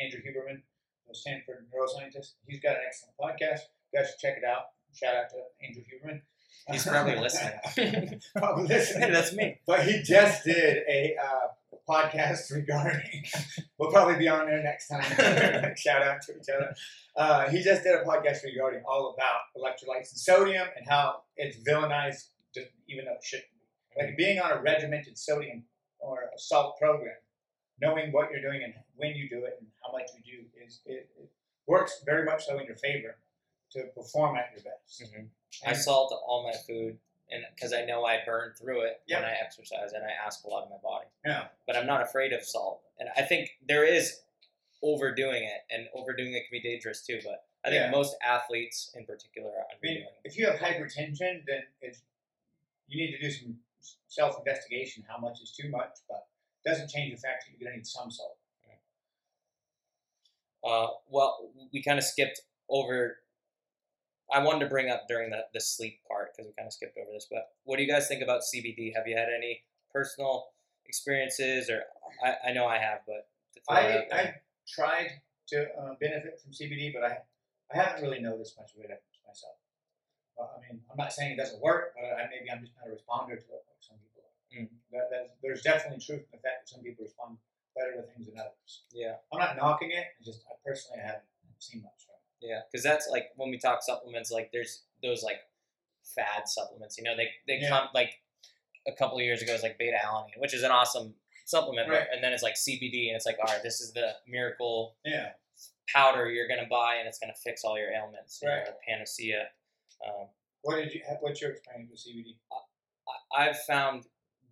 Andrew 0.00 0.20
Huberman, 0.22 0.62
the 1.08 1.14
Stanford 1.14 1.66
neuroscientist, 1.74 2.32
he's 2.46 2.60
got 2.60 2.76
an 2.76 2.82
excellent 2.86 3.16
podcast. 3.18 3.68
You 3.92 3.98
guys 4.00 4.10
should 4.10 4.18
check 4.20 4.36
it 4.38 4.44
out. 4.44 4.70
Shout 4.94 5.14
out 5.14 5.28
to 5.30 5.36
Andrew 5.62 5.82
Huberman. 5.82 6.22
He's 6.70 6.86
probably 6.86 7.16
listening. 7.20 8.20
probably 8.36 8.66
listening. 8.66 9.12
That's 9.12 9.34
me. 9.34 9.60
But 9.66 9.84
he 9.86 10.02
just 10.02 10.44
did 10.44 10.78
a 10.88 11.14
uh, 11.22 11.48
podcast 11.88 12.50
regarding. 12.52 13.24
we'll 13.78 13.90
probably 13.90 14.16
be 14.16 14.28
on 14.28 14.46
there 14.46 14.62
next 14.62 14.88
time. 14.88 15.02
Shout 15.76 16.02
out 16.02 16.22
to 16.22 16.36
each 16.36 16.48
other. 16.54 16.74
Uh, 17.16 17.48
he 17.50 17.62
just 17.62 17.82
did 17.82 17.94
a 17.94 18.04
podcast 18.04 18.42
regarding 18.44 18.82
all 18.88 19.14
about 19.14 19.40
electrolytes 19.56 20.10
and 20.10 20.18
sodium 20.18 20.66
and 20.76 20.86
how 20.88 21.22
it's 21.36 21.56
villainized, 21.58 22.28
even 22.88 23.04
though 23.04 23.12
it 23.12 23.22
shouldn't 23.22 23.48
be. 23.52 24.02
Like 24.02 24.16
being 24.16 24.40
on 24.40 24.50
a 24.50 24.60
regimented 24.60 25.16
sodium 25.18 25.64
or 26.00 26.30
a 26.34 26.38
salt 26.38 26.76
program, 26.80 27.14
knowing 27.80 28.10
what 28.10 28.30
you're 28.30 28.42
doing 28.42 28.62
and 28.64 28.74
when 28.96 29.14
you 29.14 29.28
do 29.28 29.44
it 29.44 29.56
and 29.60 29.68
how 29.84 29.92
much 29.92 30.08
you 30.24 30.42
do 30.42 30.64
is 30.64 30.80
it, 30.86 31.08
it 31.16 31.30
works 31.66 32.02
very 32.04 32.24
much 32.24 32.46
so 32.46 32.58
in 32.58 32.66
your 32.66 32.76
favor 32.76 33.16
to 33.72 33.84
perform 33.94 34.36
at 34.36 34.50
your 34.52 34.62
best. 34.64 35.02
Mhm. 35.02 35.28
I 35.66 35.72
salt 35.72 36.12
all 36.26 36.42
my 36.44 36.56
food, 36.66 36.98
and 37.30 37.44
because 37.54 37.72
I 37.72 37.84
know 37.84 38.04
I 38.04 38.20
burn 38.24 38.52
through 38.54 38.82
it 38.82 39.02
Yep. 39.06 39.20
when 39.22 39.28
I 39.30 39.34
exercise, 39.34 39.92
and 39.92 40.04
I 40.04 40.10
ask 40.10 40.44
a 40.44 40.48
lot 40.48 40.64
of 40.64 40.70
my 40.70 40.76
body. 40.82 41.06
Yeah. 41.24 41.48
But 41.66 41.76
I'm 41.76 41.86
not 41.86 42.02
afraid 42.02 42.32
of 42.32 42.44
salt, 42.44 42.82
and 42.98 43.08
I 43.16 43.22
think 43.22 43.58
there 43.66 43.84
is 43.84 44.20
overdoing 44.82 45.44
it, 45.44 45.64
and 45.70 45.88
overdoing 45.94 46.34
it 46.34 46.40
can 46.48 46.50
be 46.52 46.60
dangerous 46.60 47.04
too. 47.06 47.20
But 47.24 47.46
I 47.64 47.70
think 47.70 47.80
Yeah. 47.84 47.90
most 47.90 48.16
athletes, 48.22 48.92
in 48.94 49.06
particular, 49.06 49.50
are 49.56 49.66
I 49.70 49.76
mean, 49.82 50.06
if 50.24 50.36
you 50.36 50.46
have 50.46 50.56
hypertension, 50.60 51.44
then 51.46 51.66
it's 51.80 52.02
you 52.86 53.02
need 53.04 53.12
to 53.16 53.18
do 53.18 53.30
some 53.30 53.62
self 54.08 54.38
investigation. 54.38 55.02
How 55.08 55.18
much 55.18 55.40
is 55.40 55.52
too 55.52 55.68
much, 55.70 55.98
but 56.08 56.28
it 56.64 56.68
doesn't 56.68 56.88
change 56.90 57.14
the 57.14 57.20
fact 57.20 57.44
that 57.44 57.50
you're 57.50 57.58
going 57.60 57.72
to 57.72 57.76
need 57.78 57.86
some 57.86 58.10
salt. 58.10 58.38
Uh, 60.62 60.88
well, 61.08 61.50
we 61.72 61.82
kind 61.82 61.98
of 61.98 62.04
skipped 62.04 62.40
over. 62.70 63.18
I 64.32 64.42
wanted 64.42 64.60
to 64.60 64.66
bring 64.66 64.90
up 64.90 65.02
during 65.08 65.30
the, 65.30 65.44
the 65.52 65.60
sleep 65.60 66.00
part 66.08 66.32
because 66.32 66.46
we 66.46 66.54
kind 66.54 66.66
of 66.66 66.72
skipped 66.72 66.96
over 66.96 67.10
this. 67.12 67.26
But 67.30 67.48
what 67.64 67.76
do 67.76 67.82
you 67.82 67.90
guys 67.90 68.08
think 68.08 68.22
about 68.22 68.40
CBD? 68.42 68.94
Have 68.94 69.06
you 69.06 69.16
had 69.16 69.28
any 69.34 69.62
personal 69.92 70.46
experiences, 70.86 71.70
or 71.70 71.82
I, 72.24 72.50
I 72.50 72.52
know 72.52 72.66
I 72.66 72.78
have, 72.78 73.00
but 73.06 73.28
I. 73.68 74.06
I 74.12 74.34
tried 74.66 75.20
to 75.48 75.66
uh, 75.76 75.94
benefit 76.00 76.40
from 76.40 76.52
CBD, 76.52 76.92
but 76.92 77.04
I 77.04 77.18
I 77.72 77.76
haven't 77.76 78.02
really 78.02 78.20
noticed 78.20 78.56
much 78.58 78.72
of 78.76 78.84
it 78.84 79.02
myself. 79.26 79.56
Well, 80.36 80.50
I 80.56 80.58
mean, 80.62 80.80
I'm 80.90 80.96
not 80.96 81.12
saying 81.12 81.32
it 81.32 81.36
doesn't 81.36 81.62
work, 81.62 81.94
but 81.94 82.04
I, 82.04 82.26
maybe 82.30 82.50
I'm 82.50 82.60
just 82.60 82.72
not 82.76 82.90
a 82.90 82.94
responder 82.94 83.38
to 83.38 83.48
it 83.54 83.62
like 83.66 83.80
some 83.80 83.98
people 84.02 84.22
are. 84.22 84.34
Mm. 84.50 84.68
That, 84.92 85.06
that, 85.10 85.36
there's 85.42 85.62
definitely 85.62 86.02
truth 86.02 86.26
in 86.26 86.38
the 86.38 86.42
fact 86.42 86.66
that 86.66 86.68
some 86.68 86.82
people 86.82 87.04
respond 87.04 87.38
better 87.74 87.94
to 87.98 88.02
things 88.02 88.26
than 88.26 88.38
others. 88.38 88.86
Yeah. 88.94 89.22
I'm 89.32 89.38
not 89.38 89.56
knocking 89.56 89.90
it. 89.90 90.14
It's 90.18 90.26
just 90.26 90.42
I 90.50 90.54
personally 90.66 91.02
haven't 91.02 91.26
seen 91.58 91.82
much. 91.82 91.93
It. 92.74 92.76
Because 92.76 92.82
that's 92.84 93.08
like 93.10 93.30
when 93.36 93.50
we 93.50 93.58
talk 93.58 93.82
supplements, 93.82 94.30
like 94.30 94.50
there's 94.52 94.82
those 95.02 95.22
like 95.22 95.38
fad 96.14 96.48
supplements. 96.48 96.98
You 96.98 97.04
know, 97.04 97.16
they 97.16 97.28
they 97.46 97.58
Yeah. 97.60 97.68
come 97.68 97.88
like 97.94 98.20
a 98.86 98.92
couple 98.92 99.16
of 99.18 99.24
years 99.24 99.40
ago, 99.42 99.54
it's 99.54 99.62
like 99.62 99.78
beta 99.78 99.96
alanine, 100.04 100.38
which 100.38 100.52
is 100.54 100.62
an 100.62 100.70
awesome 100.70 101.14
supplement, 101.46 101.88
but- 101.88 101.94
Right. 102.00 102.08
and 102.12 102.22
then 102.22 102.32
it's 102.32 102.42
like 102.42 102.54
CBD, 102.56 103.08
and 103.08 103.16
it's 103.16 103.24
like, 103.26 103.38
all 103.38 103.46
right, 103.52 103.62
this 103.62 103.80
is 103.80 103.92
the 103.92 104.16
miracle 104.26 104.96
Yeah. 105.04 105.34
powder 105.88 106.30
you're 106.30 106.48
gonna 106.48 106.66
buy, 106.66 106.96
and 106.96 107.08
it's 107.08 107.18
gonna 107.18 107.34
fix 107.34 107.64
all 107.64 107.78
your 107.78 107.90
ailments, 107.92 108.40
you 108.42 108.48
know, 108.48 108.54
Right. 108.56 108.80
panacea. 108.80 109.52
Um, 110.04 110.28
What 110.62 110.76
did 110.76 110.94
you? 110.94 111.02
What's 111.20 111.40
your 111.42 111.52
experience 111.52 111.90
with 111.90 112.00
CBD? 112.00 112.38
I- 113.06 113.48
I've 113.48 113.62
found 113.64 114.06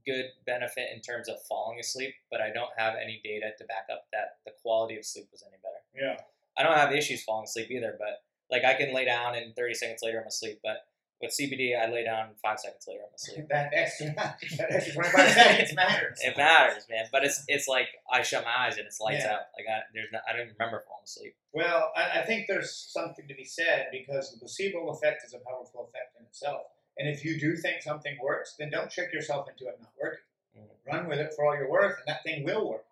good 0.04 0.32
benefit 0.44 0.90
in 0.92 1.00
terms 1.00 1.28
of 1.28 1.42
falling 1.46 1.78
asleep, 1.80 2.14
but 2.30 2.40
I 2.42 2.50
don't 2.50 2.72
have 2.78 2.96
any 2.96 3.20
data 3.20 3.54
to 3.56 3.64
back 3.64 3.88
up 3.90 4.08
that 4.12 4.38
the 4.44 4.50
quality 4.52 4.96
of 4.98 5.04
sleep 5.06 5.30
was 5.30 5.42
any 5.42 5.56
better. 5.58 5.82
Yeah. 5.94 6.22
I 6.56 6.62
don't 6.62 6.76
have 6.76 6.92
issues 6.92 7.22
falling 7.22 7.44
asleep 7.44 7.70
either, 7.70 7.96
but 7.98 8.22
like 8.50 8.64
I 8.64 8.74
can 8.74 8.94
lay 8.94 9.04
down 9.04 9.34
and 9.34 9.54
30 9.56 9.74
seconds 9.74 10.00
later 10.02 10.20
I'm 10.20 10.26
asleep. 10.26 10.60
But 10.62 10.78
with 11.20 11.30
CBD, 11.30 11.78
I 11.80 11.88
lay 11.90 12.04
down 12.04 12.30
five 12.42 12.58
seconds 12.58 12.84
later 12.88 13.00
I'm 13.06 13.14
asleep. 13.14 13.46
that 13.50 13.70
extra, 13.72 14.12
that 14.16 14.36
extra 14.70 14.92
25 14.94 15.28
seconds 15.30 15.74
matters. 15.74 16.18
It 16.22 16.36
matters, 16.36 16.84
man. 16.90 17.06
But 17.12 17.24
it's 17.24 17.44
it's 17.48 17.68
like 17.68 17.86
I 18.12 18.22
shut 18.22 18.44
my 18.44 18.66
eyes 18.66 18.76
and 18.76 18.86
it's 18.86 19.00
lights 19.00 19.24
Yeah. 19.24 19.34
out. 19.34 19.40
Like 19.56 19.66
I 19.70 19.80
there's 19.94 20.08
not, 20.12 20.22
I 20.28 20.32
don't 20.32 20.42
even 20.42 20.54
remember 20.58 20.82
falling 20.86 21.04
asleep. 21.04 21.34
Well, 21.52 21.92
I, 21.96 22.20
I 22.20 22.24
think 22.24 22.46
there's 22.48 22.74
something 22.74 23.26
to 23.28 23.34
be 23.34 23.44
said 23.44 23.86
because 23.92 24.32
the 24.32 24.38
placebo 24.38 24.88
effect 24.90 25.24
is 25.24 25.32
a 25.34 25.38
powerful 25.38 25.88
effect 25.88 26.16
in 26.18 26.26
itself. 26.26 26.62
And 26.98 27.08
if 27.08 27.24
you 27.24 27.40
do 27.40 27.56
think 27.56 27.80
something 27.82 28.18
works, 28.22 28.54
then 28.58 28.70
don't 28.70 28.90
trick 28.90 29.12
yourself 29.14 29.48
into 29.48 29.70
it 29.70 29.78
not 29.80 29.92
working. 30.02 30.18
Mhm. 30.58 30.92
Run 30.92 31.08
with 31.08 31.18
it 31.20 31.32
for 31.34 31.46
all 31.46 31.54
you're 31.56 31.70
worth, 31.70 31.96
and 32.00 32.08
that 32.08 32.22
thing 32.22 32.44
will 32.44 32.68
work. 32.68 32.84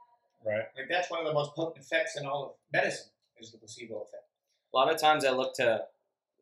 Right. 0.46 0.64
Like 0.74 0.86
that's 0.88 1.10
one 1.10 1.20
of 1.20 1.26
the 1.26 1.34
most 1.34 1.54
potent 1.54 1.84
effects 1.84 2.16
in 2.16 2.24
all 2.24 2.44
of 2.44 2.52
medicine 2.72 3.10
is 3.40 3.52
the 3.52 3.58
placebo 3.58 4.00
effect. 4.02 4.24
A 4.72 4.76
lot 4.76 4.92
of 4.92 5.00
times 5.00 5.24
I 5.24 5.30
look 5.30 5.54
to 5.56 5.84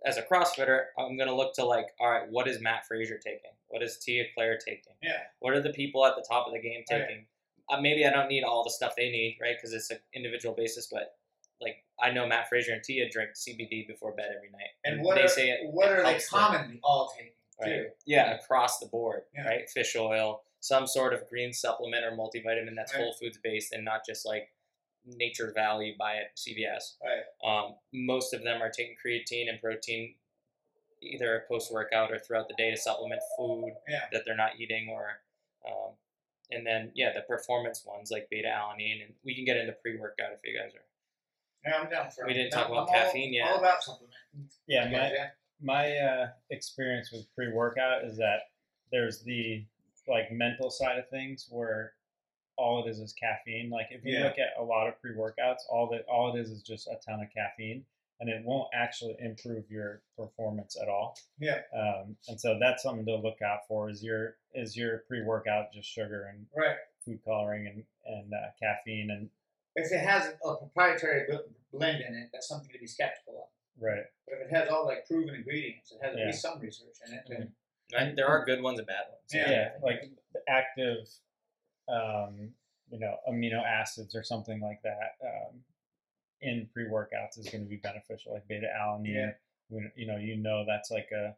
as 0.04 0.16
a 0.16 0.22
CrossFitter, 0.22 0.86
I'm 0.96 1.16
gonna 1.16 1.34
look 1.34 1.54
to 1.54 1.64
like, 1.64 1.86
all 1.98 2.08
right, 2.10 2.28
what 2.30 2.46
is 2.46 2.60
Mat 2.60 2.86
Fraser 2.86 3.18
taking? 3.18 3.50
What 3.66 3.82
is 3.82 3.98
Tia-Clair 3.98 4.58
taking? 4.64 4.92
Yeah. 5.02 5.18
What 5.40 5.54
are 5.54 5.60
the 5.60 5.70
people 5.72 6.06
at 6.06 6.14
the 6.14 6.24
top 6.28 6.46
of 6.46 6.52
the 6.52 6.60
game 6.60 6.84
Right. 6.90 7.00
taking? 7.00 7.26
Uh, 7.68 7.80
maybe 7.80 8.06
I 8.06 8.10
don't 8.10 8.28
need 8.28 8.44
all 8.44 8.62
the 8.64 8.70
stuff 8.70 8.94
they 8.96 9.10
need, 9.10 9.38
right? 9.40 9.56
Because 9.56 9.72
it's 9.74 9.90
an 9.90 9.98
individual 10.14 10.54
basis. 10.54 10.86
But 10.86 11.16
like 11.60 11.84
I 12.00 12.12
know 12.12 12.26
Mat 12.26 12.48
Fraser 12.48 12.72
and 12.72 12.82
Tia 12.84 13.10
drink 13.10 13.30
CBD 13.34 13.86
before 13.88 14.12
bed 14.12 14.32
every 14.36 14.50
night, 14.50 14.70
And 14.84 15.02
what 15.02 15.16
they 15.16 15.24
are, 15.24 15.28
say 15.28 15.50
it, 15.50 15.60
what 15.72 15.88
it 15.90 15.98
are 15.98 16.02
they 16.04 16.10
helps 16.10 16.30
them, 16.30 16.40
commonly 16.40 16.80
all 16.84 17.12
taking? 17.16 17.32
right? 17.60 17.66
Too? 17.88 17.90
Yeah, 18.06 18.34
across 18.36 18.78
the 18.78 18.86
board, 18.86 19.24
Yeah. 19.34 19.48
right? 19.48 19.68
Fish 19.68 19.96
oil, 19.96 20.44
some 20.60 20.86
sort 20.86 21.12
of 21.12 21.28
green 21.28 21.52
supplement 21.52 22.04
or 22.04 22.12
multivitamin 22.12 22.76
that's 22.76 22.94
Right. 22.94 23.02
whole 23.02 23.14
foods 23.14 23.38
based 23.42 23.72
and 23.72 23.84
not 23.84 24.06
just 24.06 24.24
like 24.24 24.52
Nature 25.16 25.52
Valley 25.54 25.94
buy 25.98 26.16
at 26.16 26.36
CVS. 26.36 26.96
Right. 27.02 27.24
Um, 27.48 27.74
most 27.92 28.34
of 28.34 28.42
them 28.42 28.62
are 28.62 28.70
taking 28.70 28.94
creatine 29.04 29.48
and 29.48 29.60
protein 29.60 30.14
either 31.00 31.44
post 31.48 31.72
workout 31.72 32.10
or 32.10 32.18
throughout 32.18 32.48
the 32.48 32.54
day 32.58 32.70
to 32.70 32.76
supplement 32.76 33.20
food 33.36 33.72
Yeah. 33.88 34.00
that 34.12 34.22
they're 34.26 34.36
not 34.36 34.58
eating 34.58 34.88
or 34.90 35.20
um, 35.66 35.92
and 36.50 36.66
then 36.66 36.90
yeah 36.94 37.12
the 37.14 37.20
performance 37.20 37.84
ones 37.86 38.10
like 38.10 38.28
beta 38.30 38.48
alanine 38.48 39.04
and 39.04 39.14
we 39.24 39.34
can 39.36 39.44
get 39.44 39.56
into 39.56 39.72
pre 39.72 39.96
workout 39.96 40.32
if 40.32 40.40
you 40.44 40.58
guys 40.58 40.72
are 40.74 40.82
Yeah, 41.64 41.78
I'm 41.78 41.88
down 41.90 42.10
for 42.10 42.24
it. 42.24 42.28
We 42.28 42.34
didn't 42.34 42.50
No, 42.52 42.56
talk 42.62 42.68
about 42.68 42.88
I'm 42.88 42.94
all- 42.96 43.04
caffeine 43.04 43.32
yet. 43.32 43.48
All 43.48 43.58
about 43.58 43.82
supplementing. 43.82 44.50
Yeah, 44.66 44.84
my 44.86 45.12
yeah? 45.12 45.28
my 45.62 45.96
uh, 45.96 46.28
experience 46.50 47.12
with 47.12 47.32
pre 47.34 47.52
workout 47.52 48.04
is 48.04 48.16
that 48.16 48.50
there's 48.90 49.22
the 49.22 49.64
like 50.08 50.32
mental 50.32 50.68
side 50.70 50.98
of 50.98 51.08
things 51.10 51.46
where 51.50 51.92
all 52.58 52.84
it 52.84 52.90
is 52.90 52.98
is 52.98 53.12
caffeine. 53.14 53.70
Like 53.70 53.86
if 53.90 54.04
you 54.04 54.14
Yeah. 54.18 54.24
look 54.24 54.38
at 54.38 54.50
a 54.58 54.62
lot 54.62 54.88
of 54.88 55.00
pre 55.00 55.14
workouts, 55.14 55.60
all 55.70 55.88
that 55.90 56.04
all 56.06 56.34
it 56.36 56.40
is 56.40 56.50
is 56.50 56.62
just 56.62 56.88
a 56.88 56.96
ton 57.06 57.20
of 57.20 57.30
caffeine, 57.32 57.86
and 58.20 58.28
it 58.28 58.44
won't 58.44 58.68
actually 58.74 59.16
improve 59.20 59.70
your 59.70 60.02
performance 60.16 60.76
at 60.80 60.88
all. 60.88 61.16
Yeah. 61.38 61.62
Um, 61.72 62.16
and 62.28 62.38
so 62.40 62.58
that's 62.58 62.82
something 62.82 63.06
to 63.06 63.16
look 63.16 63.40
out 63.40 63.66
for. 63.68 63.88
Is 63.88 64.02
your 64.02 64.36
is 64.54 64.76
your 64.76 64.98
pre 65.08 65.22
workout 65.22 65.72
just 65.72 65.88
sugar 65.88 66.24
and 66.26 66.46
Right. 66.54 66.76
food 67.04 67.24
coloring 67.24 67.66
and 67.68 67.84
and 68.04 68.34
uh, 68.34 68.50
caffeine 68.60 69.10
and 69.10 69.30
If 69.76 69.92
it 69.92 70.00
has 70.00 70.34
a 70.44 70.56
proprietary 70.56 71.28
blend 71.70 72.00
in 72.02 72.14
it, 72.14 72.30
that's 72.32 72.48
something 72.48 72.70
to 72.72 72.78
be 72.78 72.86
skeptical 72.88 73.42
of. 73.42 73.48
right 73.82 74.04
But 74.26 74.38
if 74.40 74.50
it 74.50 74.50
has 74.50 74.68
all 74.68 74.84
like 74.86 75.06
proven 75.06 75.34
ingredients, 75.36 75.92
it 75.92 76.02
has 76.02 76.14
at 76.14 76.18
Yeah. 76.18 76.26
least 76.26 76.42
some 76.42 76.58
research 76.58 76.96
in 77.06 77.14
it. 77.14 77.24
Then 77.28 77.54
right? 77.94 78.16
there 78.16 78.26
are 78.26 78.44
good 78.44 78.60
ones 78.62 78.78
and 78.80 78.88
bad 78.88 79.06
ones 79.10 79.32
Yeah. 79.32 79.50
yeah, 79.50 79.78
like 79.80 80.02
the 80.32 80.42
active, 80.48 81.08
um, 81.88 82.50
you 82.90 82.98
know, 82.98 83.16
amino 83.28 83.62
acids 83.64 84.14
or 84.14 84.22
something 84.22 84.60
like 84.60 84.80
that 84.82 85.16
um, 85.22 85.60
in 86.40 86.68
pre 86.72 86.84
workouts 86.84 87.38
is 87.38 87.48
going 87.48 87.64
to 87.64 87.68
be 87.70 87.76
beneficial, 87.76 88.32
like 88.34 88.46
beta 88.48 88.68
alanine. 88.78 89.14
Yeah. 89.14 89.30
When, 89.70 89.92
you 89.96 90.06
know, 90.06 90.16
you 90.16 90.36
know 90.36 90.64
that's 90.66 90.90
like 90.90 91.10
a 91.12 91.36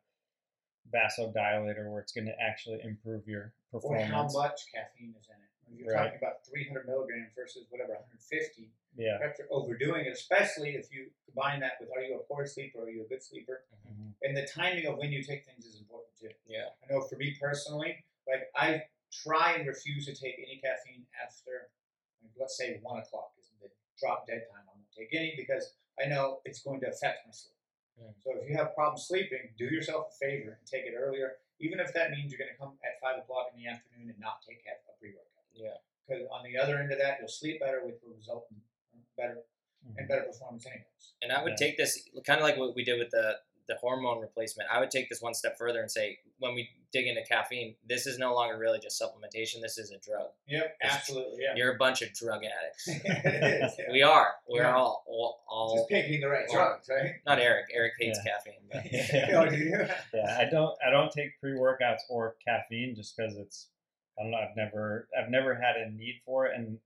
vasodilator 0.92 1.90
where 1.90 2.00
it's 2.00 2.12
going 2.12 2.26
to 2.26 2.34
actually 2.40 2.80
improve 2.82 3.26
your 3.26 3.52
or 3.72 3.80
performance. 3.80 4.10
how 4.34 4.40
much 4.42 4.60
caffeine 4.74 5.14
is 5.18 5.26
in 5.28 5.36
it. 5.36 5.50
If 5.72 5.78
you're 5.78 5.94
Right. 5.94 6.04
talking 6.06 6.18
about 6.18 6.44
300 6.46 6.86
milligrams 6.86 7.32
versus 7.34 7.66
whatever 7.70 7.94
150, 7.94 8.70
Yeah. 8.96 9.18
perhaps 9.18 9.38
you're 9.38 9.48
overdoing 9.52 10.04
it. 10.06 10.12
Especially 10.12 10.74
if 10.74 10.92
you 10.92 11.10
combine 11.26 11.60
that 11.60 11.80
with 11.80 11.90
are 11.96 12.02
you 12.02 12.18
a 12.18 12.22
poor 12.24 12.46
sleeper 12.46 12.80
or 12.80 12.84
are 12.84 12.90
you 12.90 13.04
a 13.04 13.08
good 13.08 13.22
sleeper? 13.22 13.64
Mhm. 13.86 14.14
And 14.22 14.36
the 14.36 14.46
timing 14.46 14.86
of 14.86 14.98
when 14.98 15.12
you 15.12 15.22
take 15.22 15.44
things 15.44 15.64
is 15.64 15.80
important 15.80 16.14
too. 16.16 16.30
yeah 16.46 16.70
I 16.82 16.92
know 16.92 17.00
for 17.02 17.16
me 17.16 17.36
personally, 17.40 18.04
like 18.26 18.50
I 18.54 18.88
try 19.10 19.54
and 19.54 19.66
refuse 19.66 20.06
to 20.06 20.14
take 20.14 20.38
any 20.38 20.60
caffeine 20.62 21.04
after, 21.18 21.70
let's 22.38 22.56
say 22.56 22.78
one 22.82 22.98
o'clock 22.98 23.32
is 23.38 23.50
the 23.60 23.68
drop 23.98 24.26
dead 24.26 24.46
time. 24.50 24.64
I 24.64 24.72
won't 24.74 24.90
take 24.96 25.10
any 25.12 25.34
because 25.36 25.74
I 26.00 26.08
know 26.08 26.40
it's 26.44 26.62
going 26.62 26.80
to 26.80 26.88
affect 26.88 27.26
my 27.26 27.32
sleep. 27.32 27.58
Mm. 28.00 28.14
So 28.22 28.30
if 28.40 28.48
you 28.48 28.56
have 28.56 28.74
problems 28.74 29.06
sleeping, 29.06 29.52
do 29.58 29.66
yourself 29.66 30.14
a 30.14 30.14
favor 30.16 30.56
and 30.56 30.64
take 30.66 30.86
it 30.86 30.94
earlier, 30.96 31.42
even 31.58 31.80
if 31.80 31.92
that 31.94 32.10
means 32.10 32.32
you're 32.32 32.40
going 32.40 32.52
to 32.52 32.58
come 32.58 32.78
at 32.86 32.96
five 33.02 33.18
o'clock 33.20 33.52
in 33.54 33.60
the 33.62 33.68
afternoon 33.68 34.08
and 34.10 34.18
not 34.18 34.40
take 34.46 34.62
a 34.64 34.74
pre 34.98 35.10
workout. 35.10 35.50
Yeah. 35.52 35.76
Because 36.06 36.24
on 36.32 36.42
the 36.42 36.56
other 36.56 36.78
end 36.78 36.90
of 36.90 36.98
that, 36.98 37.18
you'll 37.20 37.28
sleep 37.28 37.60
better, 37.60 37.84
which 37.84 38.00
will 38.02 38.14
result 38.16 38.46
in 38.50 38.58
better 39.16 39.44
and 39.96 40.08
better 40.08 40.22
performance 40.22 40.66
anyways. 40.66 41.14
And 41.22 41.32
I 41.32 41.42
would 41.42 41.56
Yeah. 41.58 41.66
take 41.66 41.76
this 41.76 42.08
kind 42.24 42.40
of 42.40 42.44
like 42.44 42.56
what 42.56 42.74
we 42.74 42.84
did 42.84 42.98
with 42.98 43.10
the 43.10 43.40
the 43.70 43.76
hormone 43.76 44.20
replacement. 44.20 44.68
I 44.70 44.80
would 44.80 44.90
take 44.90 45.08
this 45.08 45.22
one 45.22 45.32
step 45.32 45.56
further 45.56 45.80
and 45.80 45.90
say, 45.90 46.18
when 46.40 46.54
we 46.54 46.68
dig 46.92 47.06
into 47.06 47.22
caffeine, 47.22 47.76
this 47.88 48.04
is 48.06 48.18
no 48.18 48.34
longer 48.34 48.58
really 48.58 48.80
just 48.80 49.00
supplementation. 49.00 49.60
This 49.62 49.78
is 49.78 49.92
a 49.92 49.98
drug. 49.98 50.26
Yep, 50.48 50.64
It's- 50.82 50.94
absolutely. 50.96 51.44
Yeah. 51.44 51.54
You're 51.54 51.72
a 51.74 51.78
bunch 51.78 52.02
of 52.02 52.12
drug 52.12 52.42
addicts. 52.44 52.88
it 52.88 53.62
is. 53.62 53.72
Yeah. 53.78 53.92
We 53.92 54.02
are. 54.02 54.28
We're 54.48 54.62
Yeah. 54.62 54.74
all 54.74 55.04
all, 55.06 55.44
all 55.48 55.76
Just 55.76 55.88
picking 55.88 56.20
the 56.20 56.28
right 56.28 56.46
Well, 56.48 56.56
drugs, 56.80 56.88
right? 56.90 57.12
not 57.24 57.38
Eric. 57.38 57.66
Eric 57.72 57.92
hates 58.00 58.18
Yeah. 58.26 58.32
caffeine. 58.32 58.54
But 58.72 58.84
oh, 59.34 59.48
do 59.48 59.56
you? 59.56 59.86
yeah, 60.14 60.36
I 60.38 60.50
don't 60.50 60.76
I 60.84 60.90
don't 60.90 61.12
take 61.12 61.38
pre 61.40 61.52
workouts 61.52 62.00
or 62.10 62.36
caffeine 62.44 62.94
just 62.96 63.16
because 63.16 63.36
it's 63.36 63.68
I 64.18 64.22
don't 64.24 64.32
know 64.32 64.38
I've 64.38 64.56
never 64.56 65.08
I've 65.16 65.30
never 65.30 65.54
had 65.54 65.76
a 65.76 65.90
need 65.90 66.20
for 66.26 66.46
it 66.46 66.56
and 66.56 66.78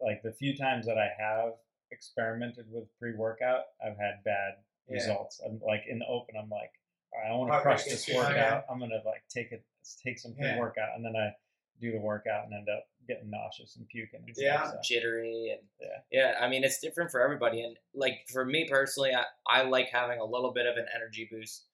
like 0.00 0.22
the 0.22 0.32
few 0.32 0.56
times 0.56 0.86
that 0.86 0.96
I 0.98 1.10
have 1.20 1.54
experimented 1.90 2.66
with 2.70 2.84
pre 3.00 3.14
workout 3.16 3.62
I've 3.84 3.96
had 3.98 4.22
bad 4.24 4.54
Yeah. 4.88 4.96
results. 4.96 5.40
I'm 5.44 5.60
like 5.66 5.84
in 5.88 5.98
the 5.98 6.06
open 6.06 6.34
I'm 6.40 6.48
like 6.48 6.72
all 7.12 7.20
right, 7.20 7.30
I 7.30 7.34
want 7.36 7.52
to 7.52 7.60
crush 7.60 7.84
this 7.84 8.08
workout. 8.08 8.64
I'm 8.70 8.78
gonna 8.78 9.00
like 9.04 9.22
take 9.28 9.52
it 9.52 9.64
take 10.04 10.18
some 10.18 10.34
Yeah. 10.38 10.58
workout 10.58 10.90
and 10.96 11.04
then 11.04 11.16
I 11.16 11.34
do 11.80 11.92
the 11.92 12.00
workout 12.00 12.44
and 12.44 12.54
end 12.54 12.68
up 12.68 12.88
getting 13.06 13.30
nauseous 13.30 13.76
and 13.76 13.88
puking. 13.88 14.20
And 14.26 14.34
Yeah. 14.36 14.62
stuff, 14.64 14.74
so. 14.74 14.80
jittery 14.82 15.50
and 15.50 15.68
Yeah. 15.80 16.00
yeah. 16.10 16.38
I 16.40 16.48
mean, 16.48 16.64
it's 16.64 16.80
different 16.80 17.10
for 17.10 17.20
everybody. 17.22 17.62
And 17.62 17.78
like 17.94 18.26
for 18.30 18.44
me 18.44 18.68
personally, 18.68 19.14
I, 19.14 19.24
I 19.46 19.62
like 19.62 19.88
having 19.88 20.18
a 20.18 20.24
little 20.24 20.52
bit 20.52 20.66
of 20.66 20.76
an 20.76 20.86
energy 20.94 21.26
boost. 21.30 21.64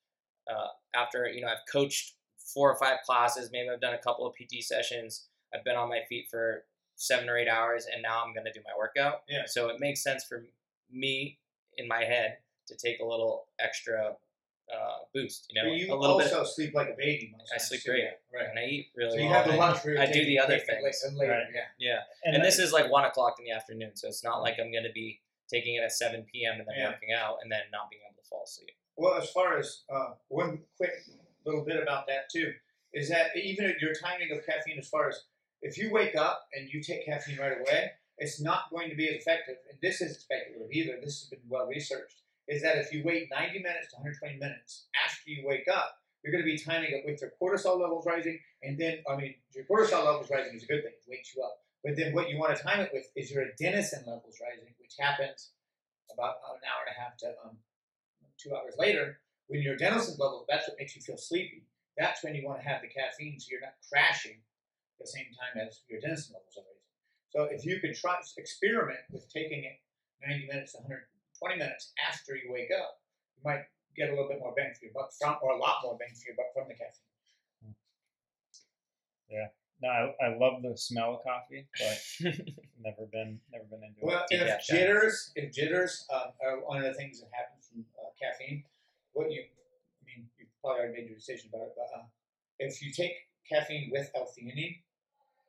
Uh, 0.49 0.69
after 0.95 1.27
you 1.27 1.41
know, 1.41 1.49
I've 1.49 1.65
coached 1.71 2.15
four 2.39 2.71
or 2.71 2.77
five 2.77 2.99
classes. 3.07 3.51
Maybe 3.51 3.71
I've 3.71 3.81
done 3.81 3.95
a 3.95 3.99
couple 3.99 4.27
of 4.27 4.35
PT 4.37 4.63
sessions. 4.63 5.29
I've 5.55 5.65
been 5.65 5.77
on 5.77 5.89
my 5.89 6.03
feet 6.09 6.29
for 6.31 6.67
seven 6.97 7.29
or 7.29 7.39
eight 7.39 7.49
hours, 7.49 7.87
and 7.93 8.03
now 8.03 8.23
I'm 8.23 8.35
going 8.35 8.45
to 8.45 8.53
do 8.53 8.61
my 8.65 8.77
workout. 8.77 9.23
Yeah. 9.29 9.45
So 9.47 9.69
it 9.71 9.81
makes 9.81 10.03
sense 10.03 10.25
for 10.25 10.45
me 10.91 11.39
in 11.79 11.89
my 11.89 12.05
head 12.05 12.39
to 12.69 12.77
take 12.77 13.01
a 13.01 13.05
little 13.05 13.47
extra 13.61 14.17
uh, 14.73 14.97
boost. 15.13 15.47
You 15.51 15.63
know, 15.63 15.69
But 15.71 15.77
you 15.77 15.93
a 15.93 15.97
little 15.97 16.19
bit. 16.19 16.33
sleep 16.47 16.75
like 16.75 16.89
a 16.89 16.97
baby 16.97 17.35
I 17.55 17.59
sleep 17.59 17.83
too. 17.83 17.91
great. 17.93 18.05
Right. 18.33 18.49
And 18.49 18.59
I 18.59 18.65
eat 18.65 18.89
really 18.97 19.11
So 19.11 19.17
you 19.19 19.25
well. 19.27 19.35
have 19.35 19.45
the 19.45 19.51
and- 19.53 19.59
luxury. 19.61 19.99
I 19.99 20.07
do 20.11 20.25
the 20.25 20.39
other 20.39 20.59
taking 20.59 20.75
it 20.87 20.95
things. 20.95 21.05
la- 21.15 21.21
later, 21.21 21.33
Right. 21.33 21.47
Yeah. 21.55 21.61
Yeah. 21.79 21.99
And, 22.25 22.37
and 22.37 22.45
this 22.45 22.59
is 22.59 22.73
like 22.73 22.91
one 22.91 23.05
o'clock 23.05 23.37
in 23.39 23.45
the 23.45 23.51
afternoon, 23.53 23.93
so 23.95 24.09
it's 24.09 24.25
not 24.25 24.41
like 24.41 24.55
I'm 24.59 24.73
going 24.73 24.85
to 24.85 24.93
be 24.93 25.21
taking 25.51 25.75
it 25.75 25.83
at 25.83 25.93
7 25.93 26.25
p.m. 26.33 26.59
and 26.61 26.67
then 26.67 26.75
Yeah. 26.79 26.89
working 26.89 27.13
out 27.13 27.39
and 27.43 27.53
then 27.53 27.61
not 27.73 27.91
being 27.91 28.01
able 28.11 28.21
to 28.23 28.29
fall 28.29 28.45
asleep. 28.45 28.71
Well, 28.97 29.15
as 29.21 29.29
far 29.31 29.59
as 29.59 29.83
uh, 29.93 30.15
one 30.29 30.61
quick 30.79 30.93
little 31.45 31.63
bit 31.65 31.83
about 31.83 32.07
that 32.07 32.31
too, 32.31 32.53
is 32.95 33.09
that 33.11 33.37
even 33.37 33.67
at 33.67 33.81
your 33.81 33.93
timing 33.93 34.31
of 34.33 34.47
caffeine, 34.47 34.79
as 34.79 34.89
far 34.89 35.09
as 35.11 35.21
if 35.61 35.77
you 35.77 35.91
wake 35.91 36.17
up 36.17 36.47
and 36.55 36.69
you 36.73 36.83
take 36.83 37.05
caffeine 37.05 37.37
right 37.39 37.59
away, 37.61 37.91
it's 38.19 38.41
not 38.41 38.71
going 38.71 38.89
to 38.89 38.97
be 38.97 39.09
as 39.09 39.17
effective. 39.17 39.57
And 39.69 39.79
this 39.83 40.01
isn't 40.01 40.21
speculative 40.21 40.71
either. 40.73 40.97
This 41.03 41.21
has 41.21 41.29
been 41.29 41.41
well 41.49 41.67
researched. 41.67 42.23
Is 42.49 42.63
that 42.63 42.77
if 42.77 42.93
you 42.93 43.03
wait 43.05 43.29
90 43.33 43.61
minutes 43.61 43.89
to 43.91 43.97
120 43.97 44.37
minutes 44.37 44.87
after 44.93 45.31
you 45.31 45.47
wake 45.47 45.67
up, 45.69 45.97
you're 46.23 46.33
going 46.33 46.45
to 46.45 46.49
be 46.49 46.57
timing 46.57 46.93
it 46.93 47.05
with 47.05 47.21
your 47.21 47.33
cortisol 47.41 47.81
levels 47.81 48.07
rising, 48.07 48.41
and 48.63 48.79
then 48.79 49.05
I 49.09 49.17
mean 49.17 49.35
your 49.53 49.65
cortisol 49.65 50.05
levels 50.05 50.29
rising 50.31 50.57
is 50.57 50.65
a 50.65 50.67
good 50.67 50.83
thing, 50.83 50.93
it 50.93 51.09
wakes 51.09 51.35
you 51.37 51.43
up. 51.43 51.61
But 51.85 51.97
then 51.97 52.15
what 52.15 52.31
you 52.31 52.39
want 52.39 52.57
to 52.57 52.63
time 52.63 52.81
it 52.81 52.91
with 52.93 53.05
is 53.15 53.31
your 53.31 53.45
adenosine 53.45 54.09
levels 54.09 54.41
rising, 54.41 54.73
which 54.81 54.97
happens 54.99 55.53
about 56.13 56.41
an 56.49 56.65
hour 56.65 56.81
and 56.89 56.97
a 56.97 57.01
half 57.01 57.17
to 57.21 57.29
um, 57.45 57.57
two 58.41 58.57
hours 58.57 58.73
later. 58.79 59.21
When 59.49 59.61
your 59.61 59.77
adenosine 59.77 60.19
levels, 60.19 60.47
that's 60.49 60.67
what 60.67 60.79
makes 60.79 60.97
you 60.97 61.03
feel 61.03 61.19
sleepy. 61.19 61.69
That's 61.99 62.25
when 62.25 62.35
you 62.35 62.45
want 62.49 62.61
to 62.63 62.67
have 62.67 62.81
the 62.81 62.89
caffeine, 62.89 63.39
so 63.39 63.49
you're 63.53 63.61
not 63.61 63.77
crashing 63.93 64.41
at 64.41 64.99
the 64.99 65.07
same 65.07 65.29
time 65.37 65.61
as 65.61 65.85
your 65.89 66.01
adenosine 66.01 66.33
levels 66.33 66.57
are 66.57 66.65
raising. 66.65 66.85
So 67.29 67.43
if 67.53 67.67
you 67.67 67.81
could 67.81 67.95
try 67.95 68.17
experiment 68.39 69.05
with 69.13 69.29
taking 69.29 69.65
it 69.65 69.77
90 70.27 70.47
minutes 70.47 70.73
to 70.73 70.79
120 71.45 71.61
minutes 71.61 71.93
after 72.01 72.33
you 72.35 72.49
wake 72.49 72.73
up, 72.73 73.05
you 73.37 73.43
might 73.45 73.69
get 73.93 74.09
a 74.09 74.13
little 74.17 74.29
bit 74.29 74.41
more 74.41 74.57
bang 74.57 74.73
for 74.73 74.89
your 74.89 74.97
buck 74.97 75.13
from, 75.13 75.37
or 75.45 75.53
a 75.53 75.61
lot 75.61 75.85
more 75.85 75.97
bang 76.01 76.09
for 76.17 76.25
your 76.33 76.37
buck 76.41 76.49
from 76.57 76.69
the 76.73 76.75
caffeine. 76.75 77.77
Yeah. 79.29 79.53
No, 79.83 79.89
I, 79.91 80.33
I 80.33 80.39
love 80.39 80.63
the 80.63 80.73
smell 80.79 81.21
of 81.21 81.21
coffee, 81.27 81.67
but 81.77 81.99
never 82.81 83.05
been 83.13 83.41
never 83.53 83.69
been 83.69 83.85
into 83.85 84.01
Well, 84.01 84.25
it. 84.31 84.41
if 84.41 84.65
jitters, 84.65 85.33
if 85.37 85.53
jitters 85.53 86.07
um, 86.09 86.33
are 86.41 86.65
one 86.65 86.79
of 86.79 86.85
the 86.85 86.95
things 86.95 87.21
that 87.21 87.29
happens 87.35 87.69
from 87.69 87.85
uh, 88.01 88.09
caffeine, 88.17 88.65
what 89.13 89.31
you, 89.31 89.43
I 89.43 90.03
mean, 90.07 90.31
you 90.39 90.47
probably 90.63 90.81
already 90.81 91.03
made 91.03 91.07
your 91.09 91.19
decision 91.19 91.51
about 91.53 91.69
it, 91.69 91.75
but 91.77 91.91
uh, 91.93 92.05
if 92.61 92.81
you 92.81 92.93
take 92.93 93.13
caffeine 93.51 93.91
with 93.93 94.11
L-theanine, 94.15 94.81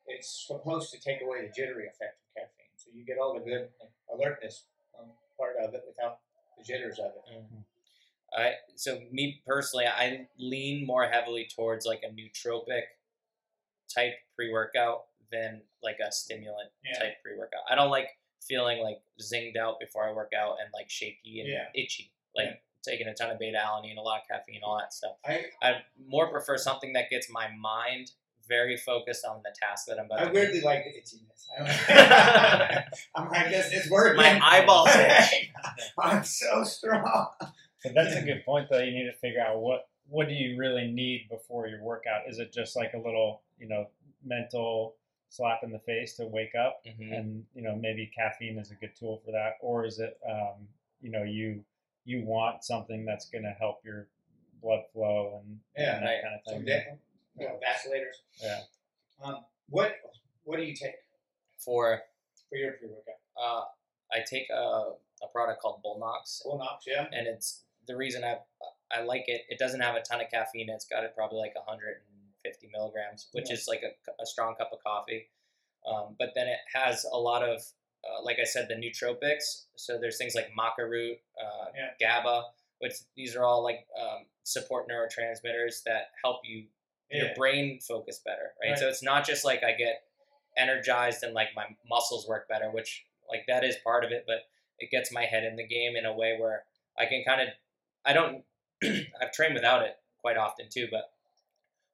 it's 0.07 0.45
supposed 0.47 0.91
to 0.91 0.99
take 0.99 1.21
away 1.21 1.45
the 1.45 1.53
jittery 1.55 1.85
effect 1.87 2.19
of 2.19 2.27
caffeine. 2.35 2.75
So 2.75 2.89
you 2.93 3.05
get 3.05 3.17
all 3.17 3.35
the 3.35 3.45
good 3.45 3.69
alertness 4.11 4.65
um, 4.99 5.11
part 5.37 5.55
of 5.61 5.73
it 5.73 5.83
without 5.87 6.19
the 6.57 6.63
jitters 6.63 6.99
of 6.99 7.07
it. 7.07 7.23
Mm-hmm. 7.37 7.61
I 8.37 8.53
so 8.75 8.99
me 9.11 9.41
personally, 9.45 9.85
I 9.87 10.27
lean 10.37 10.85
more 10.85 11.05
heavily 11.07 11.47
towards 11.55 11.85
like 11.85 12.03
a 12.03 12.09
nootropic 12.11 12.83
type 13.93 14.13
pre 14.35 14.51
workout 14.51 15.05
than 15.31 15.61
like 15.83 15.97
a 16.05 16.11
stimulant 16.11 16.69
Yeah. 16.83 16.99
type 16.99 17.21
pre 17.23 17.37
workout. 17.37 17.61
I 17.69 17.75
don't 17.75 17.91
like 17.91 18.09
feeling 18.41 18.79
like 18.79 19.01
zinged 19.21 19.57
out 19.57 19.79
before 19.79 20.07
I 20.07 20.11
work 20.11 20.31
out 20.37 20.57
and 20.61 20.69
like 20.73 20.89
shaky 20.89 21.39
and 21.41 21.49
Yeah. 21.49 21.65
itchy. 21.73 22.11
Like 22.35 22.47
Yeah. 22.47 22.55
taking 22.83 23.07
a 23.07 23.13
ton 23.13 23.31
of 23.31 23.39
beta 23.39 23.57
alanine, 23.57 23.97
a 23.97 24.01
lot 24.01 24.21
of 24.21 24.27
caffeine, 24.27 24.61
all 24.63 24.77
that 24.77 24.93
stuff. 24.93 25.17
I, 25.25 25.45
I 25.61 25.83
more 26.07 26.29
prefer 26.29 26.57
something 26.57 26.93
that 26.93 27.09
gets 27.09 27.29
my 27.29 27.49
mind 27.55 28.11
very 28.47 28.77
focused 28.77 29.25
on 29.25 29.41
the 29.43 29.53
task 29.59 29.85
that 29.87 29.99
I'm 29.99 30.05
about 30.05 30.17
to 30.17 30.21
I 30.23 30.25
to 30.27 30.33
weirdly 30.33 30.61
like 30.61 30.83
the 30.85 30.91
itchiness. 30.99 31.45
I 31.57 32.75
don't- 32.75 32.85
I'm 33.15 33.29
like, 33.29 33.49
this 33.49 33.71
it's 33.73 33.89
working. 33.89 34.17
My 34.17 34.39
eyeballs 34.41 34.89
itch. 34.95 35.51
I'm 35.99 36.23
so 36.23 36.63
strong. 36.63 37.27
But 37.83 37.93
that's 37.93 38.15
a 38.15 38.21
good 38.21 38.43
point, 38.45 38.67
though. 38.69 38.79
You 38.79 38.91
need 38.91 39.05
to 39.05 39.17
figure 39.17 39.41
out 39.41 39.59
what 39.59 39.87
what 40.07 40.27
do 40.27 40.33
you 40.35 40.57
really 40.57 40.87
need 40.87 41.27
before 41.29 41.67
your 41.67 41.81
workout. 41.83 42.21
Is 42.27 42.37
it 42.39 42.53
just 42.53 42.75
like 42.75 42.93
a 42.93 42.97
little, 42.97 43.41
you 43.59 43.67
know, 43.67 43.87
mental 44.23 44.95
slap 45.29 45.59
in 45.63 45.71
the 45.71 45.79
face 45.79 46.15
to 46.15 46.25
wake 46.27 46.53
up, 46.55 46.81
Mhm. 46.85 47.17
and 47.17 47.45
you 47.53 47.61
know 47.63 47.75
maybe 47.75 48.11
caffeine 48.15 48.57
is 48.59 48.71
a 48.71 48.75
good 48.75 48.95
tool 48.95 49.21
for 49.25 49.31
that, 49.31 49.53
or 49.61 49.85
is 49.85 49.99
it, 49.99 50.17
um, 50.29 50.67
you 51.01 51.09
know, 51.11 51.23
you 51.23 51.63
you 52.05 52.23
want 52.23 52.63
something 52.63 53.03
that's 53.05 53.29
going 53.29 53.43
to 53.43 53.49
help 53.59 53.83
your 53.83 54.07
blood 54.61 54.81
flow 54.93 55.41
and, 55.43 55.59
Yeah, 55.75 55.97
and 55.97 56.05
that 56.05 56.09
right. 56.09 56.21
kind 56.23 56.35
of 56.35 56.41
Some 56.45 56.55
thing. 56.57 56.65
da- 56.65 56.97
you 57.37 57.47
know, 57.47 57.59
vacillator's. 57.61 58.21
Yeah. 58.41 58.59
Um, 59.23 59.37
what 59.69 59.93
what 60.43 60.57
do 60.57 60.63
you 60.63 60.75
take 60.75 60.95
For 61.57 62.01
for 62.49 62.57
your 62.57 62.73
pre-workout? 62.73 63.15
uh, 63.41 63.63
I 64.13 64.19
take 64.29 64.47
a, 64.49 64.93
a 65.23 65.27
product 65.33 65.61
called 65.61 65.81
Bullnox, 65.83 66.43
Full 66.43 66.57
knox, 66.59 66.85
yeah. 66.87 67.07
and 67.11 67.27
it's 67.27 67.63
the 67.87 67.95
reason 67.95 68.23
I 68.23 68.37
I 68.95 69.01
like 69.03 69.25
it. 69.27 69.41
It 69.49 69.57
doesn't 69.59 69.79
have 69.81 69.95
a 69.95 70.01
ton 70.01 70.21
of 70.21 70.29
caffeine. 70.31 70.69
It's 70.69 70.85
got 70.85 71.03
it 71.03 71.13
probably 71.15 71.39
like 71.39 71.55
150 71.55 72.69
milligrams, 72.73 73.27
which 73.31 73.45
Yeah. 73.49 73.53
is 73.55 73.67
like 73.67 73.81
a, 73.83 74.21
a 74.21 74.25
strong 74.25 74.55
cup 74.55 74.69
of 74.71 74.79
coffee. 74.83 75.27
Um, 75.87 76.15
but 76.17 76.29
then 76.35 76.47
it 76.47 76.59
has 76.73 77.05
a 77.11 77.17
lot 77.17 77.43
of, 77.43 77.57
uh, 78.03 78.23
like 78.23 78.37
I 78.39 78.43
said, 78.43 78.67
the 78.67 78.75
nootropics. 78.75 79.65
So 79.75 79.99
there's 79.99 80.17
things 80.17 80.33
like 80.35 80.49
maca 80.57 80.87
root, 80.89 81.17
uh, 81.39 81.65
Yeah. 81.75 81.89
GABA, 81.99 82.43
which 82.79 82.93
these 83.15 83.35
are 83.35 83.43
all 83.43 83.63
like 83.63 83.85
um, 83.99 84.25
support 84.43 84.87
neurotransmitters 84.87 85.83
that 85.85 86.11
help 86.23 86.41
you 86.43 86.65
your 87.11 87.29
brain 87.35 87.79
focus 87.79 88.19
better, 88.25 88.53
right? 88.61 88.71
Right. 88.71 88.79
So 88.79 88.87
it's 88.87 89.03
not 89.03 89.25
just 89.25 89.45
like 89.45 89.63
I 89.63 89.71
get 89.73 90.03
energized 90.57 91.23
and 91.23 91.33
like 91.33 91.49
my 91.55 91.65
muscles 91.89 92.27
work 92.27 92.47
better, 92.47 92.69
which 92.71 93.05
like 93.29 93.45
that 93.47 93.63
is 93.63 93.75
part 93.83 94.03
of 94.03 94.11
it, 94.11 94.25
but 94.27 94.47
it 94.79 94.91
gets 94.91 95.11
my 95.11 95.23
head 95.23 95.43
in 95.43 95.55
the 95.55 95.65
game 95.67 95.95
in 95.95 96.05
a 96.05 96.13
way 96.13 96.37
where 96.39 96.63
I 96.97 97.05
can 97.05 97.23
kind 97.25 97.41
of 97.41 97.47
I 98.05 98.13
don't 98.13 98.43
I've 98.83 99.31
trained 99.33 99.53
without 99.53 99.83
it 99.83 99.97
quite 100.19 100.37
often 100.37 100.67
too, 100.69 100.87
but 100.91 101.11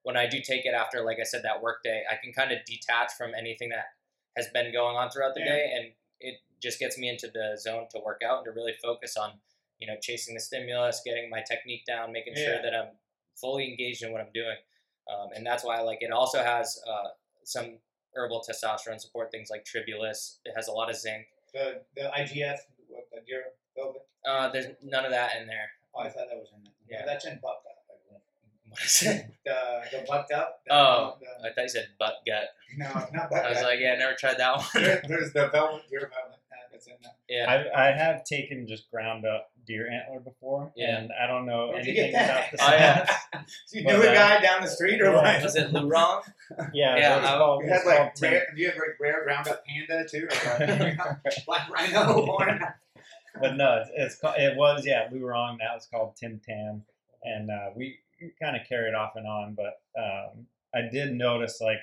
when 0.04 0.18
I 0.18 0.28
do 0.28 0.42
take 0.42 0.66
it 0.66 0.74
after 0.74 1.04
like 1.04 1.18
I 1.20 1.24
said 1.24 1.44
that 1.44 1.62
work 1.62 1.84
day, 1.84 2.04
I 2.10 2.16
can 2.22 2.34
kind 2.34 2.52
of 2.52 2.60
detach 2.66 3.12
from 3.18 3.34
anything 3.38 3.70
that 3.70 3.86
has 4.36 4.48
been 4.54 4.72
going 4.72 4.96
on 4.96 5.10
throughout 5.10 5.36
the 5.36 5.42
Yeah. 5.42 5.54
day 5.54 5.74
and 5.76 5.94
it 6.20 6.40
just 6.62 6.80
gets 6.80 6.98
me 6.98 7.10
into 7.10 7.28
the 7.28 7.58
zone 7.60 7.88
to 7.92 8.00
work 8.00 8.22
out 8.26 8.38
and 8.38 8.46
to 8.46 8.52
really 8.52 8.74
focus 8.82 9.18
on, 9.18 9.34
you 9.80 9.88
know, 9.88 9.96
chasing 10.02 10.36
the 10.36 10.40
stimulus, 10.40 11.02
getting 11.04 11.30
my 11.30 11.42
technique 11.42 11.86
down, 11.86 12.12
making 12.12 12.34
Yeah. 12.36 12.44
sure 12.46 12.62
that 12.62 12.74
I'm 12.74 12.98
fully 13.36 13.68
engaged 13.70 14.04
in 14.04 14.12
what 14.12 14.22
I'm 14.22 14.32
doing. 14.32 14.58
Um, 15.12 15.30
and 15.36 15.46
that's 15.46 15.64
why 15.64 15.78
I 15.78 15.82
like 15.82 16.00
it. 16.02 16.06
It 16.06 16.12
also 16.12 16.42
has 16.44 16.80
uh, 16.88 17.10
some 17.44 17.78
herbal 18.16 18.44
testosterone 18.48 19.00
support, 19.00 19.32
things 19.32 19.50
like 19.50 19.66
tribulus. 19.66 20.40
It 20.46 20.54
has 20.56 20.68
a 20.68 20.72
lot 20.72 20.90
of 20.90 20.96
zinc. 20.96 21.26
The 21.54 21.82
the 21.96 22.10
IGF, 22.18 22.58
what, 22.88 23.04
the 23.12 23.20
Dura 23.28 23.44
Velvet. 23.76 24.02
Uh, 24.26 24.50
there's 24.52 24.68
none 24.84 25.04
of 25.06 25.12
that 25.12 25.32
in 25.42 25.48
there. 25.48 25.70
Oh, 25.94 26.00
I 26.02 26.10
thought 26.10 26.28
that 26.30 26.38
was 26.38 26.48
in 26.56 26.64
there. 26.64 27.00
Yeah. 27.00 27.06
that's 27.06 27.26
in 27.26 27.34
bucked 27.42 27.66
up. 27.68 27.76
I. 27.90 28.16
What 28.70 28.80
is 28.86 29.04
it? 29.04 29.26
The 29.44 29.98
the 29.98 30.06
bucked 30.08 30.32
up. 30.32 30.62
The, 30.66 30.74
Oh. 30.74 31.16
the, 31.20 31.50
I 31.50 31.54
thought 31.54 31.64
you 31.64 31.70
said 31.70 31.88
butt 32.00 32.16
gut. 32.26 32.50
no, 32.78 32.86
not 33.14 33.30
bucked 33.30 33.34
I 33.46 33.50
was 33.50 33.58
up. 33.58 33.64
like, 33.66 33.80
yeah, 33.82 33.94
I 33.94 33.98
never 33.98 34.14
tried 34.16 34.38
that 34.38 34.56
one. 34.58 34.66
There- 34.76 35.04
there's 35.08 35.34
the 35.34 35.48
velvet 35.50 35.84
deer 35.90 36.00
Velvet. 36.14 36.38
Uh, 36.52 36.56
that's 36.72 36.88
in 36.88 36.94
that. 37.04 37.16
yeah. 37.28 37.70
I, 37.76 37.90
I 37.90 37.92
have 37.92 38.24
taken 38.24 38.66
just 38.68 38.90
ground 38.90 39.26
up 39.26 39.51
deer 39.72 39.90
antler 39.90 40.20
before, 40.20 40.72
Yeah. 40.76 40.98
and 40.98 41.12
I 41.14 41.28
don't 41.28 41.46
know 41.46 41.70
Where'd 41.70 41.86
you 41.86 41.94
get 41.94 42.14
anything 42.14 42.14
that? 42.28 42.30
about 42.30 42.52
the 42.52 42.64
Oh, 42.64 42.78
yeah. 42.78 43.06
science. 43.06 43.56
you 43.74 43.84
But, 43.84 43.92
knew 43.94 44.04
a 44.04 44.12
uh, 44.12 44.14
guy 44.14 44.42
down 44.42 44.62
the 44.62 44.68
street 44.68 45.02
or 45.02 45.06
yeah. 45.12 45.16
what? 45.38 45.44
Was 45.44 45.56
it 45.56 45.72
Lurong? 45.72 46.22
Yeah, 46.74 46.98
Yeah, 46.98 47.22
so 47.22 47.38
called, 47.38 47.64
You 47.64 47.70
had 47.70 47.86
like 47.86 48.22
rare, 48.22 48.48
do 48.56 48.62
you 48.62 48.68
have 48.68 48.76
like 48.76 49.00
rare 49.00 49.24
ground 49.24 49.48
up 49.48 49.64
panda 49.66 50.06
too, 50.08 50.28
or 50.30 50.66
what? 50.98 51.36
black 51.46 51.70
rhino 51.70 52.26
horn? 52.26 52.62
but 53.40 53.56
no, 53.56 53.82
it's, 53.82 53.90
it's 53.96 54.20
it 54.38 54.58
was 54.58 54.86
yeah 54.86 55.08
Lurong. 55.10 55.58
Now 55.60 55.76
it's 55.78 55.88
called 55.88 56.16
Tim 56.18 56.42
Tam, 56.46 56.84
and 57.24 57.50
uh, 57.50 57.70
we 57.76 57.98
kind 58.42 58.56
of 58.58 58.68
carried 58.68 58.94
off 58.94 59.14
and 59.16 59.26
on. 59.26 59.56
But 59.56 59.80
um, 59.98 60.46
I 60.76 60.82
did 60.92 61.14
notice 61.14 61.62
like 61.62 61.80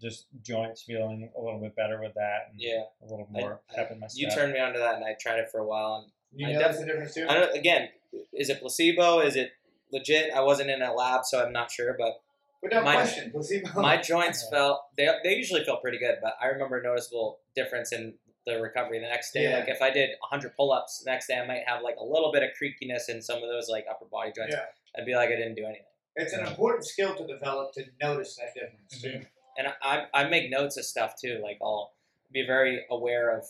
just 0.00 0.26
joints 0.42 0.82
feeling 0.82 1.30
a 1.36 1.40
little 1.40 1.58
bit 1.60 1.74
better 1.74 2.00
with 2.00 2.14
that, 2.14 2.50
and 2.52 2.60
Yeah. 2.60 2.82
a 3.02 3.10
little 3.10 3.28
I- 3.34 3.40
more 3.40 3.60
pep 3.74 3.90
in 3.90 3.98
my 3.98 4.06
You 4.14 4.30
turned 4.30 4.52
me 4.52 4.60
onto 4.60 4.78
that, 4.78 4.94
and 4.94 5.04
I 5.04 5.16
tried 5.20 5.38
it 5.40 5.48
for 5.50 5.58
a 5.58 5.66
while. 5.66 6.06
You 6.36 6.52
notice 6.52 6.76
def- 6.76 6.80
the 6.80 6.86
difference 6.92 7.14
too? 7.14 7.26
I 7.28 7.34
don't, 7.34 7.56
again, 7.56 7.88
is 8.32 8.48
it 8.50 8.60
placebo? 8.60 9.20
Is 9.20 9.36
it 9.36 9.52
legit? 9.92 10.32
I 10.34 10.40
wasn't 10.40 10.70
in 10.70 10.82
a 10.82 10.92
lab, 10.92 11.24
so 11.24 11.44
I'm 11.44 11.52
not 11.52 11.70
sure. 11.70 11.94
But 11.98 12.20
Without 12.62 12.84
my- 12.84 12.94
question, 12.94 13.30
placebo. 13.30 13.68
my 13.80 13.96
joints 14.00 14.44
Yeah. 14.50 14.50
felt 14.58 14.80
they, 14.96 15.08
they 15.22 15.34
usually 15.34 15.64
feel 15.64 15.76
pretty 15.76 15.98
good, 15.98 16.16
but 16.22 16.34
I 16.40 16.46
remember 16.46 16.78
a 16.78 16.82
noticeable 16.82 17.38
difference 17.54 17.92
in 17.92 18.14
the 18.46 18.60
recovery 18.60 18.98
the 18.98 19.06
next 19.06 19.32
day. 19.32 19.44
Yeah. 19.44 19.58
Like 19.60 19.68
if 19.68 19.80
I 19.80 19.90
did 19.90 20.10
100 20.20 20.54
pull-ups 20.56 21.02
the 21.04 21.10
next 21.10 21.28
day, 21.28 21.38
I 21.38 21.46
might 21.46 21.62
have 21.66 21.82
like 21.82 21.96
a 21.98 22.04
little 22.04 22.30
bit 22.32 22.42
of 22.42 22.50
creakiness 22.60 23.08
in 23.08 23.22
some 23.22 23.36
of 23.42 23.48
those 23.48 23.68
like 23.68 23.86
upper 23.90 24.04
body 24.06 24.32
joints. 24.36 24.54
yeah, 24.54 24.64
I'd 24.98 25.06
be 25.06 25.14
like 25.14 25.28
I 25.30 25.36
didn't 25.36 25.54
do 25.54 25.64
anything. 25.64 25.84
it's 26.16 26.32
an 26.34 26.46
important 26.46 26.84
skill 26.84 27.14
to 27.14 27.26
develop 27.26 27.72
to 27.74 27.84
notice 28.02 28.36
that 28.36 28.52
difference 28.54 29.00
too. 29.02 29.26
and 29.56 29.68
I, 29.82 30.04
I 30.12 30.28
make 30.28 30.50
notes 30.50 30.76
of 30.76 30.84
stuff 30.84 31.14
too. 31.20 31.40
Like 31.42 31.58
I'll 31.62 31.92
be 32.32 32.44
very 32.46 32.84
aware 32.90 33.34
of 33.36 33.44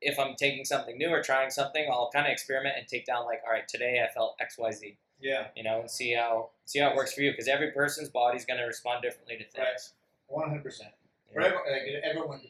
if 0.00 0.18
I'm 0.18 0.34
taking 0.34 0.64
something 0.64 0.96
new 0.96 1.08
or 1.08 1.22
trying 1.22 1.50
something. 1.50 1.86
I'll 1.90 2.10
kind 2.12 2.26
of 2.26 2.32
experiment 2.32 2.76
and 2.78 2.86
take 2.86 3.06
down 3.06 3.24
like, 3.26 3.40
all 3.46 3.52
right, 3.52 3.66
today 3.66 4.04
I 4.08 4.12
felt 4.12 4.36
X, 4.40 4.58
Y, 4.58 4.70
Z. 4.70 4.96
Yeah, 5.20 5.48
You 5.56 5.64
know, 5.64 5.80
and 5.80 5.90
see 5.90 6.14
how 6.14 6.50
see 6.64 6.78
how 6.78 6.90
it 6.90 6.96
works 6.96 7.12
for 7.12 7.22
you 7.22 7.32
because 7.32 7.48
every 7.48 7.72
person's 7.72 8.08
body's 8.08 8.44
going 8.44 8.60
to 8.60 8.66
respond 8.66 9.02
differently 9.02 9.36
to 9.36 9.44
things. 9.44 9.94
one 10.28 10.48
hundred 10.48 10.62
percent. 10.62 10.90
Everyone, 11.34 11.62
like, 11.68 11.82
everyone 12.04 12.40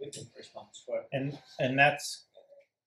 a 0.00 0.04
different 0.04 0.28
response. 0.36 0.82
But 0.88 1.08
and 1.12 1.38
and 1.58 1.78
that's 1.78 2.24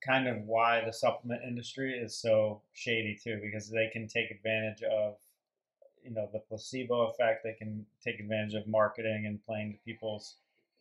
kind 0.05 0.27
of 0.27 0.41
why 0.43 0.83
the 0.85 0.91
supplement 0.91 1.41
industry 1.43 1.97
is 1.97 2.15
so 2.15 2.61
shady 2.73 3.17
too 3.21 3.39
because 3.41 3.69
they 3.69 3.89
can 3.93 4.07
take 4.07 4.29
advantage 4.31 4.83
of 4.83 5.15
you 6.03 6.11
know 6.11 6.27
the 6.33 6.39
placebo 6.39 7.07
effect 7.07 7.43
they 7.43 7.53
can 7.53 7.85
take 8.03 8.19
advantage 8.19 8.53
of 8.53 8.67
marketing 8.67 9.25
and 9.25 9.43
playing 9.45 9.71
to 9.71 9.77
people's 9.85 10.35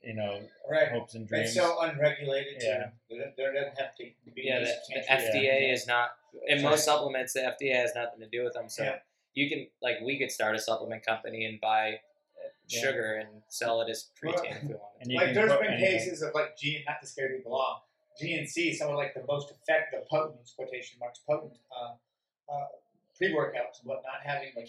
you 0.04 0.14
know 0.14 0.40
right, 0.70 0.88
hopes 0.88 1.14
and 1.14 1.26
dreams 1.28 1.48
it's 1.48 1.54
so 1.56 1.80
unregulated. 1.80 2.54
Yeah. 2.60 2.90
There, 3.10 3.32
there 3.36 3.52
doesn't 3.52 3.78
have 3.78 3.94
to 3.96 4.04
be 4.34 4.42
Yeah, 4.44 4.56
any 4.56 4.64
the, 4.64 4.70
the 4.94 5.02
substantial- 5.02 5.40
FDA 5.40 5.72
is 5.72 5.86
not 5.86 6.10
in 6.48 6.58
Sorry. 6.60 6.70
most 6.70 6.84
supplements. 6.84 7.32
The 7.34 7.40
FDA 7.40 7.74
has 7.76 7.92
nothing 7.94 8.20
to 8.20 8.28
do 8.28 8.44
with 8.44 8.54
them. 8.54 8.68
So 8.68 8.82
Yeah. 8.84 8.98
you 9.34 9.48
can 9.48 9.68
like 9.80 9.96
we 10.04 10.18
could 10.18 10.30
start 10.30 10.56
a 10.56 10.58
supplement 10.58 11.04
company 11.06 11.44
and 11.44 11.60
buy 11.60 11.94
uh, 11.94 12.48
Yeah. 12.68 12.80
sugar 12.80 13.14
and 13.16 13.42
sell 13.48 13.80
it 13.82 13.90
as 13.90 14.10
Well, 14.22 14.32
creatine 14.34 14.56
if 14.56 14.62
we 14.62 14.68
wanted. 14.74 15.00
and 15.00 15.10
you 15.12 15.16
like 15.18 15.26
can 15.26 15.34
there's 15.34 15.52
put 15.52 15.60
been 15.60 15.72
anything- 15.74 15.98
cases 15.98 16.22
of 16.22 16.34
like 16.34 16.56
G, 16.56 16.82
not 16.88 17.00
to 17.00 17.06
scare 17.06 17.28
people 17.36 17.54
off. 17.54 17.82
GNC, 18.20 18.74
some 18.74 18.90
of 18.90 18.96
like 18.96 19.14
the 19.14 19.24
most 19.26 19.50
effective, 19.50 20.06
potent 20.08 20.50
quotation 20.56 20.98
marks, 20.98 21.20
potent 21.20 21.54
uh, 21.74 21.94
uh, 22.52 22.66
pre-workouts 23.16 23.80
and 23.80 23.88
whatnot, 23.88 24.20
having 24.22 24.50
like 24.56 24.68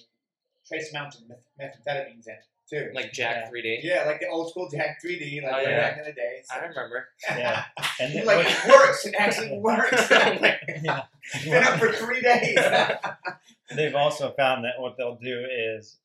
trace 0.66 0.92
amounts 0.92 1.20
of 1.20 1.28
meth- 1.28 1.50
methamphetamines 1.60 2.28
in 2.28 2.34
it 2.36 2.46
too. 2.70 2.92
Like 2.94 3.12
Jack 3.14 3.46
Yeah. 3.46 3.50
3D. 3.52 3.80
yeah, 3.84 4.04
like 4.06 4.20
the 4.20 4.28
old 4.30 4.50
school 4.50 4.70
Jack 4.70 4.98
3D, 5.04 5.44
like 5.44 5.54
Oh, 5.54 5.58
way 5.58 5.64
yeah. 5.72 5.90
back 5.90 5.98
in 6.00 6.06
the 6.06 6.14
day. 6.14 6.42
So- 6.46 6.56
I 6.60 6.66
remember. 6.66 7.08
Yeah. 7.30 7.64
And 8.00 8.14
then 8.16 8.26
like 8.26 8.46
it 8.48 8.68
works. 8.70 9.06
It 9.06 9.16
actually 9.18 9.58
works. 9.60 10.10
Like, 10.12 10.60
yeah. 10.84 11.04
been 11.44 11.64
up 11.64 11.80
for 11.80 11.92
three 11.94 12.22
days. 12.22 12.58
they've 13.76 13.96
also 13.96 14.32
found 14.38 14.66
that 14.66 14.74
what 14.80 14.98
they'll 14.98 15.18
do 15.22 15.46
is 15.50 15.98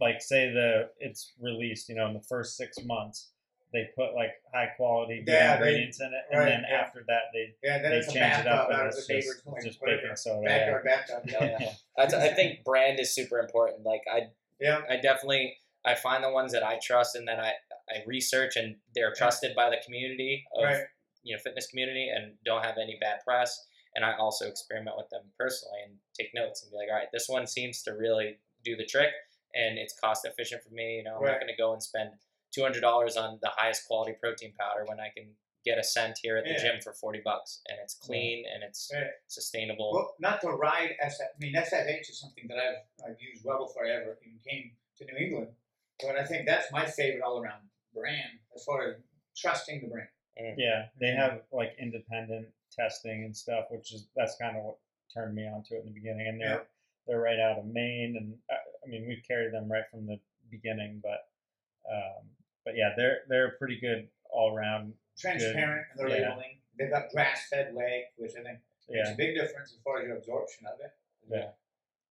like 0.00 0.20
say 0.20 0.50
the 0.52 0.88
it's 0.98 1.32
released 1.40 1.88
you 1.88 1.94
know 1.94 2.06
in 2.08 2.14
the 2.14 2.20
first 2.22 2.56
six 2.56 2.78
months 2.84 3.28
they 3.72 3.88
put 3.96 4.14
like 4.14 4.30
high 4.52 4.66
quality 4.76 5.22
good 5.24 5.32
Yeah, 5.32 5.56
they- 5.58 5.66
ingredients 5.68 6.00
in 6.00 6.06
it 6.06 6.12
and 6.30 6.38
right, 6.40 6.48
then 6.48 6.64
yeah. 6.68 6.76
after 6.76 7.04
that 7.08 7.22
they 7.32 7.54
yeah, 7.62 7.78
then 7.82 7.90
they 7.90 8.00
change 8.00 8.38
it 8.40 8.46
up 8.46 8.70
and 8.70 8.86
it's 8.88 9.08
neighbor's 9.08 9.24
just, 9.26 9.46
like, 9.46 9.64
just 9.64 9.80
whatever, 9.80 10.00
baking 10.02 10.16
soda 10.16 10.40
yeah. 10.44 10.58
backyard. 10.84 11.22
Yeah. 11.26 11.58
Yeah. 11.60 12.18
I 12.22 12.28
think 12.28 12.64
brand 12.64 12.98
is 13.00 13.14
super 13.14 13.38
important. 13.38 13.84
Like 13.84 14.02
I, 14.12 14.28
Yeah. 14.60 14.80
I 14.88 14.96
definitely 14.96 15.56
I 15.86 15.94
find 15.94 16.24
the 16.24 16.30
ones 16.30 16.52
that 16.52 16.62
I 16.62 16.78
trust 16.82 17.14
and 17.14 17.26
that 17.28 17.38
I, 17.40 17.52
I 17.90 18.02
research 18.06 18.56
and 18.56 18.76
they're 18.94 19.12
trusted 19.12 19.54
by 19.54 19.70
the 19.70 19.76
community 19.84 20.44
of 20.56 20.64
Right. 20.64 20.82
you 21.22 21.34
know 21.36 21.40
fitness 21.42 21.66
community 21.66 22.08
and 22.08 22.34
don't 22.44 22.64
have 22.64 22.76
any 22.78 22.96
bad 23.00 23.20
press. 23.26 23.66
And 23.94 24.04
I 24.04 24.16
also 24.16 24.46
experiment 24.48 24.96
with 24.96 25.08
them 25.10 25.22
personally 25.38 25.78
and 25.86 25.94
take 26.18 26.30
notes 26.34 26.62
and 26.62 26.72
be 26.72 26.76
like, 26.78 26.88
all 26.90 26.96
right, 26.96 27.08
this 27.12 27.28
one 27.28 27.46
seems 27.46 27.82
to 27.82 27.92
really 27.92 28.38
do 28.64 28.74
the 28.76 28.84
trick 28.86 29.10
and 29.54 29.78
it's 29.78 29.94
cost 30.00 30.24
efficient 30.26 30.62
for 30.64 30.74
me. 30.74 30.96
You 30.98 31.04
know, 31.04 31.16
I'm 31.16 31.22
Right. 31.22 31.30
not 31.32 31.40
going 31.40 31.52
to 31.54 31.56
go 31.56 31.72
and 31.72 31.82
spend 31.82 32.10
two 32.52 32.62
hundred 32.62 32.80
dollars 32.80 33.16
on 33.16 33.38
the 33.42 33.50
highest 33.50 33.86
quality 33.86 34.14
protein 34.20 34.52
powder 34.58 34.84
when 34.86 34.98
I 35.00 35.10
can 35.16 35.34
get 35.64 35.78
a 35.78 35.84
scent 35.84 36.18
here 36.22 36.36
at 36.36 36.44
the 36.44 36.50
Yeah. 36.52 36.72
gym 36.72 36.80
for 36.82 36.92
forty 36.94 37.20
bucks 37.24 37.62
and 37.68 37.78
it's 37.82 37.94
clean 37.94 38.44
and 38.52 38.62
it's 38.62 38.90
Right. 38.92 39.10
sustainable. 39.28 39.92
Well, 39.92 40.14
not 40.18 40.40
to 40.42 40.48
ride 40.48 40.96
SF. 41.02 41.28
I 41.34 41.38
mean, 41.38 41.54
SFH 41.54 42.10
is 42.10 42.18
something 42.20 42.46
that 42.48 42.58
I've 42.58 43.10
I've 43.10 43.20
used 43.20 43.44
well 43.44 43.66
before 43.66 43.86
I 43.86 43.90
ever 43.90 44.18
even 44.22 44.38
came 44.48 44.76
to 44.98 45.04
New 45.06 45.16
England. 45.16 45.54
But 46.02 46.16
I 46.16 46.24
think 46.24 46.46
that's 46.46 46.70
my 46.72 46.84
favorite 46.86 47.22
all 47.22 47.40
around 47.42 47.62
brand 47.94 48.38
as 48.54 48.64
far 48.64 48.88
as 48.88 48.96
trusting 49.36 49.80
the 49.82 49.88
brand. 49.88 50.08
yeah 50.58 50.86
they 51.00 51.10
have 51.10 51.42
like 51.52 51.76
independent 51.78 52.48
testing 52.72 53.22
and 53.24 53.36
stuff 53.36 53.66
which 53.70 53.92
is 53.94 54.08
that's 54.16 54.36
kind 54.40 54.56
of 54.56 54.64
what 54.64 54.78
turned 55.12 55.34
me 55.34 55.46
onto 55.46 55.74
it 55.74 55.80
in 55.82 55.86
the 55.86 55.92
beginning 55.92 56.26
and 56.26 56.40
they're 56.40 56.48
Yeah. 56.48 56.60
they're 57.06 57.20
right 57.20 57.38
out 57.38 57.58
of 57.58 57.66
Maine 57.66 58.16
and 58.18 58.34
uh, 58.50 58.54
I 58.84 58.88
mean 58.88 59.06
we've 59.06 59.22
carried 59.26 59.52
them 59.52 59.70
right 59.70 59.84
from 59.90 60.06
the 60.06 60.18
beginning 60.50 61.00
but 61.02 61.28
um, 61.90 62.24
but 62.64 62.74
yeah 62.76 62.90
they're 62.96 63.18
they're 63.28 63.50
pretty 63.58 63.78
good 63.78 64.08
all 64.30 64.56
around 64.56 64.92
Transparent 65.18 65.86
in 65.92 65.96
their 66.08 66.08
Yeah. 66.18 66.28
labeling. 66.30 66.58
They've 66.76 66.90
got 66.90 67.08
grass 67.10 67.46
fed 67.48 67.72
leg, 67.72 68.02
which 68.16 68.32
I 68.32 68.42
think 68.42 68.58
makes 68.88 69.08
yeah 69.08 69.12
a 69.12 69.16
big 69.16 69.36
difference 69.36 69.70
as 69.72 69.78
far 69.84 70.00
as 70.00 70.06
your 70.08 70.16
absorption 70.16 70.66
of 70.66 70.80
it. 70.80 70.90
Yeah. 71.30 71.50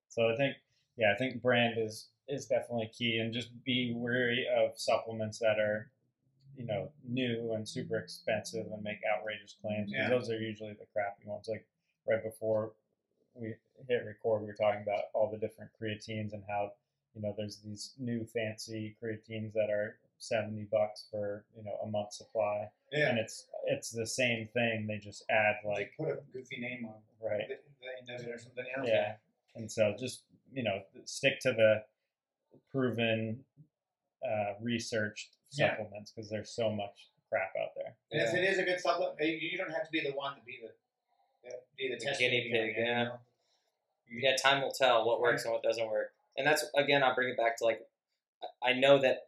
So 0.07 0.29
I 0.29 0.37
think, 0.37 0.55
yeah, 0.95 1.11
I 1.13 1.17
think 1.17 1.41
brand 1.41 1.73
is 1.77 2.07
is 2.27 2.45
definitely 2.45 2.89
key, 2.97 3.17
and 3.17 3.33
just 3.33 3.49
be 3.63 3.93
wary 3.95 4.47
of 4.55 4.77
supplements 4.77 5.39
that 5.39 5.59
are, 5.59 5.89
you 6.57 6.65
know, 6.65 6.89
new 7.07 7.53
and 7.53 7.67
super 7.67 7.97
expensive 7.97 8.65
and 8.71 8.83
make 8.83 8.99
outrageous 9.11 9.55
claims 9.61 9.91
because 9.91 10.05
Yeah. 10.05 10.09
those 10.09 10.29
are 10.29 10.39
usually 10.39 10.73
the 10.73 10.85
crappy 10.93 11.25
ones. 11.25 11.47
Like 11.49 11.65
right 12.07 12.23
before 12.23 12.73
we 13.35 13.55
hit 13.87 14.05
record, 14.05 14.41
we 14.41 14.47
were 14.47 14.53
talking 14.53 14.81
about 14.81 15.05
all 15.13 15.29
the 15.29 15.37
different 15.37 15.71
creatines 15.79 16.33
and 16.33 16.43
how, 16.47 16.73
you 17.15 17.21
know, 17.21 17.33
there's 17.37 17.57
these 17.57 17.93
new 17.99 18.25
fancy 18.25 18.95
creatines 19.01 19.53
that 19.53 19.69
are 19.69 19.97
seventy 20.19 20.63
bucks 20.63 21.07
for 21.11 21.43
you 21.57 21.63
know 21.63 21.77
a 21.83 21.87
month 21.87 22.13
supply, 22.13 22.69
Yeah. 22.91 23.09
and 23.09 23.19
it's 23.19 23.47
it's 23.65 23.89
the 23.89 24.07
same 24.07 24.47
thing. 24.53 24.87
They 24.87 24.97
just 24.97 25.25
add 25.29 25.55
like 25.65 25.77
like 25.77 25.93
put 25.97 26.09
a 26.19 26.21
goofy 26.31 26.59
name 26.61 26.85
on 26.85 27.01
right. 27.21 27.47
the, 27.49 27.57
the 27.81 28.11
end 28.13 28.21
of 28.21 28.25
it 28.27 28.31
or 28.33 28.37
something 28.37 28.65
else. 28.77 28.87
Yeah. 28.87 29.15
And 29.55 29.69
so 29.69 29.93
just, 29.99 30.23
you 30.53 30.63
know, 30.63 30.81
stick 31.05 31.39
to 31.41 31.51
the 31.51 31.83
proven, 32.73 33.39
uh, 34.27 34.53
researched 34.61 35.35
Yeah. 35.51 35.69
supplements 35.77 36.11
because 36.11 36.29
there's 36.29 36.49
so 36.49 36.69
much 36.71 37.09
crap 37.29 37.53
out 37.61 37.69
there. 37.75 37.95
And 38.11 38.21
if 38.21 38.33
it 38.33 38.43
is 38.43 38.57
a 38.57 38.63
good 38.63 38.79
supplement, 38.79 39.19
you 39.21 39.49
you 39.51 39.57
don't 39.57 39.71
have 39.71 39.85
to 39.85 39.91
be 39.91 40.01
the 40.01 40.11
one 40.11 40.35
to 40.35 40.41
be 40.43 40.59
the, 40.61 40.69
the 41.49 41.55
be 41.77 41.89
the, 41.89 41.95
The 41.95 42.05
test 42.05 42.19
guinea 42.19 42.49
pig, 42.51 42.75
you 42.77 42.83
yeah. 42.83 43.03
know? 43.03 43.19
yeah, 44.09 44.35
time 44.35 44.61
will 44.61 44.71
tell 44.71 45.05
what 45.05 45.21
works 45.21 45.43
and 45.45 45.53
what 45.53 45.63
doesn't 45.63 45.87
work. 45.87 46.13
And 46.37 46.45
that's 46.47 46.65
again, 46.75 47.03
I'll 47.03 47.15
bring 47.15 47.29
it 47.29 47.37
back 47.37 47.57
to 47.57 47.63
like, 47.65 47.87
I- 48.63 48.71
I 48.71 48.73
know 48.73 48.97
that. 48.99 49.27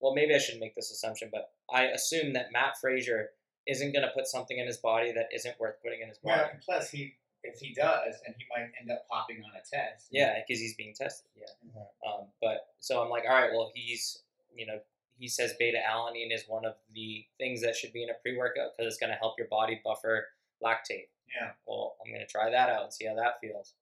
Well, 0.00 0.14
maybe 0.14 0.32
I 0.32 0.38
shouldn't 0.38 0.60
make 0.60 0.76
this 0.76 0.92
assumption, 0.92 1.28
but 1.32 1.50
I 1.68 1.86
assume 1.86 2.32
that 2.34 2.52
Mat 2.52 2.78
Fraser 2.80 3.30
isn't 3.66 3.90
going 3.92 4.04
to 4.04 4.12
put 4.14 4.28
something 4.28 4.56
in 4.56 4.64
his 4.66 4.76
body 4.76 5.10
that 5.12 5.28
isn't 5.34 5.58
worth 5.58 5.82
putting 5.82 6.00
in 6.02 6.08
his 6.08 6.18
body. 6.18 6.40
Well, 6.40 6.50
plus 6.64 6.90
he 6.90 7.16
if 7.42 7.60
he 7.60 7.74
does, 7.74 8.14
then 8.24 8.34
he 8.36 8.44
might 8.50 8.70
end 8.80 8.90
up 8.90 9.06
popping 9.10 9.42
on 9.44 9.50
a 9.54 9.60
test. 9.60 10.08
Yeah, 10.10 10.40
because 10.46 10.60
he's 10.60 10.74
being 10.74 10.94
tested. 10.94 11.30
Yeah. 11.36 11.46
Right. 11.74 12.12
Um, 12.12 12.26
but 12.40 12.68
so 12.80 13.02
I'm 13.02 13.10
like, 13.10 13.24
all 13.28 13.34
right, 13.34 13.50
well, 13.52 13.70
he's 13.74 14.20
you 14.54 14.66
know 14.66 14.78
he 15.18 15.28
says 15.28 15.54
beta 15.58 15.78
alanine 15.78 16.32
is 16.32 16.44
one 16.46 16.64
of 16.64 16.74
the 16.94 17.24
things 17.38 17.60
that 17.62 17.74
should 17.76 17.92
be 17.92 18.02
in 18.02 18.10
a 18.10 18.14
pre 18.22 18.36
workout 18.36 18.70
because 18.76 18.92
it's 18.92 19.00
going 19.00 19.12
to 19.12 19.18
help 19.18 19.34
your 19.38 19.48
body 19.48 19.80
buffer 19.84 20.26
lactate. 20.62 21.08
Yeah. 21.34 21.50
Well, 21.66 21.96
I'm 22.00 22.12
going 22.12 22.24
to 22.24 22.30
try 22.30 22.50
that 22.50 22.70
out 22.70 22.84
and 22.84 22.92
see 22.92 23.06
how 23.06 23.14
that 23.16 23.40
feels. 23.40 23.74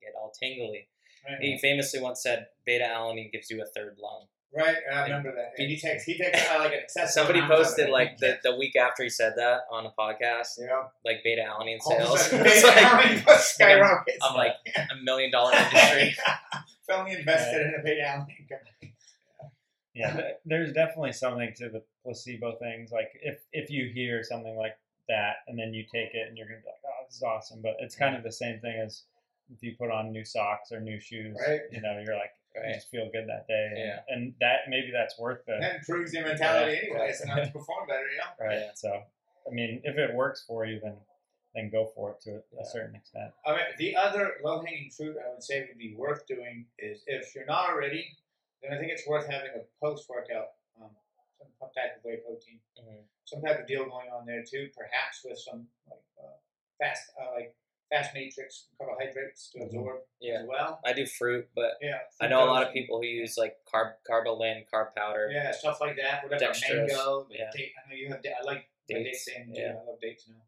Get 0.00 0.12
all 0.20 0.32
tingly. 0.38 0.88
Right. 1.26 1.38
He 1.40 1.58
famously 1.58 2.00
once 2.00 2.22
said 2.22 2.46
beta 2.66 2.84
alanine 2.84 3.32
gives 3.32 3.50
you 3.50 3.62
a 3.62 3.66
third 3.66 3.96
lung. 4.00 4.26
Right, 4.54 4.76
I 4.92 5.02
remember 5.04 5.32
that. 5.34 5.52
And 5.56 5.70
he 5.70 5.78
takes 5.78 6.04
he 6.04 6.18
takes 6.18 6.38
uh, 6.50 6.58
like 6.58 6.72
an 6.72 6.80
excessive. 6.82 7.10
Somebody 7.12 7.40
posted 7.46 7.88
like 7.88 8.18
the, 8.18 8.38
the 8.42 8.54
week 8.54 8.76
after 8.76 9.02
he 9.02 9.08
said 9.08 9.32
that 9.36 9.60
on 9.70 9.86
a 9.86 9.92
podcast, 9.98 10.58
yeah. 10.58 10.82
like 11.04 11.22
beta 11.24 11.42
alanine 11.42 11.78
All 11.86 12.16
sales. 12.16 12.28
beta 12.30 12.66
like 12.66 12.76
alanine 12.76 13.38
skyrockets. 13.38 14.18
I'm 14.22 14.36
like 14.36 14.52
a 14.76 15.02
million 15.02 15.30
dollar 15.30 15.54
industry. 15.54 16.14
Firmly 16.86 17.12
invested 17.12 17.62
in 17.62 17.74
a 17.80 17.82
beta 17.82 18.02
alanine 18.02 18.48
company. 18.48 18.94
Yeah. 19.94 20.20
There's 20.44 20.72
definitely 20.72 21.12
something 21.12 21.52
to 21.56 21.68
the 21.68 21.82
placebo 22.04 22.56
things. 22.56 22.90
Like 22.92 23.10
if, 23.22 23.38
if 23.52 23.70
you 23.70 23.90
hear 23.92 24.22
something 24.22 24.56
like 24.56 24.76
that 25.08 25.36
and 25.48 25.58
then 25.58 25.72
you 25.74 25.84
take 25.84 26.14
it 26.14 26.28
and 26.28 26.36
you're 26.36 26.46
going 26.46 26.60
to 26.60 26.64
be 26.64 26.68
like, 26.68 26.80
oh, 26.86 27.04
this 27.06 27.16
is 27.16 27.22
awesome. 27.22 27.60
But 27.62 27.76
it's 27.80 27.94
kind 27.94 28.16
of 28.16 28.22
the 28.22 28.32
same 28.32 28.58
thing 28.60 28.80
as 28.84 29.04
if 29.50 29.62
you 29.62 29.74
put 29.78 29.90
on 29.90 30.12
new 30.12 30.24
socks 30.24 30.72
or 30.72 30.80
new 30.80 30.98
shoes, 31.00 31.36
Right. 31.46 31.60
you 31.70 31.80
know, 31.82 32.00
you're 32.04 32.14
like, 32.16 32.32
you 32.34 32.41
Right. 32.56 32.74
just 32.74 32.90
feel 32.90 33.08
good 33.10 33.28
that 33.28 33.46
day. 33.48 33.66
And, 33.70 33.78
Yeah. 33.78 34.00
and 34.08 34.34
that, 34.40 34.68
maybe 34.68 34.90
that's 34.92 35.18
worth 35.18 35.44
the, 35.46 35.56
That 35.60 35.76
improves 35.76 36.12
your 36.12 36.26
mentality 36.26 36.72
Yeah. 36.82 36.94
anyway, 36.94 37.12
so 37.12 37.24
now 37.24 37.36
to 37.36 37.50
perform 37.50 37.86
better, 37.88 38.08
yeah. 38.14 38.44
right? 38.44 38.58
Yeah. 38.60 38.70
So, 38.74 39.02
I 39.46 39.50
mean, 39.50 39.80
if 39.84 39.96
it 39.96 40.14
works 40.14 40.44
for 40.46 40.64
you, 40.64 40.80
then 40.80 40.96
then 41.54 41.68
go 41.68 41.84
for 41.94 42.12
it 42.12 42.20
to 42.22 42.30
a, 42.30 42.42
Yeah. 42.50 42.62
a 42.62 42.64
certain 42.64 42.94
extent. 42.96 43.30
I 43.44 43.52
mean, 43.52 43.64
the 43.76 43.94
other 43.94 44.36
low 44.42 44.62
hanging 44.64 44.88
fruit 44.90 45.18
I 45.22 45.28
would 45.34 45.42
say 45.42 45.66
would 45.68 45.76
be 45.76 45.94
worth 45.94 46.26
doing 46.26 46.66
is 46.78 47.04
if 47.06 47.34
you're 47.34 47.44
not 47.44 47.68
already, 47.68 48.16
then 48.62 48.72
I 48.72 48.78
think 48.78 48.90
it's 48.90 49.06
worth 49.06 49.26
having 49.26 49.50
a 49.54 49.60
post 49.78 50.08
workout, 50.08 50.52
um, 50.80 50.88
some 51.60 51.68
type 51.76 51.96
of 51.98 52.04
whey 52.04 52.16
protein, 52.24 52.58
Mhm. 52.80 53.04
some 53.24 53.42
type 53.42 53.60
of 53.60 53.66
deal 53.66 53.84
going 53.84 54.08
on 54.10 54.24
there 54.24 54.42
too, 54.42 54.70
perhaps 54.74 55.24
with 55.24 55.38
some 55.38 55.68
like 55.90 56.00
uh, 56.22 56.36
fast, 56.78 57.12
uh, 57.20 57.32
like 57.32 57.54
fast 57.92 58.14
matrix 58.14 58.68
carbohydrates 58.78 59.50
to 59.50 59.58
Mhm. 59.58 59.66
absorb 59.66 60.02
Yeah. 60.20 60.40
as 60.40 60.46
well. 60.46 60.80
I 60.84 60.92
do 60.94 61.04
fruit, 61.06 61.48
but 61.54 61.76
Yeah, 61.82 62.00
I 62.20 62.26
know 62.28 62.42
a 62.44 62.46
lot 62.46 62.66
of 62.66 62.72
people 62.72 62.98
who 63.00 63.06
use 63.06 63.36
like 63.36 63.62
carb 63.66 63.96
Karbolyn, 64.08 64.66
carb 64.70 64.94
powder. 64.94 65.30
Yeah, 65.30 65.50
stuff 65.52 65.80
like 65.80 65.96
that. 65.96 66.22
Whatever, 66.24 66.52
Dextrose, 66.52 66.86
mango. 66.88 67.26
yeah. 67.30 67.50
Date, 67.50 67.74
I 67.84 67.88
know 67.90 67.94
you 67.96 68.08
have. 68.08 68.24
I 68.24 68.40
like 68.44 68.68
the 68.88 68.94
Dates, 68.94 69.24
dates 69.26 69.36
thing 69.36 69.54
yeah. 69.54 69.72
I 69.78 69.82
love 69.84 70.00
dates 70.00 70.26
now. 70.28 70.42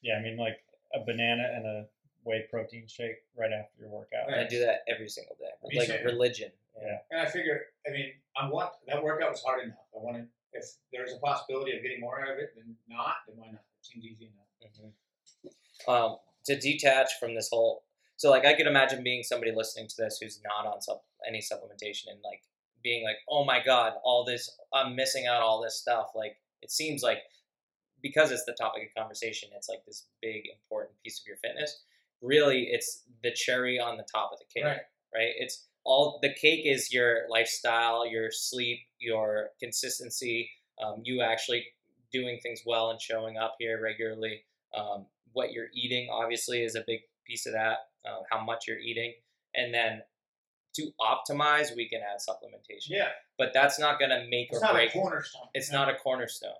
Yeah, 0.00 0.16
I 0.16 0.20
mean, 0.22 0.36
like 0.38 0.64
a 0.94 1.00
banana 1.00 1.42
and 1.54 1.66
a 1.66 1.88
whey 2.24 2.46
protein 2.50 2.86
shake 2.86 3.24
right 3.34 3.52
after 3.52 3.78
your 3.80 3.90
workout. 3.90 4.28
Right. 4.28 4.38
I 4.40 4.44
do 4.44 4.60
that 4.60 4.82
every 4.88 5.08
single 5.08 5.36
day. 5.36 5.50
Me 5.64 5.78
like 5.78 5.88
too. 5.88 6.04
religion. 6.04 6.52
Yeah. 6.80 7.02
And 7.10 7.20
I 7.20 7.26
figure, 7.26 7.74
I 7.86 7.90
mean, 7.90 8.20
I 8.36 8.48
want 8.48 8.72
that 8.86 9.02
workout 9.02 9.30
was 9.32 9.42
hard 9.42 9.64
enough. 9.64 9.86
I 9.94 9.98
wanted 9.98 10.28
if 10.52 10.64
there's 10.92 11.12
a 11.12 11.18
possibility 11.18 11.76
of 11.76 11.82
getting 11.82 12.00
more 12.00 12.20
out 12.20 12.30
of 12.30 12.38
it 12.38 12.54
than 12.56 12.76
not, 12.88 13.16
then 13.26 13.36
why 13.36 13.50
not? 13.50 13.60
It 13.78 13.84
seems 13.86 14.04
easy 14.04 14.26
enough. 14.26 14.46
Um, 15.86 16.18
to 16.46 16.58
detach 16.58 17.10
from 17.18 17.34
this 17.34 17.48
whole, 17.50 17.84
so 18.16 18.30
like 18.30 18.44
I 18.44 18.54
could 18.54 18.66
imagine 18.66 19.02
being 19.02 19.22
somebody 19.22 19.52
listening 19.54 19.88
to 19.88 19.94
this 19.98 20.18
who's 20.20 20.40
not 20.44 20.66
on 20.66 20.80
sup- 20.80 21.04
any 21.26 21.38
supplementation 21.38 22.08
and 22.10 22.20
like 22.24 22.42
being 22.82 23.04
like, 23.04 23.16
oh 23.28 23.44
my 23.44 23.60
god, 23.64 23.94
all 24.04 24.24
this, 24.24 24.50
I'm 24.72 24.96
missing 24.96 25.26
out 25.26 25.42
all 25.42 25.62
this 25.62 25.76
stuff. 25.76 26.08
Like 26.14 26.36
it 26.62 26.70
seems 26.70 27.02
like 27.02 27.18
because 28.02 28.30
it's 28.30 28.44
the 28.44 28.56
topic 28.58 28.82
of 28.84 29.00
conversation, 29.00 29.50
it's 29.54 29.68
like 29.68 29.84
this 29.86 30.06
big 30.22 30.42
important 30.52 30.94
piece 31.02 31.20
of 31.20 31.26
your 31.26 31.36
fitness. 31.36 31.82
Really, 32.22 32.68
it's 32.70 33.04
the 33.22 33.32
cherry 33.32 33.78
on 33.78 33.96
the 33.96 34.06
top 34.12 34.30
of 34.32 34.38
the 34.38 34.44
cake. 34.52 34.64
Right. 34.64 34.80
right? 35.14 35.32
It's 35.38 35.66
all 35.84 36.18
the 36.22 36.34
cake 36.34 36.62
is 36.64 36.92
your 36.92 37.28
lifestyle, 37.28 38.06
your 38.06 38.30
sleep, 38.30 38.80
your 38.98 39.50
consistency, 39.60 40.50
um, 40.82 41.00
you 41.04 41.22
actually 41.22 41.64
doing 42.12 42.38
things 42.42 42.62
well 42.66 42.90
and 42.90 43.00
showing 43.00 43.38
up 43.38 43.56
here 43.58 43.80
regularly. 43.82 44.42
Um, 44.76 45.06
what 45.32 45.52
you're 45.52 45.68
eating 45.74 46.08
obviously 46.10 46.62
is 46.62 46.74
a 46.74 46.84
big 46.86 47.00
piece 47.26 47.46
of 47.46 47.52
that. 47.52 47.78
Uh, 48.04 48.20
how 48.30 48.42
much 48.42 48.64
you're 48.66 48.78
eating, 48.78 49.12
and 49.54 49.74
then 49.74 50.00
to 50.74 50.90
optimize, 51.00 51.74
we 51.76 51.86
can 51.88 52.00
add 52.00 52.18
supplementation. 52.18 52.86
Yeah, 52.88 53.08
But 53.36 53.50
that's 53.52 53.78
not 53.78 53.98
going 53.98 54.10
to 54.10 54.24
make 54.30 54.48
it's 54.50 54.58
or 54.58 54.60
not 54.64 54.72
break 54.72 54.90
a 54.90 54.92
cornerstone. 54.92 55.48
it's 55.52 55.70
Yeah. 55.70 55.78
not 55.78 55.88
a 55.90 55.96
cornerstone, 55.96 56.54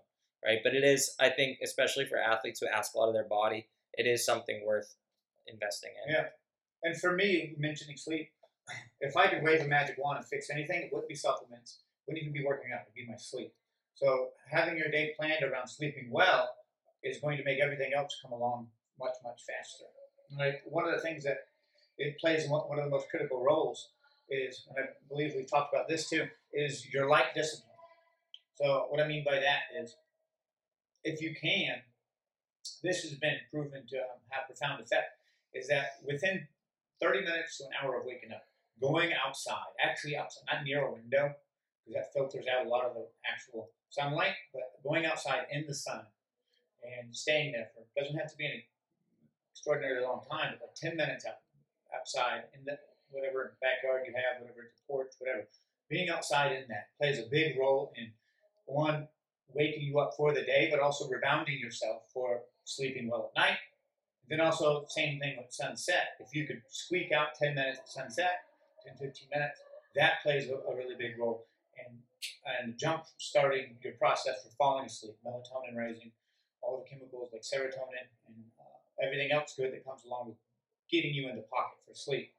right? 0.44 0.58
But 0.62 0.74
it 0.74 0.84
is, 0.84 1.14
I 1.20 1.30
think, 1.30 1.58
especially 1.62 2.04
for 2.06 2.18
athletes 2.18 2.60
who 2.60 2.66
ask 2.66 2.92
a 2.94 2.98
lot 2.98 3.06
of 3.08 3.14
their 3.14 3.24
body, 3.28 3.68
it 3.94 4.06
is 4.06 4.24
something 4.26 4.66
worth 4.66 4.96
investing 5.46 5.92
in. 6.06 6.12
Yeah. 6.12 6.26
And 6.82 7.00
for 7.00 7.12
me, 7.14 7.54
mentioning 7.56 7.96
sleep, 7.96 8.30
if 9.00 9.16
I 9.16 9.28
could 9.28 9.42
wave 9.42 9.60
a 9.60 9.66
magic 9.68 9.96
wand 9.96 10.18
and 10.18 10.26
fix 10.26 10.50
anything, 10.50 10.82
it 10.82 10.92
wouldn't 10.92 11.08
be 11.08 11.14
supplements. 11.14 11.78
Wouldn't 12.06 12.20
even 12.22 12.32
be 12.34 12.44
working 12.44 12.72
out. 12.72 12.80
It'd 12.82 12.94
be 12.94 13.06
my 13.08 13.16
sleep. 13.16 13.54
So 13.94 14.30
having 14.50 14.76
your 14.76 14.90
day 14.90 15.14
planned 15.18 15.42
around 15.44 15.68
sleeping 15.68 16.08
well 16.10 16.50
is 17.02 17.18
going 17.18 17.36
to 17.38 17.44
make 17.44 17.60
everything 17.60 17.92
else 17.96 18.18
come 18.22 18.32
along 18.32 18.68
much 18.98 19.14
much 19.24 19.40
faster. 19.46 19.84
Like 20.38 20.62
one 20.66 20.86
of 20.86 20.94
the 20.94 21.00
things 21.00 21.24
that 21.24 21.38
it 21.98 22.18
plays 22.18 22.48
one 22.48 22.62
one 22.68 22.78
of 22.78 22.84
the 22.84 22.90
most 22.90 23.08
critical 23.10 23.42
roles 23.42 23.90
is, 24.28 24.66
and 24.68 24.84
I 24.84 24.88
believe 25.08 25.32
we've 25.34 25.50
talked 25.50 25.74
about 25.74 25.88
this 25.88 26.08
too, 26.08 26.26
is 26.52 26.86
your 26.92 27.08
light 27.08 27.34
discipline. 27.34 27.66
So 28.54 28.86
what 28.90 29.00
I 29.00 29.08
mean 29.08 29.24
by 29.24 29.40
that 29.40 29.82
is, 29.82 29.96
if 31.02 31.20
you 31.20 31.34
can, 31.40 31.76
this 32.82 33.02
has 33.02 33.14
been 33.14 33.38
proven 33.50 33.86
to 33.88 33.96
um, 33.96 34.20
have 34.28 34.46
profound 34.46 34.82
effect. 34.82 35.16
Is 35.52 35.66
that 35.68 35.98
within 36.06 36.46
30 37.02 37.22
minutes 37.22 37.58
to 37.58 37.64
an 37.64 37.70
hour 37.82 37.98
of 37.98 38.06
waking 38.06 38.30
up, 38.30 38.44
going 38.80 39.10
outside, 39.26 39.72
actually 39.84 40.16
outside, 40.16 40.44
not 40.52 40.64
near 40.64 40.86
a 40.86 40.92
window, 40.92 41.34
because 41.84 41.94
that 41.94 42.12
filters 42.12 42.44
out 42.46 42.66
a 42.66 42.68
lot 42.68 42.84
of 42.84 42.94
the 42.94 43.06
actual 43.26 43.70
sunlight, 43.88 44.34
but 44.52 44.62
going 44.84 45.06
outside 45.06 45.46
in 45.50 45.66
the 45.66 45.74
sun 45.74 46.02
and 46.82 47.14
staying 47.14 47.52
there 47.52 47.68
for 47.74 47.84
doesn't 48.00 48.18
have 48.18 48.30
to 48.30 48.36
be 48.36 48.46
an 48.46 48.62
extraordinarily 49.52 50.04
long 50.04 50.22
time, 50.30 50.54
but 50.58 50.68
like 50.68 50.74
10 50.74 50.96
minutes 50.96 51.26
out, 51.26 51.40
outside 51.94 52.44
in 52.54 52.64
the 52.64 52.78
whatever 53.10 53.56
backyard 53.60 54.02
you 54.06 54.14
have, 54.14 54.40
whatever 54.40 54.70
the 54.70 54.82
porch, 54.86 55.12
whatever. 55.18 55.46
Being 55.88 56.08
outside 56.08 56.52
in 56.52 56.64
that 56.68 56.88
plays 56.98 57.18
a 57.18 57.28
big 57.28 57.58
role 57.58 57.92
in 57.96 58.12
one 58.66 59.08
waking 59.52 59.82
you 59.82 59.98
up 59.98 60.12
for 60.16 60.32
the 60.32 60.42
day, 60.42 60.68
but 60.70 60.80
also 60.80 61.08
rebounding 61.08 61.58
yourself 61.58 62.02
for 62.12 62.42
sleeping 62.64 63.08
well 63.08 63.30
at 63.34 63.40
night. 63.40 63.58
Then 64.28 64.40
also 64.40 64.84
same 64.88 65.18
thing 65.18 65.36
with 65.36 65.52
sunset. 65.52 66.14
If 66.20 66.34
you 66.34 66.46
could 66.46 66.62
squeak 66.70 67.10
out 67.10 67.34
10 67.34 67.56
minutes 67.56 67.80
at 67.80 67.88
sunset, 67.88 68.44
10, 68.86 68.94
15 69.08 69.28
minutes, 69.34 69.58
that 69.96 70.22
plays 70.22 70.48
a, 70.48 70.54
a 70.70 70.76
really 70.76 70.94
big 70.96 71.18
role 71.18 71.46
in 71.76 71.98
and 72.60 72.78
jump 72.78 73.04
starting 73.18 73.76
your 73.82 73.94
process 73.94 74.42
for 74.42 74.50
falling 74.56 74.86
asleep, 74.86 75.16
melatonin 75.26 75.76
raising, 75.76 76.12
all 76.62 76.82
the 76.82 76.88
chemicals 76.88 77.30
like 77.32 77.42
serotonin 77.42 78.06
and 78.26 78.36
uh, 78.58 79.04
everything 79.04 79.32
else 79.32 79.54
good 79.56 79.72
that 79.72 79.84
comes 79.84 80.04
along 80.04 80.28
with 80.28 80.36
getting 80.90 81.14
you 81.14 81.28
in 81.28 81.36
the 81.36 81.42
pocket 81.42 81.78
for 81.86 81.94
sleep. 81.94 82.32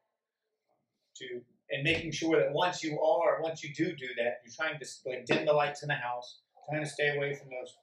To 1.17 1.41
and 1.72 1.84
making 1.84 2.11
sure 2.11 2.38
that 2.38 2.51
once 2.51 2.84
you 2.84 2.99
are, 2.99 3.41
once 3.41 3.63
you 3.63 3.74
do 3.74 3.95
do 3.95 4.07
that, 4.17 4.41
you're 4.43 4.53
trying 4.53 4.78
to 4.78 4.86
like 5.05 5.26
dim 5.26 5.45
the 5.45 5.53
lights 5.53 5.84
in 5.84 5.88
the 5.88 5.95
house, 5.95 6.39
trying 6.69 6.84
to 6.84 6.89
stay 6.89 7.15
away 7.15 7.34
from 7.34 7.47
those 7.49 7.76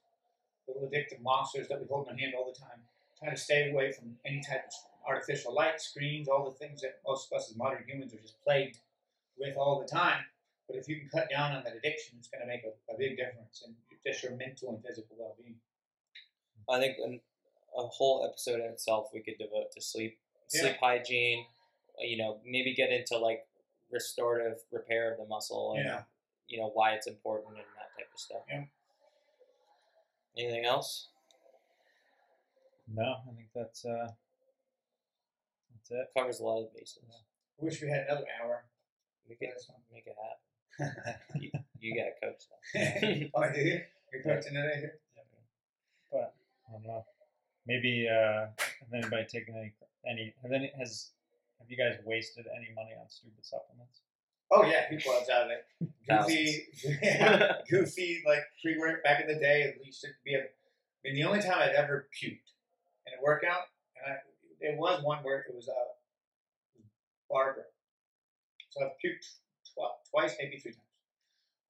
little 0.67 0.87
addictive 0.87 1.21
monsters 1.23 1.67
that 1.67 1.81
we 1.81 1.87
hold 1.87 2.07
in 2.07 2.13
our 2.13 2.19
hand 2.19 2.33
all 2.37 2.45
the 2.45 2.59
time. 2.59 2.79
Trying 3.17 3.35
to 3.35 3.41
stay 3.41 3.71
away 3.71 3.91
from 3.91 4.15
any 4.25 4.41
type 4.41 4.63
of 4.67 4.73
artificial 5.05 5.53
light, 5.53 5.81
screens, 5.81 6.29
all 6.29 6.45
the 6.45 6.55
things 6.55 6.81
that 6.81 7.01
most 7.05 7.27
of 7.31 7.37
us 7.37 7.49
as 7.49 7.57
modern 7.57 7.83
humans 7.85 8.13
are 8.13 8.21
just 8.21 8.41
plagued 8.43 8.77
with 9.37 9.57
all 9.57 9.81
the 9.81 9.87
time. 9.87 10.23
But 10.67 10.77
if 10.77 10.87
you 10.87 10.99
can 10.99 11.09
cut 11.09 11.29
down 11.29 11.51
on 11.51 11.63
that 11.63 11.75
addiction, 11.75 12.15
it's 12.19 12.29
going 12.29 12.41
to 12.41 12.47
make 12.47 12.63
a, 12.63 12.93
a 12.93 12.97
big 12.97 13.17
difference 13.17 13.65
in 13.65 13.75
just 14.05 14.23
your 14.23 14.35
mental 14.37 14.69
and 14.69 14.83
physical 14.85 15.17
well-being. 15.19 15.55
I 16.69 16.79
think 16.79 16.97
an, 17.03 17.19
a 17.77 17.81
whole 17.87 18.25
episode 18.27 18.59
in 18.59 18.67
itself 18.67 19.09
we 19.13 19.21
could 19.21 19.37
devote 19.37 19.71
to 19.73 19.81
sleep, 19.81 20.17
Yeah. 20.53 20.61
sleep 20.61 20.77
hygiene. 20.81 21.45
You 21.99 22.17
know, 22.17 22.39
maybe 22.45 22.73
get 22.73 22.91
into 22.91 23.17
like 23.17 23.45
restorative 23.91 24.59
repair 24.71 25.11
of 25.11 25.17
the 25.19 25.25
muscle 25.25 25.73
and 25.75 25.85
Yeah. 25.85 26.03
you 26.47 26.59
know 26.59 26.69
why 26.73 26.91
it's 26.93 27.07
important 27.07 27.55
and 27.57 27.65
that 27.77 27.89
type 27.97 28.09
of 28.13 28.19
stuff. 28.19 28.41
Yeah. 28.49 28.63
Anything 30.37 30.65
else? 30.65 31.09
No, 32.87 33.03
I 33.29 33.35
think 33.35 33.49
that's 33.53 33.85
uh, 33.85 34.07
that's 35.73 35.91
it. 35.91 36.07
Covers 36.17 36.39
a 36.39 36.43
lot 36.43 36.63
of 36.63 36.73
bases. 36.73 37.03
Wish 37.59 37.81
we 37.81 37.89
had 37.89 38.05
another 38.09 38.25
hour. 38.41 38.63
We 39.27 39.35
could 39.35 39.49
make 39.91 40.07
it 40.07 40.15
happen. 40.79 41.15
you, 41.41 41.51
you 41.79 41.95
got 41.95 42.07
a 42.07 42.25
coach 42.25 42.43
though. 42.49 43.29
oh, 43.35 43.43
I 43.43 43.53
do 43.53 43.61
you? 43.61 43.81
You're 44.13 44.23
coaching 44.23 44.53
today 44.53 44.75
here? 44.77 44.93
But 45.08 45.08
I 46.69 46.73
don't 46.73 46.85
know. 46.85 47.05
Maybe 47.65 48.07
uh, 48.09 48.47
has 48.57 48.93
anybody 48.93 49.25
taken 49.25 49.55
any 49.55 49.73
any? 50.07 50.33
Have 50.43 50.51
any 50.51 50.71
has 50.79 51.11
have 51.59 51.69
you 51.69 51.77
guys 51.77 51.97
wasted 52.05 52.45
any 52.55 52.73
money 52.75 52.91
on 52.99 53.09
stupid 53.09 53.45
supplements? 53.45 54.01
Oh 54.51 54.63
yeah, 54.65 54.89
people 54.89 55.11
outside 55.13 55.45
of 55.45 55.51
it. 55.51 55.65
Goofy, 56.07 56.67
yeah, 57.03 57.53
goofy 57.69 58.23
like 58.25 58.41
pre-work 58.61 59.03
back 59.03 59.21
in 59.21 59.27
the 59.27 59.39
day. 59.39 59.63
At 59.63 59.81
least 59.81 59.81
It 59.81 59.85
used 59.87 60.01
to 60.01 60.07
be 60.25 60.33
a. 60.35 60.39
I 60.39 60.43
mean, 61.03 61.15
the 61.15 61.23
only 61.23 61.41
time 61.41 61.57
I've 61.59 61.75
ever 61.75 62.07
puked 62.13 62.49
in 63.07 63.13
a 63.17 63.21
workout, 63.23 63.69
and 63.95 64.13
I, 64.13 64.17
it 64.59 64.77
was 64.77 65.03
one 65.03 65.19
where 65.23 65.39
it 65.47 65.55
was 65.55 65.67
a 65.67 65.79
Barbara. 67.29 67.63
So 68.69 68.83
I've 68.83 68.97
puked 69.03 69.25
tw- 69.65 70.09
twice, 70.09 70.35
maybe 70.41 70.57
three 70.57 70.73
times. 70.73 70.85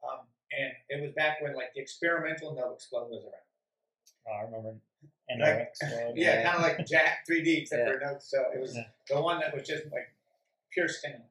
Um, 0.03 0.25
and 0.57 0.71
it 0.89 1.01
was 1.01 1.11
back 1.13 1.41
when 1.41 1.53
like 1.55 1.73
the 1.75 1.81
experimental 1.81 2.55
NO-Xplode 2.55 3.09
was 3.09 3.23
around. 3.23 3.47
Oh, 4.27 4.33
I 4.39 4.43
remember 4.45 4.79
Like- 5.39 5.69
explode. 5.69 6.13
Yeah, 6.15 6.43
kind 6.43 6.55
of 6.57 6.61
like 6.63 6.87
Jack 6.87 7.25
3D 7.29 7.61
except 7.61 7.81
Yeah. 7.85 7.93
for 7.93 7.99
no. 7.99 8.17
So 8.19 8.45
it 8.53 8.59
was 8.59 8.75
Yeah. 8.75 8.87
the 9.07 9.21
one 9.21 9.39
that 9.39 9.53
was 9.53 9.67
just 9.67 9.85
like 9.91 10.09
pure 10.71 10.87
stimulant, 10.87 11.29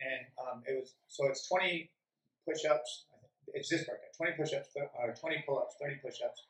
and 0.00 0.26
um, 0.38 0.62
it 0.66 0.78
was 0.78 0.94
so 1.08 1.26
it's 1.28 1.46
20 1.48 1.90
push-ups. 2.46 3.04
It's 3.54 3.68
this 3.68 3.86
workout: 3.88 4.12
20 4.16 4.32
push-ups, 4.32 4.68
or 4.98 5.14
20 5.14 5.42
pull-ups, 5.46 5.74
30 5.80 5.96
push-ups, 5.96 6.44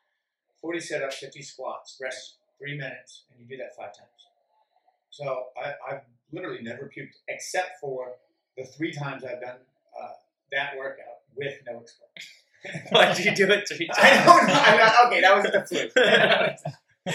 40 0.61 0.81
sit-ups, 0.81 1.17
50 1.19 1.43
squats. 1.43 1.99
Rest 2.01 2.37
three 2.59 2.77
minutes, 2.77 3.25
and 3.31 3.41
you 3.41 3.47
do 3.47 3.57
that 3.63 3.75
five 3.77 3.95
times. 3.97 4.29
So 5.11 5.47
I, 5.57 5.75
I've 5.89 6.03
literally 6.33 6.63
never 6.63 6.91
puked 6.95 7.15
except 7.29 7.81
for 7.81 8.17
the 8.57 8.65
three 8.65 8.93
times 8.93 9.25
I've 9.25 9.41
done 9.41 9.59
uh, 10.01 10.13
that 10.53 10.77
workout 10.79 11.25
with 11.37 11.55
NO-Xplode. 11.67 12.25
Why'd 12.91 13.19
you 13.19 13.35
do 13.35 13.47
it 13.49 13.69
three 13.69 13.87
times? 13.87 13.99
I 14.01 14.25
don't 14.25 14.47
know. 14.47 14.55
I 14.55 15.11
mean, 15.11 15.19
okay, 15.19 15.21
that 15.23 15.37
was 15.37 15.45
the 15.45 15.67
fluke. 15.67 15.93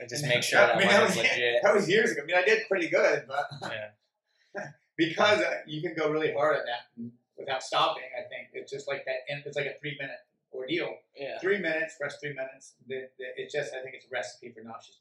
I 0.00 0.06
just 0.08 0.24
make 0.26 0.42
sure 0.42 0.58
that, 0.60 0.76
I 0.76 0.78
mean, 0.78 0.88
that 0.88 1.02
was- 1.02 1.16
legit. 1.16 1.56
That 1.62 1.74
was 1.74 1.88
years 1.88 2.10
ago. 2.12 2.22
I 2.22 2.26
mean, 2.26 2.36
I 2.36 2.42
did 2.42 2.62
pretty 2.68 2.88
good, 2.88 3.24
but 3.28 3.46
Yeah. 3.70 4.68
because 4.96 5.40
uh, 5.40 5.58
you 5.66 5.80
can 5.82 5.94
go 5.94 6.10
really 6.10 6.32
hard 6.32 6.56
on 6.58 6.64
that 6.66 7.10
without 7.36 7.62
stopping. 7.62 8.02
I 8.18 8.22
think 8.28 8.48
it's 8.54 8.70
just 8.72 8.88
like 8.88 9.04
that. 9.04 9.16
It's 9.28 9.56
like 9.56 9.66
a 9.66 9.78
three 9.80 9.96
minute 10.00 10.16
ordeal. 10.52 10.94
Yeah. 11.16 11.38
Three 11.40 11.58
minutes, 11.58 11.96
rest 12.00 12.18
three 12.20 12.34
minutes. 12.34 12.74
The, 12.88 13.08
the, 13.18 13.24
it's 13.36 13.52
just. 13.52 13.72
I 13.74 13.82
think 13.82 13.94
it's 13.94 14.06
a 14.06 14.10
recipe 14.10 14.50
for 14.52 14.62
nauseousness. 14.62 14.98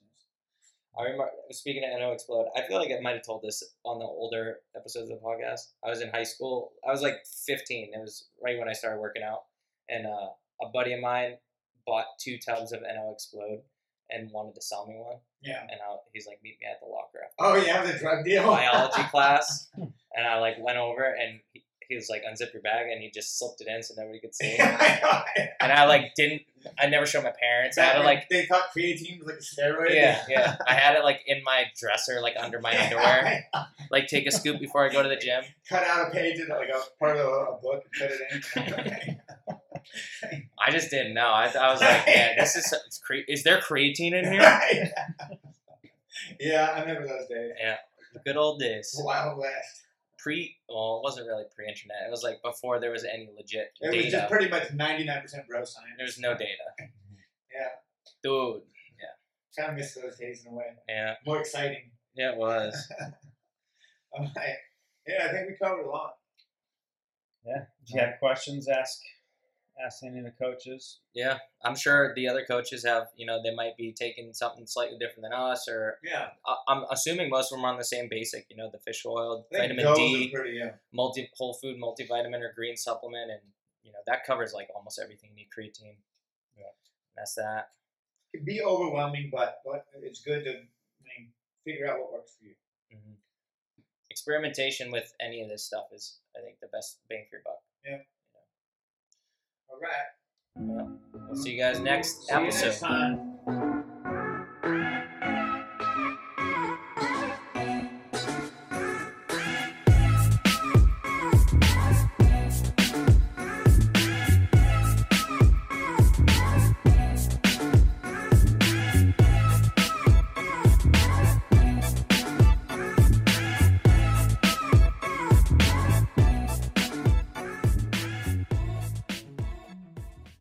I 0.97 1.03
remember 1.03 1.29
speaking 1.51 1.83
of 1.85 1.97
NO-Xplode, 1.97 2.47
I 2.55 2.67
feel 2.67 2.77
like 2.77 2.91
I 2.91 2.99
might 3.01 3.13
have 3.13 3.25
told 3.25 3.41
this 3.43 3.63
on 3.85 3.99
the 3.99 4.05
older 4.05 4.57
episodes 4.75 5.09
of 5.09 5.19
the 5.21 5.25
podcast. 5.25 5.71
I 5.85 5.89
was 5.89 6.01
in 6.01 6.09
high 6.09 6.23
school. 6.23 6.73
I 6.85 6.91
was 6.91 7.01
like 7.01 7.25
15. 7.45 7.91
It 7.93 7.97
was 8.01 8.27
right 8.43 8.59
when 8.59 8.67
I 8.67 8.73
started 8.73 8.99
working 8.99 9.23
out, 9.23 9.43
and 9.91 10.07
uh, 10.07 10.29
a 10.65 10.69
buddy 10.73 10.93
of 10.93 11.01
mine 11.01 11.33
bought 11.85 12.05
two 12.19 12.37
tubs 12.37 12.71
of 12.71 12.81
NO-Xplode 12.81 13.61
and 14.09 14.29
wanted 14.31 14.55
to 14.55 14.61
sell 14.61 14.87
me 14.87 14.95
one. 14.97 15.17
Yeah. 15.41 15.61
And 15.61 15.79
I, 15.81 15.95
he's 16.13 16.27
like, 16.27 16.39
"Meet 16.43 16.57
me 16.61 16.67
at 16.71 16.79
the 16.79 16.87
locker 16.87 17.19
after 17.23 17.35
Oh 17.39 17.55
yeah, 17.65 17.83
the 17.91 17.97
drug 17.97 18.23
deal. 18.25 18.43
biology 18.43 19.03
class." 19.11 19.67
And 19.75 20.27
I 20.27 20.37
like 20.39 20.55
went 20.59 20.77
over, 20.77 21.03
and 21.03 21.39
he, 21.53 21.63
he 21.89 21.95
was 21.95 22.09
like, 22.09 22.23
"Unzip 22.23 22.53
your 22.53 22.61
bag," 22.61 22.87
and 22.91 23.01
he 23.01 23.09
just 23.09 23.39
slipped 23.39 23.59
it 23.61 23.67
in 23.67 23.81
so 23.81 23.93
nobody 23.97 24.19
could 24.19 24.35
see. 24.35 24.55
and 24.59 25.71
I 25.71 25.85
like 25.85 26.13
didn't. 26.15 26.43
I 26.77 26.87
never 26.87 27.05
showed 27.07 27.23
my 27.23 27.33
parents. 27.41 27.77
I 27.79 27.83
had 27.85 27.93
to 27.99 28.03
like 28.03 28.29
they 28.29 28.45
thought 28.45 28.65
creatine 28.75 29.17
was 29.19 29.27
like 29.27 29.37
a 29.37 29.39
steroid. 29.39 29.95
yeah, 29.95 30.21
yeah. 30.29 30.57
I 30.67 30.75
had 30.75 30.95
it 30.95 31.03
like 31.03 31.21
in 31.25 31.41
my 31.43 31.65
dresser, 31.79 32.21
like 32.21 32.35
under 32.39 32.59
my 32.59 32.77
underwear. 32.77 33.45
Like 33.89 34.07
take 34.07 34.27
a 34.27 34.31
scoop 34.31 34.59
before 34.59 34.85
I 34.87 34.89
go 34.93 35.01
to 35.01 35.09
the 35.09 35.15
gym. 35.17 35.43
Cut 35.67 35.83
out 35.83 36.09
a 36.09 36.11
page 36.11 36.39
and 36.39 36.49
like 36.49 36.69
a 36.69 36.81
part 36.99 37.17
of 37.17 37.25
a, 37.25 37.29
a 37.29 37.59
book 37.61 37.83
and 37.99 38.09
put 38.09 38.87
it 38.87 39.07
in. 39.07 39.17
I 40.59 40.71
just 40.71 40.89
didn't 40.89 41.13
know. 41.13 41.27
I, 41.27 41.47
I 41.47 41.71
was 41.71 41.81
like, 41.81 42.05
man, 42.05 42.35
this 42.37 42.55
is 42.55 42.73
it's 42.87 42.97
cre- 42.99 43.27
is 43.27 43.43
there 43.43 43.59
creatine 43.59 44.13
in 44.13 44.31
here? 44.31 44.41
Right. 44.41 44.89
yeah, 46.39 46.73
I 46.75 46.81
remember 46.81 47.07
those 47.07 47.27
days. 47.27 47.51
Yeah, 47.61 47.77
good 48.25 48.37
old 48.37 48.59
days. 48.59 48.93
Wild 49.03 49.37
West. 49.37 49.83
Pre, 50.19 50.55
well, 50.69 50.97
it 50.97 51.03
wasn't 51.03 51.25
really 51.27 51.45
pre-internet. 51.55 51.97
It 52.07 52.11
was 52.11 52.21
like 52.23 52.43
before 52.43 52.79
there 52.79 52.91
was 52.91 53.03
any 53.03 53.27
legit 53.35 53.71
It 53.81 53.95
was 53.95 54.11
just 54.11 54.29
pretty 54.29 54.49
much 54.49 54.67
99% 54.67 55.47
bro 55.47 55.63
science. 55.65 55.89
there 55.97 56.05
was 56.05 56.19
no 56.19 56.33
data, 56.33 56.67
Yeah, 57.51 57.69
dude. 58.23 58.61
Yeah. 58.99 59.63
Kind 59.63 59.71
of 59.71 59.77
miss 59.79 59.95
those 59.95 60.17
days 60.19 60.45
in 60.45 60.53
a 60.53 60.55
way. 60.55 60.65
Yeah, 60.87 61.15
More 61.25 61.39
exciting. 61.39 61.89
yeah, 62.13 62.33
it 62.33 62.37
was. 62.37 62.87
All 64.13 64.29
right. 64.35 64.55
Yeah, 65.07 65.25
I 65.27 65.31
think 65.31 65.47
we 65.49 65.55
covered 65.59 65.85
a 65.85 65.89
lot. 65.89 66.13
Yeah. 67.43 67.63
If 67.83 67.93
you 67.95 67.99
have 68.01 68.19
questions, 68.19 68.67
ask 68.67 68.99
ask 69.83 70.03
any 70.03 70.19
of 70.19 70.25
the 70.25 70.31
coaches. 70.31 70.99
Yeah, 71.13 71.37
I'm 71.63 71.75
sure 71.75 72.13
the 72.15 72.27
other 72.27 72.45
coaches 72.45 72.85
have. 72.85 73.07
You 73.15 73.25
know, 73.25 73.41
they 73.43 73.53
might 73.53 73.77
be 73.77 73.93
taking 73.93 74.33
something 74.33 74.65
slightly 74.67 74.97
different 74.97 75.23
than 75.23 75.33
us, 75.33 75.67
or 75.67 75.99
Yeah. 76.03 76.31
I- 76.45 76.63
I'm 76.67 76.85
assuming 76.91 77.29
most 77.29 77.51
of 77.51 77.57
them 77.57 77.65
are 77.65 77.71
on 77.71 77.77
the 77.77 77.83
same 77.83 78.07
basic. 78.09 78.49
You 78.49 78.57
know, 78.57 78.69
the 78.69 78.79
fish 78.79 79.05
oil, 79.05 79.47
vitamin 79.51 79.93
D. 79.95 80.27
are 80.33 80.37
pretty, 80.39 80.57
yeah. 80.57 80.75
multi 80.91 81.29
whole 81.35 81.53
food 81.53 81.77
multivitamin 81.77 82.41
or 82.41 82.51
green 82.53 82.77
supplement, 82.77 83.31
and 83.31 83.41
you 83.83 83.91
know 83.91 83.99
that 84.05 84.23
covers 84.25 84.53
like 84.53 84.69
almost 84.75 84.99
everything 84.99 85.29
you 85.31 85.35
need. 85.37 85.49
Creatine, 85.49 85.97
Yeah. 86.57 86.71
that's 87.15 87.35
that. 87.35 87.71
It 88.33 88.37
can 88.37 88.45
be 88.45 88.61
overwhelming, 88.63 89.29
but, 89.29 89.61
but 89.65 89.87
it's 89.95 90.21
good 90.21 90.43
to 90.45 90.51
I 90.51 91.03
mean, 91.03 91.33
figure 91.65 91.87
out 91.91 91.99
what 91.99 92.11
works 92.13 92.35
for 92.37 92.45
you. 92.45 92.55
Mhm. 92.93 93.17
experimentation 94.09 94.91
with 94.91 95.13
any 95.21 95.41
of 95.41 95.47
this 95.49 95.63
stuff 95.65 95.87
is, 95.93 96.19
I 96.37 96.41
think, 96.41 96.59
the 96.59 96.67
best 96.67 96.99
bang 97.07 97.25
for 97.29 97.37
your 97.37 97.43
buck. 97.43 97.63
All 99.71 99.79
right. 99.81 99.91
Well, 100.55 100.99
we'll 101.13 101.35
see 101.35 101.51
you 101.51 101.59
guys 101.59 101.79
next 101.79 102.27
See 102.27 102.33
episode. 102.33 103.77